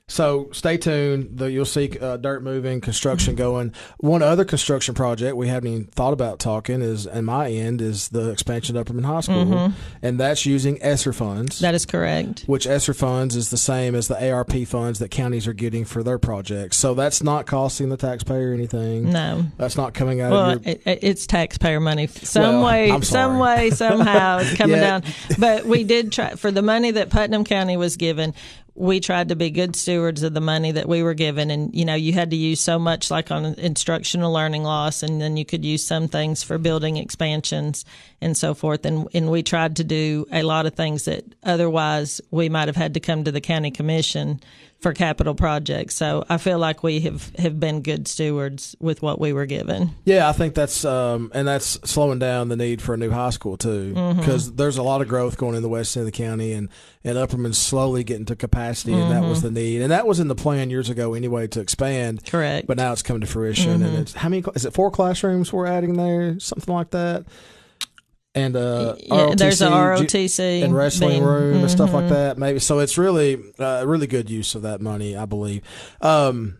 So 0.08 0.50
stay 0.52 0.76
tuned. 0.76 1.38
The, 1.38 1.50
you'll 1.50 1.64
see 1.64 1.96
uh, 1.98 2.18
dirt 2.18 2.42
moving, 2.42 2.82
construction 2.82 3.34
going. 3.36 3.72
One 4.00 4.22
other 4.22 4.44
construction 4.44 4.94
project 4.94 5.34
we 5.34 5.48
haven't 5.48 5.72
even 5.72 5.84
thought 5.86 6.12
about 6.12 6.38
talking 6.38 6.82
is, 6.82 7.06
in 7.06 7.24
my 7.24 7.48
end, 7.50 7.80
is 7.80 8.08
the 8.10 8.28
expansion 8.28 8.76
of 8.76 8.86
Upperman 8.86 9.06
High 9.06 9.20
School, 9.22 9.72
and 10.02 10.20
that's 10.20 10.44
using 10.44 10.80
ESSER 10.82 11.14
funds. 11.14 11.58
That 11.60 11.74
is 11.74 11.86
correct. 11.86 12.42
which 12.46 12.66
ESSER 12.66 12.92
funds 12.92 13.34
is 13.34 13.48
the 13.48 13.56
same 13.56 13.94
as 13.94 14.06
the 14.08 14.30
ARP 14.30 14.52
funds 14.66 14.98
that 14.98 15.10
counties 15.10 15.46
are 15.46 15.54
getting 15.54 15.86
for 15.86 16.02
their 16.02 16.18
projects. 16.18 16.76
So 16.76 16.92
that's 16.92 17.22
not 17.22 17.46
costing 17.46 17.88
the 17.88 17.96
taxpayer 17.96 18.52
anything. 18.52 19.10
No. 19.10 19.46
That's 19.56 19.76
not 19.76 19.94
coming 19.94 20.20
out 20.20 20.32
Well, 20.32 20.50
of 20.50 20.66
your. 20.66 20.74
it, 20.74 20.82
it- 20.86 20.98
it's 21.04 21.26
taxpayer 21.26 21.80
money. 21.80 22.08
Some 22.08 22.60
Well, 22.62 22.64
way, 22.66 23.00
some 23.00 23.38
way, 23.38 23.70
somehow 23.70 24.38
it's 24.38 24.54
coming 24.54 24.76
Yeah. 24.80 25.00
down. 25.00 25.02
But 25.38 25.64
we 25.64 25.82
did 25.84 26.12
try 26.12 26.34
for 26.34 26.50
the 26.50 26.62
money 26.62 26.90
that 26.90 27.08
Putnam 27.08 27.44
County 27.44 27.76
was 27.78 27.96
given. 27.96 28.34
We 28.76 28.98
tried 28.98 29.28
to 29.28 29.36
be 29.36 29.50
good 29.50 29.76
stewards 29.76 30.24
of 30.24 30.34
the 30.34 30.40
money 30.40 30.72
that 30.72 30.88
we 30.88 31.02
were 31.02 31.14
given, 31.14 31.50
and 31.50 31.72
you 31.74 31.84
know, 31.84 31.94
you 31.94 32.12
had 32.12 32.30
to 32.30 32.36
use 32.36 32.60
so 32.60 32.78
much, 32.78 33.10
like 33.10 33.30
on 33.30 33.44
instructional 33.54 34.32
learning 34.32 34.64
loss, 34.64 35.02
and 35.04 35.20
then 35.20 35.36
you 35.36 35.44
could 35.44 35.64
use 35.64 35.84
some 35.84 36.08
things 36.08 36.42
for 36.42 36.58
building 36.58 36.96
expansions 36.96 37.84
and 38.20 38.36
so 38.36 38.52
forth. 38.52 38.84
And 38.84 39.08
and 39.14 39.30
we 39.30 39.44
tried 39.44 39.76
to 39.76 39.84
do 39.84 40.26
a 40.32 40.42
lot 40.42 40.66
of 40.66 40.74
things 40.74 41.04
that 41.04 41.24
otherwise 41.44 42.20
we 42.32 42.48
might 42.48 42.66
have 42.66 42.76
had 42.76 42.94
to 42.94 43.00
come 43.00 43.22
to 43.24 43.32
the 43.32 43.40
county 43.40 43.70
commission 43.70 44.40
for 44.84 44.92
capital 44.92 45.34
projects. 45.34 45.96
So 45.96 46.24
I 46.28 46.36
feel 46.36 46.58
like 46.58 46.82
we 46.82 47.00
have 47.00 47.34
have 47.38 47.58
been 47.58 47.80
good 47.80 48.06
stewards 48.06 48.76
with 48.80 49.00
what 49.00 49.18
we 49.18 49.32
were 49.32 49.46
given. 49.46 49.90
Yeah, 50.04 50.28
I 50.28 50.32
think 50.32 50.54
that's 50.54 50.84
um, 50.84 51.32
and 51.34 51.48
that's 51.48 51.66
slowing 51.90 52.18
down 52.18 52.48
the 52.50 52.56
need 52.56 52.82
for 52.82 52.92
a 52.92 52.96
new 52.98 53.10
high 53.10 53.30
school 53.30 53.56
too, 53.56 53.94
Mm-hmm. 53.96 54.20
because 54.20 54.52
there's 54.52 54.76
a 54.76 54.82
lot 54.82 55.00
of 55.00 55.08
growth 55.08 55.38
going 55.38 55.54
in 55.56 55.62
the 55.62 55.68
west 55.70 55.96
end 55.96 56.06
of 56.06 56.12
the 56.12 56.16
county, 56.16 56.52
and 56.52 56.68
and 57.02 57.16
Upperman's 57.16 57.58
slowly 57.58 58.04
getting 58.04 58.26
to 58.26 58.36
capacity, 58.36 58.92
and 58.92 59.10
that 59.10 59.22
was 59.24 59.40
the 59.42 59.50
need, 59.50 59.80
and 59.82 59.90
that 59.90 60.06
was 60.06 60.20
in 60.20 60.28
the 60.28 60.34
plan 60.34 60.68
years 60.70 60.90
ago 60.90 61.14
anyway 61.14 61.46
to 61.48 61.60
expand. 61.60 62.18
Mm-hmm. 62.18 62.28
Correct. 62.30 62.58
Mm-hmm. 62.64 62.66
But 62.66 62.76
now 62.76 62.92
it's 62.92 63.02
coming 63.02 63.22
to 63.22 63.26
fruition, 63.26 63.82
and 63.82 63.96
it's 63.98 64.12
how 64.12 64.28
many? 64.28 64.44
Is 64.54 64.64
it 64.66 64.74
four 64.74 64.90
classrooms 64.90 65.52
we're 65.52 65.66
adding 65.66 65.94
there, 65.94 66.38
something 66.38 66.72
like 66.72 66.90
that? 66.90 67.24
And 68.34 68.56
uh, 68.56 68.96
Yeah, 68.98 69.34
there's 69.36 69.62
a 69.62 69.68
ROTC, 69.68 70.06
ROTC 70.06 70.64
and 70.64 70.74
wrestling 70.74 71.10
being- 71.10 71.24
room 71.24 71.60
and 71.60 71.70
stuff 71.70 71.92
like 71.92 72.06
mhm. 72.06 72.10
that. 72.10 72.38
Maybe 72.38 72.58
so. 72.58 72.80
It's 72.80 72.98
really 72.98 73.40
uh, 73.58 73.84
really 73.86 74.06
good 74.06 74.28
use 74.28 74.54
of 74.54 74.62
that 74.62 74.80
money, 74.80 75.16
I 75.16 75.24
believe. 75.24 75.62
Um, 76.00 76.58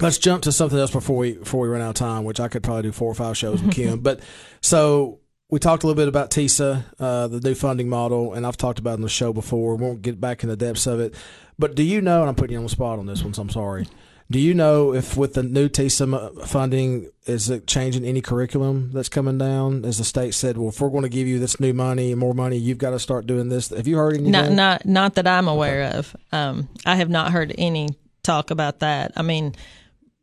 let's 0.00 0.18
jump 0.18 0.42
to 0.44 0.52
something 0.52 0.78
else 0.78 0.90
before 0.90 1.16
we 1.16 1.34
before 1.34 1.60
we 1.60 1.68
run 1.68 1.80
out 1.80 1.90
of 1.90 1.94
time, 1.94 2.24
which 2.24 2.40
I 2.40 2.48
could 2.48 2.62
probably 2.62 2.82
do 2.82 2.92
four 2.92 3.10
or 3.10 3.14
five 3.14 3.36
shows 3.36 3.62
with 3.62 3.72
Kim. 3.72 4.00
But 4.02 4.20
so 4.60 5.20
we 5.48 5.60
talked 5.60 5.84
a 5.84 5.86
little 5.86 6.00
bit 6.00 6.08
about 6.08 6.30
TISA, 6.30 6.84
uh, 6.98 7.28
the 7.28 7.40
new 7.40 7.54
funding 7.54 7.88
model, 7.88 8.32
and 8.32 8.44
I've 8.44 8.56
talked 8.56 8.80
about 8.80 8.92
it 8.92 8.94
on 8.94 9.02
the 9.02 9.08
show 9.08 9.32
before. 9.32 9.76
We 9.76 9.84
won't 9.84 10.02
get 10.02 10.20
back 10.20 10.42
in 10.42 10.48
the 10.48 10.56
depths 10.56 10.86
of 10.86 10.98
it. 10.98 11.14
But 11.58 11.74
do 11.76 11.82
you 11.82 12.00
know? 12.00 12.20
And 12.20 12.28
I'm 12.28 12.34
putting 12.34 12.52
you 12.52 12.58
on 12.58 12.64
the 12.64 12.70
spot 12.70 12.98
on 12.98 13.06
this 13.06 13.22
one, 13.22 13.32
so 13.32 13.42
I'm 13.42 13.50
sorry. 13.50 13.86
Do 14.28 14.40
you 14.40 14.54
know 14.54 14.92
if 14.92 15.16
with 15.16 15.34
the 15.34 15.44
new 15.44 15.68
TISA 15.68 16.46
funding, 16.46 17.10
is 17.26 17.48
it 17.48 17.66
changing 17.66 18.04
any 18.04 18.20
curriculum 18.20 18.90
that's 18.92 19.08
coming 19.08 19.38
down? 19.38 19.84
As 19.84 19.98
the 19.98 20.04
state 20.04 20.34
said, 20.34 20.58
well, 20.58 20.70
if 20.70 20.80
we're 20.80 20.90
going 20.90 21.04
to 21.04 21.08
give 21.08 21.28
you 21.28 21.38
this 21.38 21.60
new 21.60 21.72
money, 21.72 22.14
more 22.14 22.34
money, 22.34 22.56
you've 22.56 22.78
got 22.78 22.90
to 22.90 22.98
start 22.98 23.26
doing 23.26 23.48
this. 23.48 23.68
Have 23.68 23.86
you 23.86 23.96
heard 23.96 24.14
anything? 24.14 24.32
Not 24.32 24.50
not 24.50 24.86
not 24.86 25.14
that 25.14 25.28
I'm 25.28 25.46
aware 25.46 25.92
of. 25.94 26.16
Um, 26.32 26.68
I 26.84 26.96
have 26.96 27.08
not 27.08 27.30
heard 27.30 27.54
any 27.56 27.88
talk 28.24 28.50
about 28.50 28.80
that. 28.80 29.12
I 29.16 29.22
mean, 29.22 29.54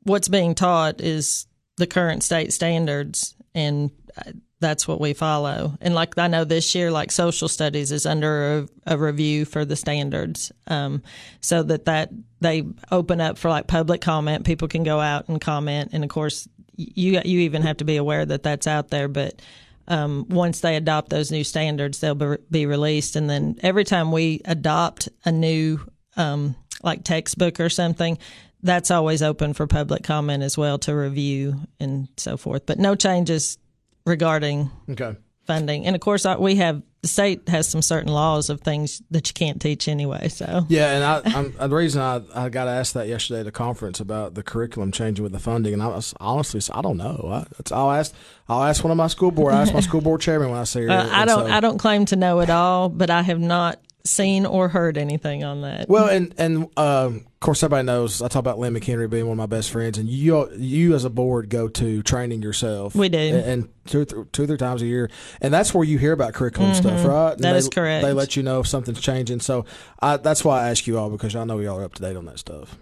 what's 0.03 0.27
being 0.27 0.53
taught 0.53 0.99
is 0.99 1.47
the 1.77 1.87
current 1.87 2.23
state 2.23 2.51
standards, 2.51 3.35
and 3.55 3.89
uh, 4.17 4.31
that's 4.59 4.87
what 4.87 4.99
we 4.99 5.13
follow. 5.13 5.77
And 5.81 5.95
like 5.95 6.17
I 6.17 6.27
know 6.27 6.43
this 6.43 6.75
year, 6.75 6.91
like 6.91 7.11
social 7.11 7.47
studies 7.47 7.91
is 7.91 8.05
under 8.05 8.67
a, 8.85 8.95
a 8.95 8.97
review 8.97 9.45
for 9.45 9.63
the 9.65 9.75
standards, 9.75 10.51
um, 10.67 11.03
so 11.39 11.63
that 11.63 11.85
that 11.85 12.09
they 12.43 12.63
open 12.91 13.19
up 13.19 13.38
for 13.38 13.49
like 13.49 13.67
public 13.67 14.01
comment. 14.01 14.45
People 14.45 14.67
can 14.67 14.84
go 14.84 14.99
out 14.99 15.27
and 15.27 15.41
comment, 15.41 15.89
and 15.93 16.03
of 16.03 16.10
course, 16.10 16.47
you 16.75 17.19
you 17.25 17.39
even 17.41 17.62
have 17.63 17.77
to 17.77 17.86
be 17.86 17.97
aware 17.97 18.25
that 18.25 18.43
that's 18.43 18.67
out 18.67 18.89
there, 18.89 19.08
but 19.08 19.41
um, 19.88 20.25
once 20.29 20.62
they 20.62 20.75
adopt 20.75 21.10
those 21.10 21.32
new 21.32 21.43
standards, 21.43 21.99
they'll 21.99 22.15
be, 22.15 22.38
be 22.49 22.65
released. 22.65 23.15
And 23.15 23.29
then 23.29 23.58
every 23.62 23.84
time 23.84 24.12
we 24.12 24.41
adopt 24.45 25.10
a 25.25 25.32
new, 25.32 25.79
um, 26.15 26.56
like 26.82 27.03
textbook 27.03 27.60
or 27.60 27.69
something, 27.69 28.17
that's 28.62 28.91
always 28.91 29.21
open 29.21 29.53
for 29.53 29.67
public 29.67 30.03
comment 30.03 30.41
as 30.41 30.58
well 30.58 30.77
to 30.79 30.95
review 30.95 31.56
and 31.82 32.08
so 32.15 32.38
forth. 32.38 32.65
But 32.65 32.79
no 32.79 32.95
changes 32.95 33.58
regarding 34.06 34.71
Okay. 34.89 35.17
funding. 35.45 35.86
And 35.86 35.95
of 35.95 36.01
course, 36.01 36.25
we 36.39 36.56
have 36.56 36.82
the 37.03 37.09
state 37.09 37.47
has 37.49 37.67
some 37.67 37.81
certain 37.81 38.11
laws 38.11 38.49
of 38.49 38.61
things 38.61 39.01
that 39.11 39.27
you 39.29 39.33
can't 39.33 39.61
teach 39.61 39.87
anyway. 39.89 40.29
So 40.29 40.65
Yeah, 40.69 40.95
and 40.95 41.03
I, 41.03 41.37
I'm, 41.37 41.53
the 41.69 41.75
reason 41.75 42.01
I, 42.01 42.21
I 42.33 42.47
got 42.49 42.67
asked 42.69 42.93
that 42.95 43.07
yesterday 43.09 43.41
at 43.41 43.47
a 43.47 43.51
conference 43.51 43.99
about 43.99 44.33
the 44.35 44.41
curriculum 44.41 44.91
changing 44.91 45.21
with 45.21 45.33
the 45.33 45.39
funding, 45.39 45.73
and 45.73 45.83
I 45.83 45.87
was 45.87 46.13
honestly 46.19 46.61
I 46.73 46.81
don't 46.81 46.97
know. 46.97 47.29
I, 47.31 47.45
it's, 47.59 47.71
I'll 47.73 47.91
ask 47.91 48.13
I'll 48.47 48.63
ask 48.63 48.83
one 48.83 48.91
of 48.91 48.97
my 48.97 49.07
school 49.07 49.31
board. 49.31 49.53
I 49.53 49.61
ask 49.61 49.73
my 49.73 49.79
school 49.89 49.99
board 50.01 50.21
chairman 50.21 50.49
when 50.49 50.59
I 50.59 50.63
see 50.63 50.81
her. 50.83 50.89
uh, 50.89 51.09
I 51.11 51.25
don't 51.25 51.45
so- 51.47 51.53
I 51.53 51.59
don't 51.59 51.77
claim 51.77 52.05
to 52.05 52.15
know 52.15 52.39
it 52.39 52.49
all, 52.49 52.87
but 52.89 53.09
I 53.09 53.21
have 53.21 53.39
not 53.39 53.79
seen 54.05 54.45
or 54.45 54.67
heard 54.67 54.97
anything 54.97 55.43
on 55.43 55.61
that. 55.61 55.87
Well, 55.87 56.07
and 56.07 56.33
and 56.37 56.67
um, 56.77 57.25
of 57.25 57.39
course, 57.39 57.63
everybody 57.63 57.85
knows 57.85 58.21
I 58.21 58.27
talk 58.27 58.39
about 58.41 58.59
Lynn 58.59 58.73
McHenry 58.73 59.09
being 59.09 59.25
one 59.27 59.33
of 59.33 59.37
my 59.37 59.45
best 59.55 59.71
friends, 59.71 59.97
and 59.97 60.09
you 60.09 60.51
you 60.55 60.93
as 60.95 61.05
a 61.05 61.09
board 61.09 61.49
go 61.49 61.67
to 61.69 62.03
training 62.03 62.41
yourself. 62.41 62.95
We 62.95 63.09
do. 63.09 63.17
and, 63.17 63.37
and 63.37 63.69
two 63.85 64.05
two 64.05 64.43
or 64.43 64.47
three 64.47 64.57
times 64.57 64.81
a 64.81 64.85
year, 64.85 65.09
and 65.41 65.53
that's 65.53 65.73
where 65.73 65.83
you 65.83 65.97
hear 65.97 66.11
about 66.11 66.33
curriculum 66.33 66.73
stuff, 66.73 67.05
right? 67.05 67.31
And 67.31 67.33
Mm-hmm. 67.33 67.41
That 67.41 67.51
they, 67.53 67.57
is 67.57 67.69
correct. 67.69 68.03
They 68.03 68.13
let 68.13 68.35
you 68.35 68.43
know 68.43 68.59
if 68.59 68.67
something's 68.67 68.99
changing, 69.01 69.39
so 69.39 69.65
I, 70.01 70.17
that's 70.17 70.43
why 70.43 70.63
I 70.63 70.69
ask 70.69 70.85
you 70.87 70.97
all 70.97 71.09
because 71.09 71.35
I 71.35 71.43
know 71.45 71.59
y'all 71.59 71.79
are 71.79 71.83
up 71.83 71.95
to 71.95 72.01
date 72.01 72.15
on 72.17 72.25
that 72.25 72.39
stuff. 72.39 72.77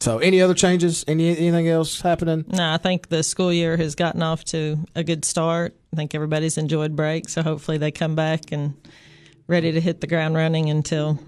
So, 0.00 0.18
any 0.18 0.42
other 0.42 0.54
changes? 0.54 1.04
Any 1.06 1.28
anything 1.36 1.68
else 1.68 2.00
happening? 2.00 2.44
No, 2.48 2.72
I 2.72 2.76
think 2.76 3.08
the 3.08 3.22
school 3.22 3.52
year 3.52 3.76
has 3.76 3.94
gotten 3.94 4.20
off 4.22 4.44
to 4.46 4.78
a 4.96 5.04
good 5.04 5.24
start. 5.24 5.76
I 5.92 5.96
think 5.96 6.14
everybody's 6.14 6.58
enjoyed 6.58 6.96
break, 6.96 7.28
so 7.28 7.42
hopefully 7.42 7.78
they 7.78 7.92
come 7.92 8.16
back 8.16 8.50
and 8.50 8.74
ready 9.46 9.72
to 9.72 9.80
hit 9.80 10.00
the 10.00 10.06
ground 10.06 10.34
running 10.34 10.70
until 10.70 11.18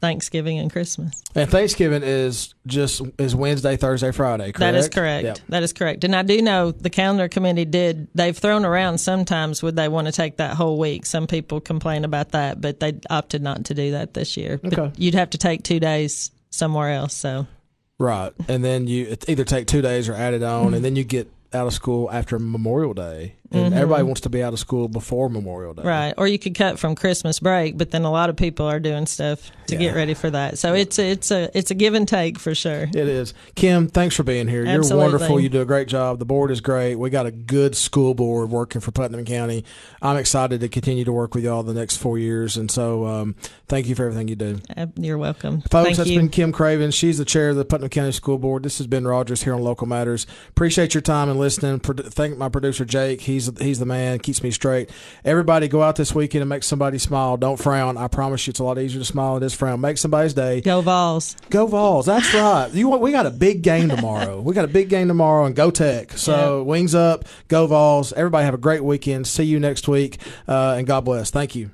Thanksgiving 0.00 0.58
and 0.58 0.70
Christmas. 0.70 1.22
And 1.34 1.50
Thanksgiving 1.50 2.02
is 2.02 2.54
just 2.66 3.00
is 3.18 3.34
Wednesday, 3.34 3.76
Thursday, 3.76 4.12
Friday. 4.12 4.52
Correct? 4.52 4.58
That 4.58 4.74
is 4.74 4.88
correct. 4.88 5.24
Yep. 5.24 5.38
That 5.48 5.62
is 5.62 5.72
correct. 5.72 6.04
And 6.04 6.14
I 6.14 6.22
do 6.22 6.40
know 6.42 6.70
the 6.70 6.90
calendar 6.90 7.28
committee 7.28 7.64
did. 7.64 8.08
They've 8.14 8.36
thrown 8.36 8.64
around 8.64 8.98
sometimes 8.98 9.62
would 9.62 9.76
they 9.76 9.88
want 9.88 10.06
to 10.06 10.12
take 10.12 10.36
that 10.36 10.54
whole 10.56 10.78
week. 10.78 11.06
Some 11.06 11.26
people 11.26 11.60
complain 11.60 12.04
about 12.04 12.32
that, 12.32 12.60
but 12.60 12.80
they 12.80 13.00
opted 13.08 13.42
not 13.42 13.64
to 13.66 13.74
do 13.74 13.92
that 13.92 14.14
this 14.14 14.36
year. 14.36 14.58
But 14.62 14.78
Okay. 14.78 14.92
you'd 14.98 15.14
have 15.14 15.30
to 15.30 15.38
take 15.38 15.62
two 15.62 15.80
days 15.80 16.30
somewhere 16.50 16.90
else. 16.92 17.14
So 17.14 17.46
Right. 17.98 18.32
And 18.48 18.62
then 18.62 18.86
you 18.86 19.16
either 19.26 19.44
take 19.44 19.66
two 19.66 19.80
days 19.80 20.08
or 20.08 20.14
add 20.14 20.34
it 20.34 20.42
on, 20.42 20.74
and 20.74 20.84
then 20.84 20.96
you 20.96 21.04
get 21.04 21.30
out 21.54 21.66
of 21.66 21.72
school 21.72 22.10
after 22.12 22.38
Memorial 22.38 22.92
Day. 22.92 23.36
And 23.52 23.74
everybody 23.74 24.02
wants 24.02 24.22
to 24.22 24.30
be 24.30 24.42
out 24.42 24.52
of 24.52 24.58
school 24.58 24.88
before 24.88 25.28
Memorial 25.28 25.74
Day. 25.74 25.80
Mm-hmm. 25.80 25.88
right, 25.88 26.14
or 26.16 26.26
you 26.26 26.38
could 26.38 26.54
cut 26.54 26.78
from 26.78 26.94
Christmas 26.94 27.40
break, 27.40 27.76
but 27.78 27.90
then 27.90 28.04
a 28.04 28.10
lot 28.10 28.30
of 28.30 28.36
people 28.36 28.66
are 28.66 28.80
doing 28.80 29.06
stuff 29.06 29.50
to 29.66 29.76
get 29.76 29.94
ready 29.94 30.14
for 30.14 30.30
that. 30.30 30.58
So 30.58 30.74
it's 30.74 30.98
a, 30.98 31.10
it's 31.10 31.30
a 31.30 31.56
it's 31.56 31.70
a 31.70 31.74
give 31.74 31.94
and 31.94 32.06
take 32.06 32.38
for 32.38 32.54
sure. 32.54 32.82
It 32.82 32.96
is. 32.96 33.34
Kim, 33.54 33.88
thanks 33.88 34.14
for 34.14 34.22
being 34.22 34.48
here. 34.48 34.64
You're 34.64 34.96
wonderful. 34.96 35.40
You 35.40 35.48
do 35.48 35.60
a 35.60 35.64
great 35.64 35.88
job. 35.88 36.18
The 36.18 36.24
board 36.24 36.50
is 36.50 36.60
great. 36.60 36.96
We 36.96 37.10
got 37.10 37.26
a 37.26 37.30
good 37.30 37.76
school 37.76 38.14
board 38.14 38.50
working 38.50 38.80
for 38.80 38.90
Putnam 38.90 39.24
County. 39.24 39.64
I'm 40.02 40.16
excited 40.16 40.60
to 40.60 40.68
continue 40.68 41.04
to 41.04 41.12
work 41.12 41.34
with 41.34 41.44
y'all 41.44 41.62
the 41.62 41.74
next 41.74 41.96
four 41.96 42.18
years. 42.18 42.56
And 42.56 42.70
so 42.70 43.06
um, 43.06 43.34
thank 43.68 43.86
you 43.86 43.94
for 43.94 44.04
everything 44.04 44.28
you 44.28 44.36
do. 44.36 44.60
Uh, 44.76 44.86
You're 44.96 45.18
welcome. 45.18 45.62
Folks, 45.62 45.86
Thank 45.86 45.96
that's 45.96 46.10
you. 46.10 46.18
been 46.18 46.28
Kim 46.28 46.52
Craven. 46.52 46.90
She's 46.90 47.18
the 47.18 47.24
chair 47.24 47.50
of 47.50 47.56
the 47.56 47.64
Putnam 47.64 47.88
County 47.88 48.12
School 48.12 48.38
Board. 48.38 48.62
This 48.62 48.78
has 48.78 48.86
been 48.86 49.06
Rogers 49.06 49.42
here 49.42 49.54
on 49.54 49.62
Local 49.62 49.86
Matters. 49.86 50.26
Appreciate 50.48 50.94
your 50.94 51.00
time 51.00 51.28
and 51.28 51.38
listening. 51.38 51.80
Produ- 51.80 52.12
Thank 52.12 52.36
my 52.38 52.48
producer 52.48 52.84
Jake. 52.84 53.22
He's 53.36 53.50
he's 53.58 53.78
the 53.78 53.86
man. 53.86 54.18
Keeps 54.18 54.42
me 54.42 54.50
straight. 54.50 54.90
Everybody, 55.24 55.68
go 55.68 55.82
out 55.82 55.96
this 55.96 56.14
weekend 56.14 56.40
and 56.42 56.48
make 56.48 56.62
somebody 56.62 56.98
smile. 56.98 57.36
Don't 57.36 57.58
frown. 57.58 57.96
I 57.98 58.08
promise 58.08 58.46
you, 58.46 58.50
it's 58.52 58.60
a 58.60 58.64
lot 58.64 58.78
easier 58.78 58.98
to 58.98 59.04
smile 59.04 59.34
than 59.34 59.42
it 59.42 59.46
is 59.46 59.54
frown. 59.54 59.80
Make 59.80 59.98
somebody's 59.98 60.32
day. 60.34 60.62
Go 60.62 60.80
Vols. 60.80 61.36
Go 61.50 61.66
Vols. 61.66 62.06
That's 62.06 62.32
right. 62.34 62.70
You 62.72 62.88
want, 62.88 63.02
we 63.02 63.12
got 63.12 63.26
a 63.26 63.30
big 63.30 63.62
game 63.62 63.88
tomorrow. 63.88 64.40
we 64.40 64.54
got 64.54 64.64
a 64.64 64.68
big 64.68 64.88
game 64.88 65.08
tomorrow 65.08 65.44
and 65.44 65.54
Go 65.54 65.70
Tech. 65.70 66.12
So 66.12 66.62
wings 66.62 66.94
up. 66.94 67.26
Go 67.48 67.66
Vols. 67.66 68.12
Everybody 68.14 68.44
have 68.44 68.54
a 68.54 68.58
great 68.58 68.82
weekend. 68.82 69.26
See 69.26 69.44
you 69.44 69.60
next 69.60 69.86
week. 69.86 70.18
Uh, 70.48 70.76
and 70.78 70.86
God 70.86 71.04
bless. 71.04 71.30
Thank 71.30 71.54
you. 71.54 71.70